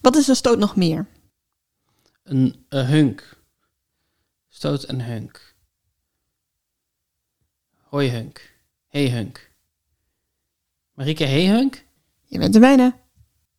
Wat 0.00 0.16
is 0.16 0.28
een 0.28 0.36
stoot 0.36 0.58
nog 0.58 0.76
meer? 0.76 1.08
een, 2.22 2.66
een 2.68 2.86
hunk. 2.86 3.42
Stoot 4.48 4.82
en 4.84 5.00
hunk. 5.00 5.54
Hoi 7.76 8.10
hunk. 8.10 8.54
Hey 8.86 9.10
hunk. 9.10 9.52
Marieke 10.92 11.24
hey 11.24 11.46
hunk? 11.46 11.86
Je 12.24 12.38
bent 12.38 12.54
er 12.54 12.60
bijna. 12.60 13.00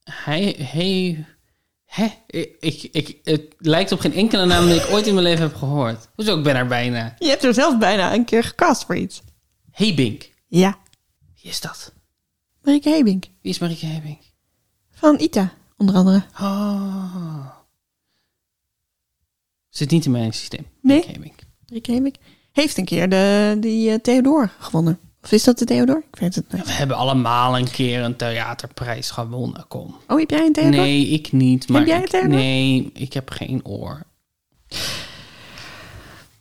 Hij, 0.03 0.43
hey, 0.43 1.25
hè? 1.93 2.07
Ik, 2.27 2.57
ik, 2.59 2.83
ik, 2.91 3.19
het 3.23 3.55
lijkt 3.57 3.91
op 3.91 3.99
geen 3.99 4.13
enkele 4.13 4.45
naam 4.45 4.65
die 4.65 4.75
ik 4.75 4.89
ooit 4.89 5.07
in 5.07 5.13
mijn 5.13 5.25
leven 5.25 5.43
heb 5.43 5.55
gehoord. 5.55 6.07
Hoezo, 6.15 6.37
ik 6.37 6.43
ben 6.43 6.55
er 6.55 6.67
bijna. 6.67 7.15
Je 7.19 7.27
hebt 7.27 7.43
er 7.43 7.53
zelf 7.53 7.77
bijna 7.77 8.13
een 8.13 8.25
keer 8.25 8.43
gecast 8.43 8.85
voor 8.85 8.95
iets. 8.95 9.21
Hebink. 9.71 10.29
Ja. 10.47 10.77
Wie 11.41 11.51
is 11.51 11.61
dat? 11.61 11.93
Marieke 12.61 12.89
Hebink. 12.89 13.23
Wie 13.41 13.51
is 13.51 13.59
Marieke 13.59 13.85
Hebink? 13.85 14.19
Van 14.91 15.19
Ita, 15.19 15.53
onder 15.77 15.95
andere. 15.95 16.23
Oh. 16.41 17.47
Zit 19.69 19.89
niet 19.91 20.05
in 20.05 20.11
mijn 20.11 20.33
systeem. 20.33 20.65
Nee? 20.81 20.97
Marieke 20.97 21.11
Hebink. 21.11 21.39
Marieke 21.67 21.91
Hebink. 21.91 22.15
Heeft 22.51 22.77
een 22.77 22.85
keer 22.85 23.09
de, 23.09 23.57
die 23.59 23.91
eh, 23.91 23.99
Theodor 23.99 24.51
gewonnen. 24.59 24.99
Of 25.23 25.31
is 25.31 25.43
dat 25.43 25.57
de 25.59 25.65
Theodor? 25.65 26.03
Ik 26.11 26.19
weet 26.19 26.35
het 26.35 26.51
niet. 26.53 26.65
We 26.65 26.71
hebben 26.71 26.97
allemaal 26.97 27.57
een 27.57 27.69
keer 27.71 28.01
een 28.01 28.15
theaterprijs 28.15 29.11
gewonnen. 29.11 29.65
Kom. 29.67 29.95
Oh, 30.07 30.19
heb 30.19 30.29
jij 30.29 30.45
een 30.45 30.53
Theodor? 30.53 30.71
Nee, 30.71 31.07
ik 31.07 31.31
niet. 31.31 31.67
Maar 31.69 31.85
jij 31.87 31.97
ik- 31.97 32.03
een 32.03 32.09
Theodor? 32.09 32.29
Nee, 32.29 32.89
ik 32.93 33.13
heb 33.13 33.29
geen 33.29 33.65
oor. 33.65 34.01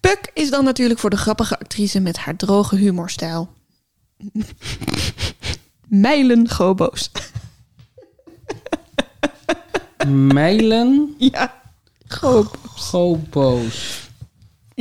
Puck 0.00 0.30
is 0.34 0.50
dan 0.50 0.64
natuurlijk 0.64 1.00
voor 1.00 1.10
de 1.10 1.16
grappige 1.16 1.58
actrice 1.58 2.00
met 2.00 2.16
haar 2.16 2.36
droge 2.36 2.76
humorstijl. 2.76 3.48
Mijlen 5.88 6.50
gobo's. 6.50 7.10
Mijlen 10.06 11.14
Ja, 11.18 11.60
gobo. 12.08 12.50
gobo's. 12.64 14.08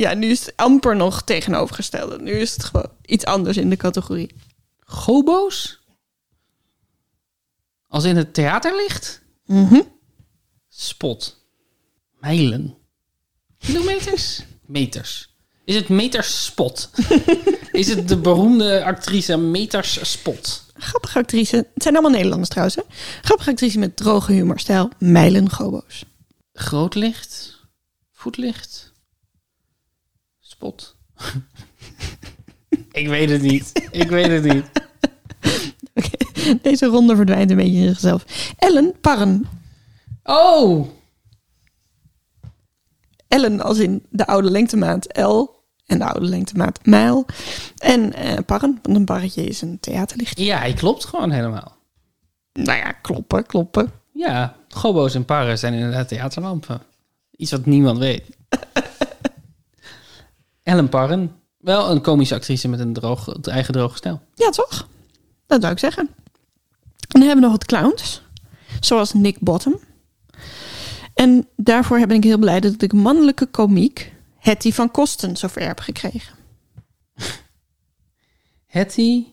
Ja, 0.02 0.14
nu 0.14 0.26
is 0.26 0.46
het 0.46 0.56
amper 0.56 0.96
nog 0.96 1.22
tegenovergestelde. 1.22 2.18
Nu 2.20 2.32
is 2.32 2.52
het 2.52 2.64
gewoon 2.64 2.90
iets 3.04 3.24
anders 3.24 3.56
in 3.56 3.70
de 3.70 3.76
categorie. 3.76 4.34
Gobo's? 4.80 5.80
Als 7.88 8.04
in 8.04 8.16
het 8.16 8.34
theater 8.34 8.76
ligt? 8.76 9.22
Mhm. 9.46 9.80
Spot. 10.68 11.46
Mijlen. 12.20 12.76
Kilometers? 13.58 14.42
Meters. 14.66 15.34
Is 15.64 15.74
het 15.74 15.88
Meters 15.88 16.44
Spot? 16.44 16.90
is 17.72 17.88
het 17.88 18.08
de 18.08 18.16
beroemde 18.16 18.84
actrice 18.84 19.36
Meters 19.36 20.10
Spot? 20.10 20.64
Grappige 20.74 21.18
actrice. 21.18 21.56
Het 21.56 21.82
zijn 21.82 21.94
allemaal 21.94 22.12
Nederlanders 22.12 22.50
trouwens. 22.50 22.76
Hè? 22.76 22.82
Grappige 23.22 23.50
actrice 23.50 23.78
met 23.78 23.96
droge 23.96 24.32
humorstijl. 24.32 24.90
Mijlen 24.98 25.50
gobo's. 25.50 26.04
Groot 26.52 26.94
licht? 26.94 27.60
Voetlicht? 28.12 28.91
Ik 32.92 33.08
weet 33.08 33.30
het 33.30 33.42
niet. 33.42 33.88
Ik 33.90 34.08
weet 34.08 34.26
het 34.26 34.54
niet. 34.54 34.64
Deze 36.62 36.86
ronde 36.86 37.16
verdwijnt 37.16 37.50
een 37.50 37.56
beetje 37.56 37.78
in 37.78 37.88
zichzelf. 37.88 38.24
Ellen 38.56 38.94
Parren. 39.00 39.46
Oh! 40.22 40.88
Ellen 43.28 43.60
als 43.60 43.78
in 43.78 44.06
de 44.10 44.26
oude 44.26 44.50
lengtemaat 44.50 45.18
L. 45.18 45.46
En 45.86 45.98
de 45.98 46.04
oude 46.04 46.26
lengtemaat 46.26 46.86
mijl. 46.86 47.26
En 47.78 48.12
eh, 48.12 48.38
Parren, 48.46 48.78
want 48.82 48.96
een 48.96 49.04
barretje 49.04 49.44
is 49.44 49.62
een 49.62 49.80
theaterlicht. 49.80 50.38
Ja, 50.38 50.58
hij 50.58 50.72
klopt 50.72 51.04
gewoon 51.04 51.30
helemaal. 51.30 51.76
Nou 52.52 52.78
ja, 52.78 52.92
kloppen, 52.92 53.46
kloppen. 53.46 53.92
Ja, 54.12 54.56
gobo's 54.68 55.14
en 55.14 55.24
parren 55.24 55.58
zijn 55.58 55.74
inderdaad 55.74 56.08
theaterlampen. 56.08 56.82
Iets 57.36 57.50
wat 57.50 57.66
niemand 57.66 57.98
weet. 57.98 58.24
Ellen 60.62 60.88
Parren. 60.88 61.40
Wel 61.58 61.90
een 61.90 62.00
komische 62.00 62.34
actrice 62.34 62.68
met 62.68 62.80
een 62.80 62.92
droog, 62.92 63.42
eigen 63.42 63.72
droge 63.72 63.96
stijl. 63.96 64.20
Ja, 64.34 64.50
toch? 64.50 64.88
Dat 65.46 65.60
zou 65.60 65.72
ik 65.72 65.78
zeggen. 65.78 66.08
En 66.98 67.20
dan 67.20 67.22
hebben 67.22 67.40
we 67.44 67.50
nog 67.50 67.52
wat 67.52 67.64
clowns. 67.64 68.22
Zoals 68.80 69.12
Nick 69.12 69.38
Bottom. 69.40 69.78
En 71.14 71.48
daarvoor 71.56 72.06
ben 72.06 72.16
ik 72.16 72.24
heel 72.24 72.38
blij 72.38 72.60
dat 72.60 72.82
ik 72.82 72.92
mannelijke 72.92 73.46
komiek, 73.46 74.12
Hetty 74.38 74.72
van 74.72 74.90
Kosten, 74.90 75.36
zover 75.36 75.66
heb 75.66 75.80
gekregen. 75.80 76.34
Hetty 78.66 79.24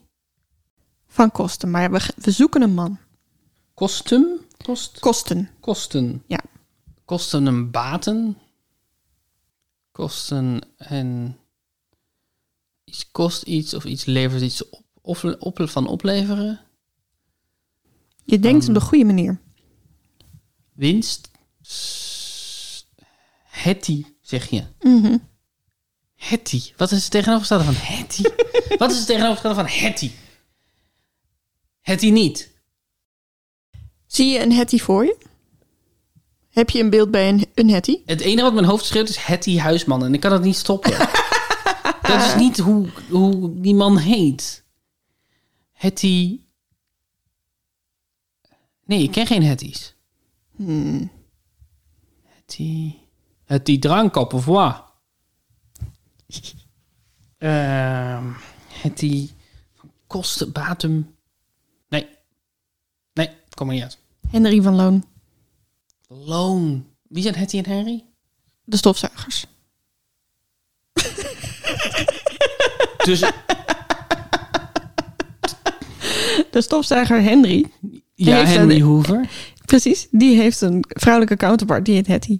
Van 1.07 1.31
Kosten, 1.31 1.71
maar 1.71 1.91
we, 1.91 2.01
we 2.15 2.31
zoeken 2.31 2.61
een 2.61 2.73
man. 2.73 2.97
Kostum? 3.73 4.27
Kost, 4.65 4.99
Kosten, 4.99 5.49
kosten. 5.59 6.23
ja. 6.27 6.39
Kosten 7.05 7.45
een 7.45 7.71
baten? 7.71 8.37
Kosten 9.99 10.61
en... 10.77 11.37
Iets 12.83 13.11
kost 13.11 13.43
iets 13.43 13.73
of 13.73 13.85
iets 13.85 14.05
levert 14.05 14.41
iets 14.41 14.69
op, 14.69 14.83
of, 15.01 15.23
op 15.23 15.59
van 15.63 15.87
opleveren? 15.87 16.59
Je 18.25 18.39
denkt 18.39 18.67
op 18.67 18.73
de 18.73 18.81
goede 18.81 19.05
manier. 19.05 19.41
Winst? 20.73 21.31
Hetty, 23.43 24.05
zeg 24.21 24.49
je. 24.49 24.63
Mhm. 24.79 25.17
Hetty. 26.15 26.61
Wat 26.77 26.91
is 26.91 27.01
het 27.01 27.11
tegenovergestelde 27.11 27.63
van 27.63 27.75
Hetty? 27.77 28.23
Wat 28.81 28.91
is 28.91 28.97
het 28.97 29.05
tegenovergestelde 29.05 29.55
van 29.55 29.79
Hetty? 29.79 30.11
Hetty 31.81 32.09
niet. 32.09 32.51
Zie 34.05 34.27
je 34.27 34.39
een 34.39 34.51
Hetty 34.51 34.77
voor 34.77 35.05
je? 35.05 35.17
Heb 36.59 36.69
je 36.69 36.79
een 36.79 36.89
beeld 36.89 37.11
bij 37.11 37.29
een, 37.29 37.45
een 37.53 37.69
Hetty? 37.69 38.01
Het 38.05 38.21
enige 38.21 38.41
wat 38.41 38.53
mijn 38.53 38.65
hoofd 38.65 38.85
schreeuwt 38.85 39.09
is 39.09 39.17
Hetty 39.17 39.57
Huisman. 39.57 40.05
En 40.05 40.13
ik 40.13 40.19
kan 40.19 40.31
het 40.31 40.41
niet 40.41 40.55
stoppen. 40.55 40.91
Dat 42.01 42.25
is 42.25 42.35
niet 42.35 42.57
hoe, 42.57 42.89
hoe 43.09 43.59
die 43.61 43.75
man 43.75 43.97
heet. 43.97 44.63
Hetty... 45.71 46.41
Nee, 48.85 49.03
ik 49.03 49.11
ken 49.11 49.27
geen 49.27 49.43
Hetties. 49.43 49.95
Hmm. 50.55 51.11
Hetty... 52.23 52.95
Hetty 53.45 53.79
Drankkop 53.79 54.33
of 54.33 54.45
wat? 54.45 54.83
Ehm 57.37 58.25
Hetty... 58.67 59.29
Kosten, 60.07 60.51
Batum... 60.51 61.15
Nee. 61.89 62.07
Nee, 63.13 63.29
kom 63.49 63.65
maar 63.65 63.75
niet 63.75 63.83
uit. 63.83 63.99
Henry 64.29 64.61
van 64.61 64.75
Loon. 64.75 65.03
Loon. 66.13 66.85
Wie 67.07 67.23
zijn 67.23 67.35
Hetty 67.35 67.57
en 67.57 67.65
Henry? 67.65 68.03
De 68.63 68.77
stofzuigers. 68.77 69.45
Dus 73.05 73.19
De 76.51 76.61
stofzuiger 76.61 77.21
Henry, 77.21 77.65
ja, 78.15 78.45
Henry 78.45 78.75
een- 78.75 78.81
Hoover. 78.81 79.29
precies, 79.65 80.07
die 80.11 80.37
heeft 80.37 80.61
een 80.61 80.85
vrouwelijke 80.87 81.35
counterpart, 81.37 81.85
die 81.85 81.95
heet 81.95 82.07
Hetty. 82.07 82.39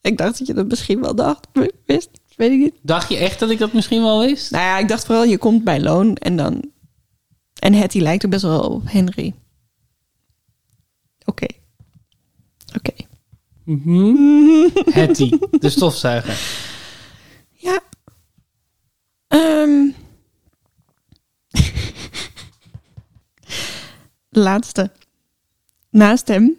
Ik 0.00 0.18
dacht 0.18 0.38
dat 0.38 0.46
je 0.46 0.54
dat 0.54 0.66
misschien 0.66 1.00
wel 1.00 1.14
dacht, 1.14 1.46
wist, 1.86 2.10
weet 2.36 2.50
ik 2.52 2.58
niet. 2.58 2.74
Dacht 2.82 3.08
je 3.08 3.16
echt 3.16 3.38
dat 3.38 3.50
ik 3.50 3.58
dat 3.58 3.72
misschien 3.72 4.02
wel 4.02 4.20
wist? 4.20 4.50
Nou 4.50 4.64
ja, 4.64 4.78
ik 4.78 4.88
dacht 4.88 5.06
vooral, 5.06 5.24
je 5.24 5.38
komt 5.38 5.64
bij 5.64 5.80
Loon 5.80 6.16
en 6.16 6.36
dan... 6.36 6.70
En 7.58 7.72
Hetty 7.74 7.98
lijkt 7.98 8.24
ook 8.24 8.30
best 8.30 8.42
wel 8.42 8.60
op 8.60 8.82
Henry. 8.90 9.34
Oké. 11.24 11.46
Oké. 12.76 12.92
Mhm. 13.64 14.68
Hetty, 14.90 15.38
de 15.50 15.70
stofzuiger. 15.70 16.38
Ja. 17.50 17.80
Ehm. 19.28 19.90
laatste. 24.30 24.92
Naast 25.90 26.28
hem 26.28 26.56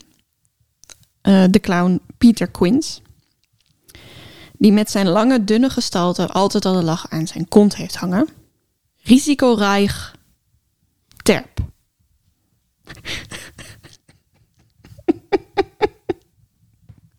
eh, 1.21 1.45
de 1.49 1.59
clown 1.59 2.01
Peter 2.17 2.47
Quince. 2.47 3.01
Die 4.57 4.71
met 4.71 4.91
zijn 4.91 5.07
lange, 5.07 5.43
dunne 5.43 5.69
gestalte 5.69 6.27
altijd 6.27 6.65
al 6.65 6.73
de 6.73 6.83
lach 6.83 7.09
aan 7.09 7.27
zijn 7.27 7.47
kont 7.47 7.75
heeft 7.75 7.95
hangen. 7.95 8.27
Risicoreich 9.03 10.15
Terp. 11.23 11.59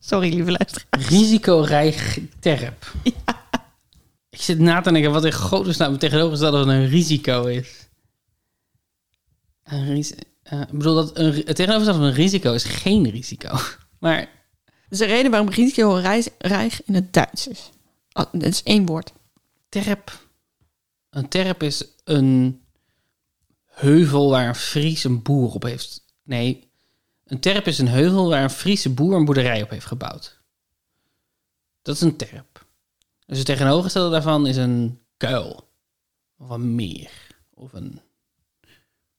Sorry, 0.08 0.28
lieve 0.34 0.50
luisteraar. 0.50 0.86
Risicorijk 1.08 2.20
terp. 2.40 2.92
Ik 4.30 4.40
zit 4.42 4.58
na 4.58 4.80
te 4.80 4.92
denken 4.92 5.12
wat 5.12 5.24
in 5.24 5.32
godesnaam 5.32 5.98
tegenovergestelde 5.98 6.58
van 6.58 6.68
een 6.68 6.88
risico 6.88 7.44
is. 7.46 7.88
Een 9.64 9.94
ris- 9.94 10.14
eh, 10.42 10.60
ik 10.60 10.70
bedoel, 10.78 10.94
dat 10.94 11.18
een, 11.18 11.32
het 11.32 11.56
tegenovergestelde 11.56 11.98
van 11.98 12.02
een 12.08 12.14
risico 12.14 12.52
is 12.52 12.64
geen 12.64 13.10
risico. 13.10 13.58
Maar 14.00 14.18
Dat 14.64 14.90
is 14.90 14.98
de 14.98 15.04
reden 15.04 15.30
waarom 15.30 15.48
risicoreich 15.50 16.82
in 16.84 16.94
het 16.94 17.12
Duits 17.12 17.46
is. 17.48 17.70
Oh, 18.12 18.24
dat 18.32 18.42
is 18.42 18.62
één 18.62 18.86
woord. 18.86 19.12
terp. 19.68 20.26
Een 21.10 21.28
terp 21.28 21.62
is 21.62 21.84
een 22.04 22.60
heuvel 23.66 24.30
waar 24.30 24.48
een 24.48 24.54
Fries 24.54 25.04
een 25.04 25.22
boer 25.22 25.52
op 25.52 25.62
heeft. 25.62 26.04
Nee, 26.22 26.67
een 27.28 27.40
terp 27.40 27.66
is 27.66 27.78
een 27.78 27.88
heuvel 27.88 28.28
waar 28.28 28.42
een 28.42 28.50
Friese 28.50 28.90
boer 28.90 29.14
een 29.14 29.24
boerderij 29.24 29.62
op 29.62 29.70
heeft 29.70 29.86
gebouwd. 29.86 30.38
Dat 31.82 31.94
is 31.94 32.00
een 32.00 32.16
terp. 32.16 32.66
Dus 33.26 33.38
het 33.38 33.46
tegenovergestelde 33.46 34.10
daarvan 34.10 34.46
is 34.46 34.56
een 34.56 35.00
kuil. 35.16 35.68
Of 36.38 36.48
een 36.48 36.74
meer. 36.74 37.10
Of 37.54 37.72
een 37.72 38.00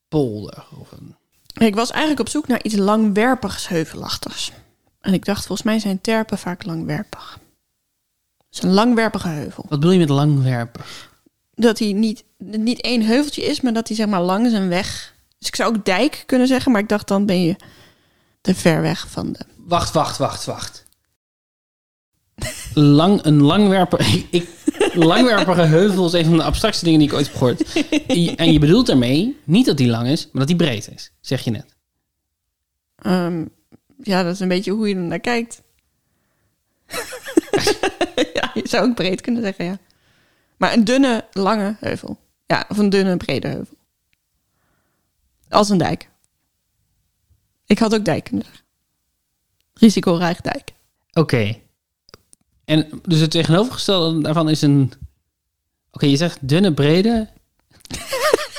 polder. 0.07 0.65
Of 0.79 0.91
een... 0.91 1.15
Ik 1.53 1.75
was 1.75 1.89
eigenlijk 1.89 2.19
op 2.19 2.29
zoek 2.29 2.47
naar 2.47 2.63
iets 2.63 2.75
langwerpigs 2.75 3.67
heuvelachtigs. 3.67 4.51
En 5.01 5.13
ik 5.13 5.25
dacht, 5.25 5.45
volgens 5.45 5.67
mij 5.67 5.79
zijn 5.79 6.01
terpen 6.01 6.37
vaak 6.37 6.65
langwerpig. 6.65 7.39
Het 8.37 8.57
is 8.57 8.61
een 8.63 8.73
langwerpige 8.73 9.27
heuvel. 9.27 9.65
Wat 9.69 9.79
bedoel 9.79 9.93
je 9.93 9.99
met 9.99 10.09
langwerpen? 10.09 10.83
Dat 11.55 11.79
hij 11.79 11.93
niet, 11.93 12.23
niet 12.37 12.81
één 12.81 13.01
heuveltje 13.01 13.43
is, 13.43 13.61
maar 13.61 13.73
dat 13.73 13.87
hij 13.87 13.97
zeg 13.97 14.07
maar 14.07 14.21
lang 14.21 14.45
is 14.45 14.53
en 14.53 14.69
weg. 14.69 15.15
Dus 15.37 15.47
ik 15.47 15.55
zou 15.55 15.75
ook 15.75 15.85
dijk 15.85 16.23
kunnen 16.25 16.47
zeggen, 16.47 16.71
maar 16.71 16.81
ik 16.81 16.89
dacht 16.89 17.07
dan 17.07 17.25
ben 17.25 17.41
je 17.41 17.55
te 18.41 18.55
ver 18.55 18.81
weg 18.81 19.09
van 19.09 19.31
de... 19.31 19.39
Wacht, 19.57 19.93
wacht, 19.93 20.17
wacht, 20.17 20.45
wacht. 20.45 20.87
Lang, 22.73 23.23
een 23.23 23.41
langwerper, 23.41 23.99
ik, 24.29 24.49
langwerpige 24.93 25.61
heuvel 25.61 26.05
is 26.05 26.13
een 26.13 26.25
van 26.25 26.37
de 26.37 26.43
abstractste 26.43 26.85
dingen 26.85 26.99
die 26.99 27.07
ik 27.07 27.13
ooit 27.13 27.27
heb 27.27 27.35
gehoord. 27.35 27.73
En 28.35 28.53
je 28.53 28.59
bedoelt 28.59 28.85
daarmee 28.85 29.37
niet 29.43 29.65
dat 29.65 29.77
die 29.77 29.89
lang 29.89 30.07
is, 30.07 30.23
maar 30.23 30.39
dat 30.39 30.47
die 30.47 30.55
breed 30.55 30.89
is, 30.91 31.11
zeg 31.21 31.41
je 31.41 31.51
net. 31.51 31.75
Ehm, 32.95 33.45
ja, 34.01 34.23
dat 34.23 34.33
is 34.33 34.39
een 34.39 34.47
beetje 34.47 34.71
hoe 34.71 34.89
je 34.89 34.95
er 34.95 35.01
naar 35.01 35.19
kijkt. 35.19 35.61
ja, 38.33 38.51
je 38.53 38.63
zou 38.63 38.89
ook 38.89 38.95
breed 38.95 39.21
kunnen 39.21 39.41
zeggen, 39.41 39.65
ja. 39.65 39.77
Maar 40.57 40.73
een 40.73 40.83
dunne, 40.83 41.25
lange 41.31 41.75
heuvel. 41.79 42.17
Ja, 42.45 42.65
of 42.69 42.77
een 42.77 42.89
dunne, 42.89 43.17
brede 43.17 43.47
heuvel. 43.47 43.77
Als 45.49 45.69
een 45.69 45.77
dijk. 45.77 46.08
Ik 47.69 47.79
had 47.79 47.93
ook 47.95 48.05
dijk 48.05 48.23
kunnen 48.23 48.45
zeggen. 48.45 48.65
Risicorijk 49.73 50.43
dijk. 50.43 50.69
Oké. 51.13 51.55
En 52.65 52.87
dus 53.05 53.19
het 53.19 53.31
tegenovergestelde 53.31 54.21
daarvan 54.21 54.49
is 54.49 54.61
een... 54.61 54.91
Oké, 55.91 56.05
je 56.05 56.17
zegt 56.17 56.37
dunne, 56.41 56.73
brede... 56.73 57.27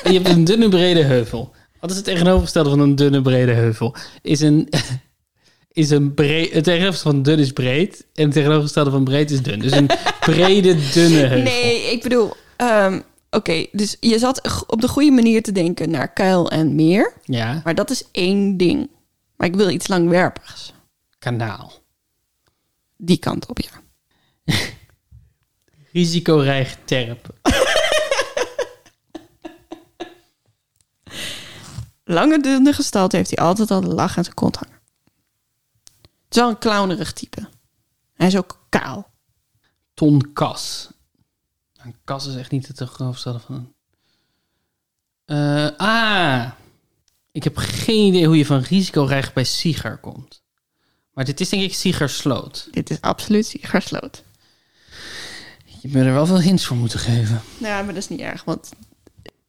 En 0.02 0.12
je 0.12 0.18
hebt 0.20 0.28
een 0.36 0.44
dunne, 0.44 0.68
brede 0.68 1.02
heuvel. 1.02 1.52
Wat 1.80 1.90
is 1.90 1.96
het 1.96 2.04
tegenovergestelde 2.04 2.70
van 2.70 2.78
een 2.80 2.94
dunne, 2.96 3.22
brede 3.22 3.52
heuvel? 3.52 3.94
Is 4.22 4.40
een... 4.40 4.68
Is 5.72 5.90
een 5.90 6.14
breed, 6.14 6.52
het 6.52 6.64
tegenovergestelde 6.64 7.16
van 7.16 7.22
dun 7.22 7.38
is 7.38 7.52
breed 7.52 8.06
en 8.14 8.24
het 8.24 8.32
tegenovergestelde 8.32 8.90
van 8.90 9.04
breed 9.04 9.30
is 9.30 9.42
dun. 9.42 9.58
Dus 9.58 9.72
een 9.72 9.90
brede, 10.20 10.74
dunne 10.94 11.16
heuvel. 11.16 11.42
Nee, 11.52 11.92
ik 11.92 12.02
bedoel... 12.02 12.32
ehm, 12.56 13.00
Oké, 13.30 13.66
dus 13.72 13.96
je 14.00 14.18
zat 14.18 14.64
op 14.66 14.80
de 14.80 14.88
goede 14.88 15.10
manier 15.10 15.42
te 15.42 15.52
denken 15.52 15.90
naar 15.90 16.12
kuil 16.12 16.50
en 16.50 16.74
meer. 16.74 17.12
Ja, 17.24 17.60
Maar 17.64 17.74
dat 17.74 17.90
is 17.90 18.04
één 18.12 18.56
ding. 18.56 18.88
Maar 19.40 19.48
ik 19.48 19.54
wil 19.54 19.68
iets 19.70 19.88
langwerpigs. 19.88 20.72
kanaal. 21.18 21.72
Die 22.96 23.18
kant 23.18 23.46
op, 23.46 23.58
ja. 23.58 23.70
Risicorijk 25.92 26.76
terp. 26.84 27.34
Lange 32.04 32.40
dunne 32.40 32.72
gestalte 32.72 33.16
heeft 33.16 33.36
hij 33.36 33.44
altijd 33.46 33.70
al 33.70 33.80
de 33.80 33.94
lach 33.94 34.16
aan 34.16 34.24
zijn 34.24 34.36
kont 34.36 34.56
hangen. 34.56 34.80
Het 36.02 36.34
is 36.34 36.36
wel 36.36 36.48
een 36.48 36.58
clownerig 36.58 37.12
type. 37.12 37.48
Hij 38.12 38.26
is 38.26 38.36
ook 38.36 38.66
kaal. 38.68 39.10
Ton 39.94 40.32
Kas. 40.32 40.90
Een 41.76 41.96
kas 42.04 42.26
is 42.26 42.34
echt 42.34 42.50
niet 42.50 42.66
het 42.66 42.76
tegenovergestelde 42.76 43.38
van 43.38 43.54
een... 43.54 43.74
Eh, 45.24 45.76
ah, 45.76 46.50
ik 47.32 47.44
heb 47.44 47.56
geen 47.56 48.06
idee 48.06 48.26
hoe 48.26 48.36
je 48.36 48.46
van 48.46 48.60
risicorijk 48.60 49.32
bij 49.32 49.44
Sieger 49.44 49.98
komt. 49.98 50.42
Maar 51.12 51.24
dit 51.24 51.40
is 51.40 51.48
denk 51.48 51.62
ik 51.62 51.74
Siegersloot. 51.74 52.68
Dit 52.70 52.90
is 52.90 53.00
absoluut 53.00 53.46
Siegersloot. 53.46 54.24
Je 55.80 55.88
me 55.88 56.04
er 56.04 56.12
wel 56.12 56.26
veel 56.26 56.40
hints 56.40 56.66
voor 56.66 56.76
moeten 56.76 56.98
geven. 56.98 57.42
Nou, 57.58 57.84
maar 57.84 57.94
dat 57.94 58.02
is 58.02 58.08
niet 58.08 58.20
erg, 58.20 58.44
want 58.44 58.70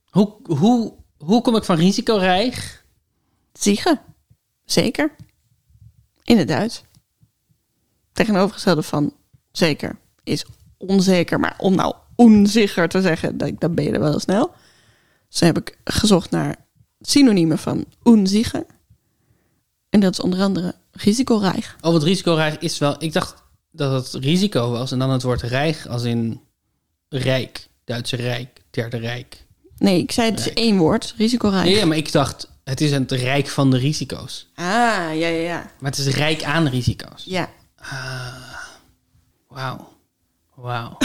Hoe, 0.09 0.35
hoe, 0.43 0.93
hoe 1.17 1.41
kom 1.41 1.55
ik 1.55 1.63
van 1.63 1.75
risicorijk? 1.75 2.83
Siegen. 3.53 4.01
Zeker. 4.65 5.15
In 6.23 6.37
het 6.37 6.47
Duits. 6.47 6.83
Tegenovergestelde 8.13 8.83
van 8.83 9.15
zeker 9.51 9.99
is 10.23 10.45
onzeker. 10.77 11.39
Maar 11.39 11.55
om 11.57 11.75
nou 11.75 11.95
onzeker 12.15 12.89
te 12.89 13.01
zeggen, 13.01 13.37
dan 13.37 13.55
dan 13.59 13.75
ben 13.75 13.83
je 13.83 13.91
er 13.91 13.99
wel 13.99 14.19
snel. 14.19 14.53
Dus 15.29 15.39
heb 15.39 15.57
ik 15.57 15.77
gezocht 15.83 16.31
naar 16.31 16.60
synoniemen 17.01 17.57
van 17.57 17.85
onzeker. 18.03 18.65
En 19.89 19.99
dat 19.99 20.11
is 20.11 20.19
onder 20.19 20.41
andere 20.41 20.75
risicorijk. 20.91 21.75
Oh, 21.81 21.91
wat 21.91 22.03
risicorijk 22.03 22.61
is 22.61 22.77
wel... 22.77 22.95
Ik 22.99 23.13
dacht 23.13 23.43
dat 23.71 24.13
het 24.13 24.23
risico 24.23 24.71
was 24.71 24.91
en 24.91 24.99
dan 24.99 25.09
het 25.09 25.23
woord 25.23 25.41
rijk 25.41 25.85
als 25.89 26.03
in 26.03 26.41
rijk. 27.09 27.69
Duitse 27.83 28.15
rijk, 28.15 28.61
derde 28.69 28.97
rijk. 28.97 29.45
Nee, 29.77 29.99
ik 29.99 30.11
zei 30.11 30.29
het 30.29 30.39
is 30.39 30.53
één 30.53 30.77
woord, 30.77 31.13
risicorijk. 31.17 31.65
Nee, 31.65 31.75
ja, 31.75 31.85
maar 31.85 31.97
ik 31.97 32.11
dacht 32.11 32.49
het 32.63 32.81
is 32.81 32.91
het 32.91 33.11
rijk 33.11 33.47
van 33.47 33.71
de 33.71 33.77
risico's. 33.77 34.47
Ah, 34.55 34.65
ja, 34.65 35.13
ja, 35.13 35.27
ja. 35.27 35.71
Maar 35.79 35.91
het 35.91 35.99
is 35.99 36.15
rijk 36.15 36.43
aan 36.43 36.67
risico's. 36.67 37.23
Ja, 37.25 37.49
Wauw. 39.47 39.93
Wauw. 40.55 40.97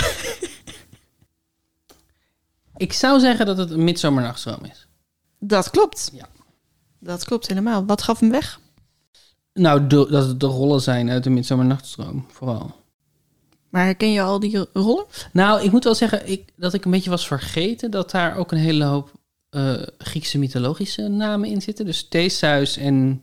ik 2.76 2.92
zou 2.92 3.20
zeggen 3.20 3.46
dat 3.46 3.56
het 3.56 3.70
een 3.70 3.84
is. 4.64 4.85
Dat 5.38 5.70
klopt. 5.70 6.10
Ja. 6.12 6.26
Dat 7.00 7.24
klopt 7.24 7.46
helemaal. 7.46 7.84
Wat 7.86 8.02
gaf 8.02 8.20
hem 8.20 8.30
weg? 8.30 8.60
Nou, 9.52 9.86
de- 9.86 10.06
dat 10.10 10.26
het 10.26 10.40
de 10.40 10.46
rollen 10.46 10.80
zijn 10.80 11.10
uit 11.10 11.24
de 11.24 11.30
midzomernachtstroom, 11.30 12.26
vooral. 12.32 12.74
Maar 13.68 13.84
herken 13.84 14.12
je 14.12 14.22
al 14.22 14.40
die 14.40 14.66
rollen? 14.72 15.04
Nou, 15.32 15.62
ik 15.62 15.72
moet 15.72 15.84
wel 15.84 15.94
zeggen 15.94 16.30
ik, 16.30 16.52
dat 16.56 16.74
ik 16.74 16.84
een 16.84 16.90
beetje 16.90 17.10
was 17.10 17.26
vergeten 17.26 17.90
dat 17.90 18.10
daar 18.10 18.36
ook 18.36 18.52
een 18.52 18.58
hele 18.58 18.84
hoop 18.84 19.12
eh, 19.50 19.74
Griekse 19.98 20.38
mythologische 20.38 21.08
namen 21.08 21.48
in 21.48 21.62
zitten. 21.62 21.84
Dus 21.84 22.08
Theseus 22.08 22.76
en 22.76 23.22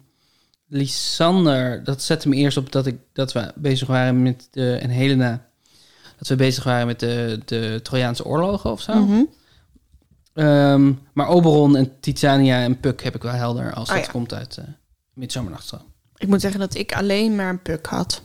Lysander, 0.68 1.84
dat 1.84 2.02
zette 2.02 2.30
me 2.30 2.36
eerst 2.36 2.58
op 2.58 2.72
dat, 2.72 2.86
ik, 2.86 2.98
dat 3.14 3.34
we 3.34 3.52
bezig 3.56 3.88
waren 3.88 4.22
met 4.22 4.48
de, 4.52 4.76
en 4.76 4.90
Helena, 4.90 5.46
dat 6.18 6.28
we 6.28 6.36
bezig 6.36 6.64
waren 6.64 6.88
met 6.88 7.00
de, 7.00 7.40
de 7.46 7.80
Trojaanse 7.84 8.26
oorlogen 8.26 8.72
of 8.72 8.82
zo. 8.82 8.94
Mhm. 8.94 9.24
Ehm, 10.34 10.94
maar 11.14 11.28
Oberon 11.28 11.76
en 11.76 12.00
Titania 12.00 12.62
en 12.64 12.80
Puck 12.80 13.04
heb 13.04 13.16
ik 13.16 13.22
wel 13.22 13.32
helder 13.34 13.74
als 13.74 13.90
Oh, 13.90 13.96
dat 13.96 14.06
ja. 14.06 14.12
komt 14.12 14.34
uit 14.34 14.58
uh, 14.60 14.66
Midzomernachtstroom. 15.14 15.82
Ik 16.18 16.28
moet 16.28 16.42
zeggen 16.42 16.60
dat 16.60 16.76
ik 16.76 16.94
alleen 16.96 17.36
maar 17.36 17.50
een 17.50 17.62
puk 17.62 17.86
had. 17.86 18.22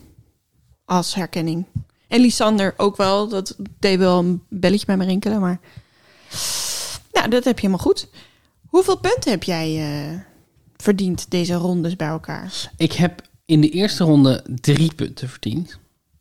Als 0.84 1.14
herkenning. 1.14 1.64
En 2.08 2.20
Lisander 2.20 2.74
ook 2.76 2.96
wel. 2.96 3.28
Dat 3.28 3.56
deed 3.78 3.98
wel 3.98 4.18
een 4.18 4.42
belletje 4.48 4.86
bij 4.86 4.96
me 4.96 5.04
rinkelen. 5.04 5.40
Maar 5.40 5.60
ja, 7.12 7.28
dat 7.28 7.44
heb 7.44 7.58
je 7.58 7.66
helemaal 7.66 7.86
goed. 7.86 8.08
Hoeveel 8.66 8.96
punten 8.98 9.30
heb 9.30 9.42
jij 9.42 9.76
eh, 10.10 10.18
verdiend 10.76 11.30
deze 11.30 11.54
rondes 11.54 11.96
bij 11.96 12.08
elkaar? 12.08 12.70
Ik 12.76 12.92
heb 12.92 13.22
in 13.44 13.60
de 13.60 13.70
eerste 13.70 14.04
ronde 14.04 14.44
drie 14.60 14.94
punten 14.94 15.28
verdiend. 15.28 15.78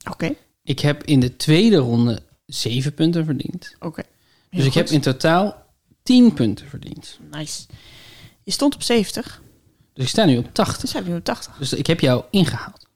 Oké, 0.09 0.33
Ik 0.63 0.79
heb 0.79 1.03
in 1.03 1.19
de 1.19 1.35
tweede 1.35 1.77
ronde 1.77 2.19
zeven 2.45 2.93
punten 2.93 3.25
verdiend. 3.25 3.75
oké. 3.79 4.01
Dus 4.49 4.65
ik 4.65 4.73
heb 4.73 4.87
in 4.87 5.01
totaal 5.01 5.65
10 6.07 6.33
punten 6.33 6.67
verdiend. 6.67 7.19
Nice. 7.31 7.65
Je 8.43 8.51
stond 8.51 8.75
op 8.75 8.83
70. 8.83 9.41
Dus 9.93 10.03
ik 10.03 10.09
sta 10.09 10.25
nu 10.25 10.37
op 10.37 10.53
80. 10.53 10.81
Dus 10.81 10.93
heb 10.93 11.03
je 11.03 11.09
nu 11.09 11.17
op 11.17 11.23
80. 11.23 11.55
Dus 11.57 11.73
ik 11.73 11.87
heb 11.87 11.99
jou 11.99 12.23
ingehaald. 12.31 12.87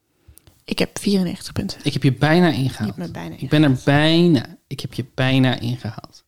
Ik 0.66 0.80
heb 0.80 1.00
94 1.00 1.54
punten. 1.54 1.80
Ik 1.84 1.94
heb 1.94 2.04
je 2.04 2.14
bijna 2.14 2.50
ingehaald. 2.50 2.98
me 2.98 3.12
bijna 3.12 3.36
Ik 3.38 3.50
ben 3.50 3.64
er 3.64 3.80
bijna. 3.86 4.58
Ik 4.68 4.80
heb 4.80 4.94
je 4.94 5.06
bijna 5.14 5.60
ingehaald. 5.60 6.24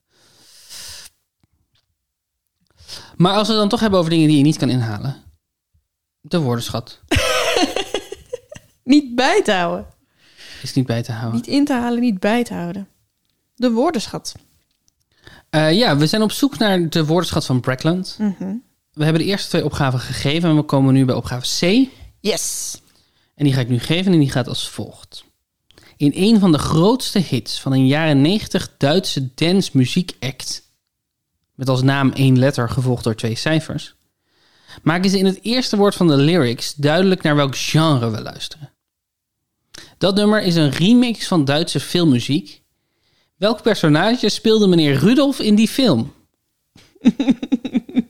Maar 3.17 3.33
als 3.33 3.47
we 3.47 3.53
het 3.53 3.61
dan 3.61 3.69
toch 3.69 3.79
hebben 3.79 3.99
over 3.99 4.11
dingen 4.11 4.27
die 4.27 4.37
je 4.37 4.43
niet 4.43 4.57
kan 4.57 4.69
inhalen. 4.69 5.23
De 6.21 6.39
woordenschat 6.39 6.99
Niet 8.83 9.15
bij 9.15 9.41
te 9.43 9.51
houden. 9.51 9.87
is 10.61 10.73
niet 10.73 10.85
bij 10.85 11.03
te 11.03 11.11
houden. 11.11 11.35
Niet 11.35 11.47
in 11.47 11.65
te 11.65 11.73
halen, 11.73 11.99
niet 11.99 12.19
bij 12.19 12.43
te 12.43 12.53
houden. 12.53 12.87
De 13.55 13.71
woordenschat. 13.71 14.35
Eh, 15.53 15.71
ja, 15.71 15.97
we 15.97 16.07
zijn 16.07 16.21
op 16.21 16.31
zoek 16.31 16.57
naar 16.57 16.89
de 16.89 17.05
woordenschat 17.05 17.45
van 17.45 17.59
Brackland. 17.59 18.15
Mhm. 18.19 18.53
We 18.93 19.03
hebben 19.03 19.21
de 19.21 19.27
eerste 19.27 19.49
twee 19.49 19.65
opgaven 19.65 19.99
gegeven 19.99 20.49
en 20.49 20.55
we 20.55 20.61
komen 20.61 20.93
nu 20.93 21.05
bij 21.05 21.15
opgave 21.15 21.45
C. 21.59 21.89
Yes. 22.19 22.77
En 23.35 23.43
die 23.43 23.53
ga 23.53 23.59
ik 23.59 23.69
nu 23.69 23.79
geven 23.79 24.13
en 24.13 24.19
die 24.19 24.31
gaat 24.31 24.47
als 24.47 24.69
volgt. 24.69 25.23
In 25.97 26.11
een 26.15 26.39
van 26.39 26.51
de 26.51 26.57
grootste 26.57 27.19
hits 27.19 27.59
van 27.59 27.71
een 27.71 27.87
jaren 27.87 28.21
90 28.21 28.77
Duitse 28.77 29.33
dance 29.35 29.69
muziekact, 29.73 30.63
met 31.55 31.69
als 31.69 31.81
naam 31.81 32.11
één 32.11 32.39
letter 32.39 32.69
gevolgd 32.69 33.03
door 33.03 33.15
twee 33.15 33.35
cijfers, 33.35 33.95
maken 34.81 35.09
ze 35.09 35.17
in 35.17 35.25
het 35.25 35.39
eerste 35.41 35.77
woord 35.77 35.95
van 35.95 36.07
de 36.07 36.17
lyrics 36.17 36.73
duidelijk 36.73 37.21
naar 37.21 37.35
welk 37.35 37.57
genre 37.57 38.09
we 38.09 38.21
luisteren. 38.21 38.71
Dat 39.97 40.15
nummer 40.15 40.41
is 40.41 40.55
een 40.55 40.71
remix 40.71 41.27
van 41.27 41.45
Duitse 41.45 41.79
filmmuziek. 41.79 42.62
Welk 43.43 43.61
personage 43.61 44.29
speelde 44.29 44.67
meneer 44.67 44.95
Rudolf 44.95 45.39
in 45.39 45.55
die 45.55 45.67
film? 45.67 46.13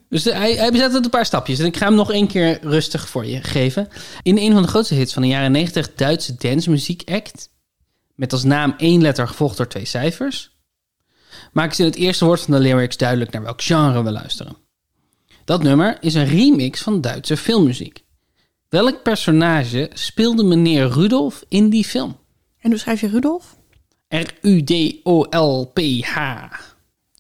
Dus 0.09 0.23
de- 0.23 0.33
hij, 0.33 0.53
hij 0.53 0.71
bezet 0.71 0.93
uit 0.93 1.03
een 1.03 1.09
paar 1.09 1.25
stapjes. 1.25 1.59
En 1.59 1.65
ik 1.65 1.77
ga 1.77 1.85
hem 1.85 1.95
nog 1.95 2.11
één 2.11 2.27
keer 2.27 2.59
rustig 2.61 3.09
voor 3.09 3.25
je 3.25 3.43
geven. 3.43 3.87
In 4.21 4.37
een 4.37 4.51
van 4.51 4.61
de 4.61 4.67
grootste 4.67 4.93
hits 4.95 5.13
van 5.13 5.21
de 5.21 5.27
jaren 5.27 5.51
90 5.51 5.93
Duitse 5.93 6.35
dancemuziek 6.35 7.09
act. 7.11 7.49
Met 8.15 8.31
als 8.31 8.43
naam 8.43 8.73
één 8.77 9.01
letter 9.01 9.27
gevolgd 9.27 9.57
door 9.57 9.67
twee 9.67 9.85
cijfers. 9.85 10.57
Maken 11.51 11.75
ze 11.75 11.81
in 11.81 11.87
het 11.87 11.97
eerste 11.97 12.25
woord 12.25 12.41
van 12.41 12.53
de 12.53 12.59
lyrics 12.59 12.97
duidelijk 12.97 13.31
naar 13.31 13.43
welk 13.43 13.61
genre 13.61 14.03
we 14.03 14.11
luisteren. 14.11 14.57
Dat 15.45 15.63
nummer 15.63 15.97
is 15.99 16.13
een 16.13 16.27
remix 16.27 16.81
van 16.81 17.01
Duitse 17.01 17.37
filmmuziek. 17.37 18.03
Welk 18.69 19.03
personage 19.03 19.89
speelde 19.93 20.43
meneer 20.43 20.87
Rudolf 20.87 21.43
in 21.47 21.69
die 21.69 21.85
film? 21.85 22.17
En 22.59 22.69
hoe 22.69 22.79
schrijf 22.79 23.01
je 23.01 23.07
Rudolf? 23.07 23.61
R-U-D-O-L-P-H. 24.21 26.17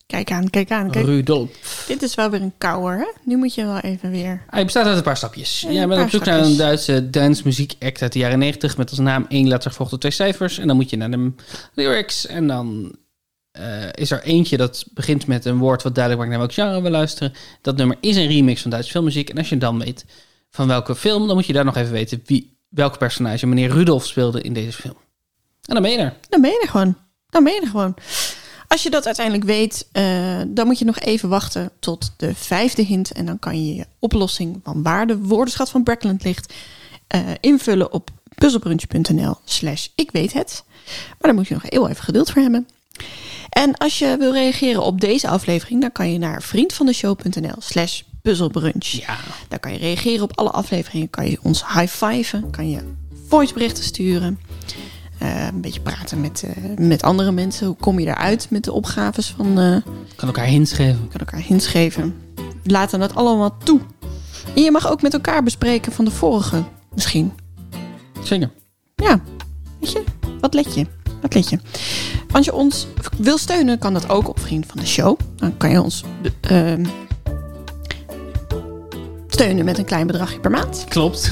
Kijk 0.05 0.31
aan, 0.31 0.49
kijk 0.49 0.71
aan. 0.71 0.91
Kijk. 0.91 1.05
Rudolf. 1.05 1.83
Dit 1.87 2.01
is 2.01 2.15
wel 2.15 2.29
weer 2.29 2.41
een 2.41 2.53
kouwer, 2.57 2.97
hè? 2.97 3.11
Nu 3.23 3.37
moet 3.37 3.55
je 3.55 3.65
wel 3.65 3.79
even 3.79 4.11
weer... 4.11 4.43
Hij 4.49 4.63
bestaat 4.63 4.85
uit 4.85 4.97
een 4.97 5.03
paar 5.03 5.17
stapjes. 5.17 5.63
een 5.63 5.73
Jij 5.73 5.87
bent 5.87 6.01
op 6.01 6.09
zoek 6.09 6.25
naar 6.25 6.39
een 6.39 6.57
Duitse 6.57 7.09
dancemuziek 7.09 7.75
act 7.79 8.01
uit 8.01 8.13
de 8.13 8.19
jaren 8.19 8.39
90 8.39 8.77
met 8.77 8.89
als 8.89 8.99
naam 8.99 9.25
één 9.29 9.47
letter 9.47 9.69
gevolgd 9.69 9.91
door 9.91 9.99
twee 9.99 10.11
cijfers. 10.11 10.57
En 10.57 10.67
dan 10.67 10.75
moet 10.75 10.89
je 10.89 10.97
naar 10.97 11.11
de 11.11 11.31
lyrics 11.73 12.25
en 12.25 12.47
dan 12.47 12.95
eh, 13.51 13.87
is 13.91 14.11
er 14.11 14.23
eentje 14.23 14.57
dat 14.57 14.85
begint 14.93 15.27
met 15.27 15.45
een 15.45 15.57
woord 15.57 15.83
wat 15.83 15.95
duidelijk 15.95 16.23
maakt 16.23 16.37
naar 16.37 16.47
welk 16.47 16.69
genre 16.69 16.81
we 16.81 16.89
luisteren. 16.89 17.33
Dat 17.61 17.77
nummer 17.77 17.97
is 17.99 18.15
een 18.15 18.27
remix 18.27 18.61
van 18.61 18.71
Duitse 18.71 18.91
filmmuziek. 18.91 19.29
En 19.29 19.37
als 19.37 19.49
je 19.49 19.57
dan 19.57 19.79
weet 19.79 20.05
van 20.49 20.67
welke 20.67 20.95
film, 20.95 21.27
dan 21.27 21.35
moet 21.35 21.45
je 21.45 21.53
daar 21.53 21.65
nog 21.65 21.77
even 21.77 21.91
weten 21.91 22.21
wie, 22.25 22.57
welk 22.69 22.97
personage 22.97 23.47
meneer 23.47 23.69
Rudolf 23.69 24.05
speelde 24.05 24.41
in 24.41 24.53
deze 24.53 24.71
film. 24.71 25.02
En 25.65 25.73
dan 25.73 25.81
ben 25.81 25.91
je 25.91 25.97
er. 25.97 26.13
Dan 26.29 26.41
ben 26.41 26.51
je 26.51 26.59
er 26.61 26.69
gewoon. 26.69 26.95
Dan 27.29 27.43
ben 27.43 27.53
je 27.53 27.61
er 27.61 27.67
gewoon. 27.67 27.95
Als 28.67 28.83
je 28.83 28.89
dat 28.89 29.05
uiteindelijk 29.05 29.45
weet, 29.45 29.87
eh, 29.91 30.41
dan 30.47 30.65
moet 30.67 30.79
je 30.79 30.85
nog 30.85 30.99
even 30.99 31.29
wachten 31.29 31.71
tot 31.79 32.13
de 32.17 32.35
vijfde 32.35 32.81
hint. 32.81 33.11
En 33.11 33.25
dan 33.25 33.39
kan 33.39 33.65
je 33.65 33.75
je 33.75 33.85
oplossing 33.99 34.59
van 34.63 34.83
waar 34.83 35.07
de 35.07 35.17
woordenschat 35.17 35.69
van 35.69 35.83
Brackland 35.83 36.23
ligt 36.23 36.53
eh, 37.07 37.19
invullen 37.39 37.91
op 37.91 38.09
puzzelbrunch.nl 38.35 39.37
slash 39.45 39.87
ik 39.95 40.11
weet 40.11 40.33
het. 40.33 40.63
Maar 40.85 41.17
daar 41.19 41.33
moet 41.33 41.47
je 41.47 41.53
nog 41.53 41.69
heel 41.69 41.89
even 41.89 42.03
geduld 42.03 42.31
voor 42.31 42.41
hebben. 42.41 42.67
En 43.49 43.77
als 43.77 43.99
je 43.99 44.15
wil 44.19 44.33
reageren 44.33 44.83
op 44.83 45.01
deze 45.01 45.27
aflevering, 45.27 45.81
dan 45.81 45.91
kan 45.91 46.11
je 46.11 46.17
naar 46.17 46.41
vriendvandeshow.nl 46.41 47.55
slash 47.59 48.01
puzzelbrunch. 48.21 48.85
Ja. 48.85 49.17
Daar 49.47 49.59
kan 49.59 49.71
je 49.71 49.77
reageren 49.77 50.23
op 50.23 50.37
alle 50.37 50.51
afleveringen. 50.51 51.09
Kan 51.09 51.29
je 51.29 51.39
ons 51.41 51.67
high-fiven. 51.67 52.49
Kan 52.49 52.69
je 52.69 52.79
voiceberichten 53.27 53.83
sturen. 53.83 54.39
Eh, 55.23 55.45
een 55.47 55.61
beetje 55.61 55.81
praten 55.81 56.21
met, 56.21 56.43
eh, 56.43 56.77
met 56.77 57.03
andere 57.03 57.31
mensen. 57.31 57.67
Hoe 57.67 57.75
kom 57.75 57.99
je 57.99 58.07
eruit 58.07 58.47
met 58.49 58.63
de 58.63 58.71
opgaves 58.71 59.33
van... 59.37 59.59
eh 59.59 59.77
Kan 60.15 60.27
elkaar 60.27 60.45
hints 60.45 60.73
geven. 60.73 61.07
kan 61.07 61.19
elkaar 61.19 61.39
hints 61.39 61.67
geven. 61.67 62.15
Laten 62.63 62.99
dat 62.99 63.15
allemaal 63.15 63.57
toe. 63.63 63.79
En 64.55 64.61
je 64.61 64.71
mag 64.71 64.91
ook 64.91 65.01
met 65.01 65.13
elkaar 65.13 65.43
bespreken 65.43 65.91
van 65.91 66.05
de 66.05 66.11
vorige 66.11 66.63
misschien. 66.93 67.31
Zeker. 68.23 68.51
Ja, 68.95 69.21
weet 69.79 69.91
je, 69.91 70.03
wat 70.39 70.53
let 70.53 70.75
je? 70.75 70.85
Wat 71.21 71.33
let 71.33 71.49
je? 71.49 71.59
Als 72.31 72.45
je 72.45 72.53
ons 72.53 72.87
wil 73.17 73.37
steunen, 73.37 73.79
kan 73.79 73.93
dat 73.93 74.09
ook 74.09 74.29
op 74.29 74.39
Vriend 74.39 74.65
van 74.65 74.79
de 74.79 74.87
Show. 74.87 75.19
Dan 75.35 75.57
kan 75.57 75.69
je 75.69 75.81
ons 75.81 76.03
steunen 79.43 79.65
met 79.65 79.77
een 79.77 79.85
klein 79.85 80.07
bedragje 80.07 80.39
per 80.39 80.51
maand. 80.51 80.85
Klopt. 80.89 81.31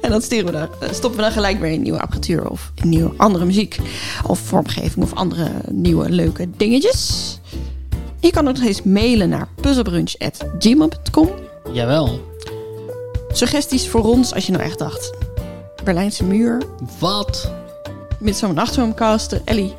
En 0.00 0.10
dan 0.10 0.22
sturen 0.22 0.46
we 0.46 0.52
dan, 0.52 0.68
eh, 0.80 0.88
stoppen 0.92 1.16
we 1.16 1.22
dan 1.22 1.32
gelijk 1.32 1.60
weer 1.60 1.70
in 1.70 1.82
nieuwe 1.82 2.00
apparatuur 2.00 2.48
of 2.48 2.72
in 2.74 2.88
nieuwe 2.88 3.12
andere 3.16 3.44
muziek. 3.44 3.78
Of 4.26 4.38
vormgeving 4.38 5.04
of 5.04 5.14
andere 5.14 5.50
nieuwe 5.70 6.10
leuke 6.10 6.48
dingetjes. 6.56 7.38
Je 8.20 8.30
kan 8.30 8.48
ook 8.48 8.54
nog 8.56 8.64
eens 8.64 8.82
mailen 8.82 9.28
naar 9.28 9.48
puzzelbrunch.gmail.com. 9.60 11.28
Jawel. 11.72 12.20
Suggesties 13.32 13.88
voor 13.88 14.04
ons 14.04 14.34
als 14.34 14.46
je 14.46 14.52
nou 14.52 14.64
echt 14.64 14.78
dacht. 14.78 15.12
Berlijnse 15.84 16.24
muur, 16.24 16.62
Wat? 16.98 17.52
met 18.18 18.36
zo'n 18.36 18.54
nachtroomcaster. 18.54 19.40
Ellie, 19.44 19.74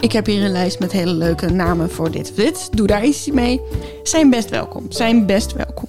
ik 0.00 0.12
heb 0.12 0.26
hier 0.26 0.44
een 0.44 0.50
lijst 0.50 0.78
met 0.78 0.92
hele 0.92 1.12
leuke 1.12 1.50
namen 1.50 1.90
voor 1.90 2.10
dit 2.10 2.30
of 2.30 2.36
dit. 2.36 2.68
Doe 2.76 2.86
daar 2.86 3.04
iets 3.04 3.30
mee. 3.30 3.60
Zijn 4.02 4.30
best 4.30 4.50
welkom. 4.50 4.92
Zijn 4.92 5.26
best 5.26 5.52
welkom. 5.52 5.88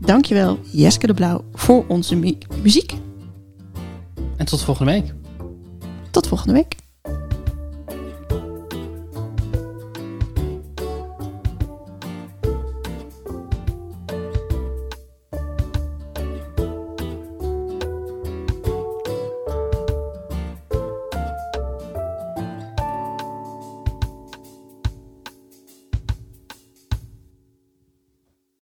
Dankjewel, 0.00 0.58
Jeske 0.72 1.06
de 1.06 1.14
Blauw, 1.14 1.44
voor 1.52 1.84
onze 1.88 2.16
mu- 2.16 2.38
muziek. 2.62 2.92
En 4.36 4.46
tot 4.46 4.62
volgende 4.62 4.92
week. 4.92 5.14
Tot 6.10 6.26
volgende 6.26 6.52
week. 6.52 6.74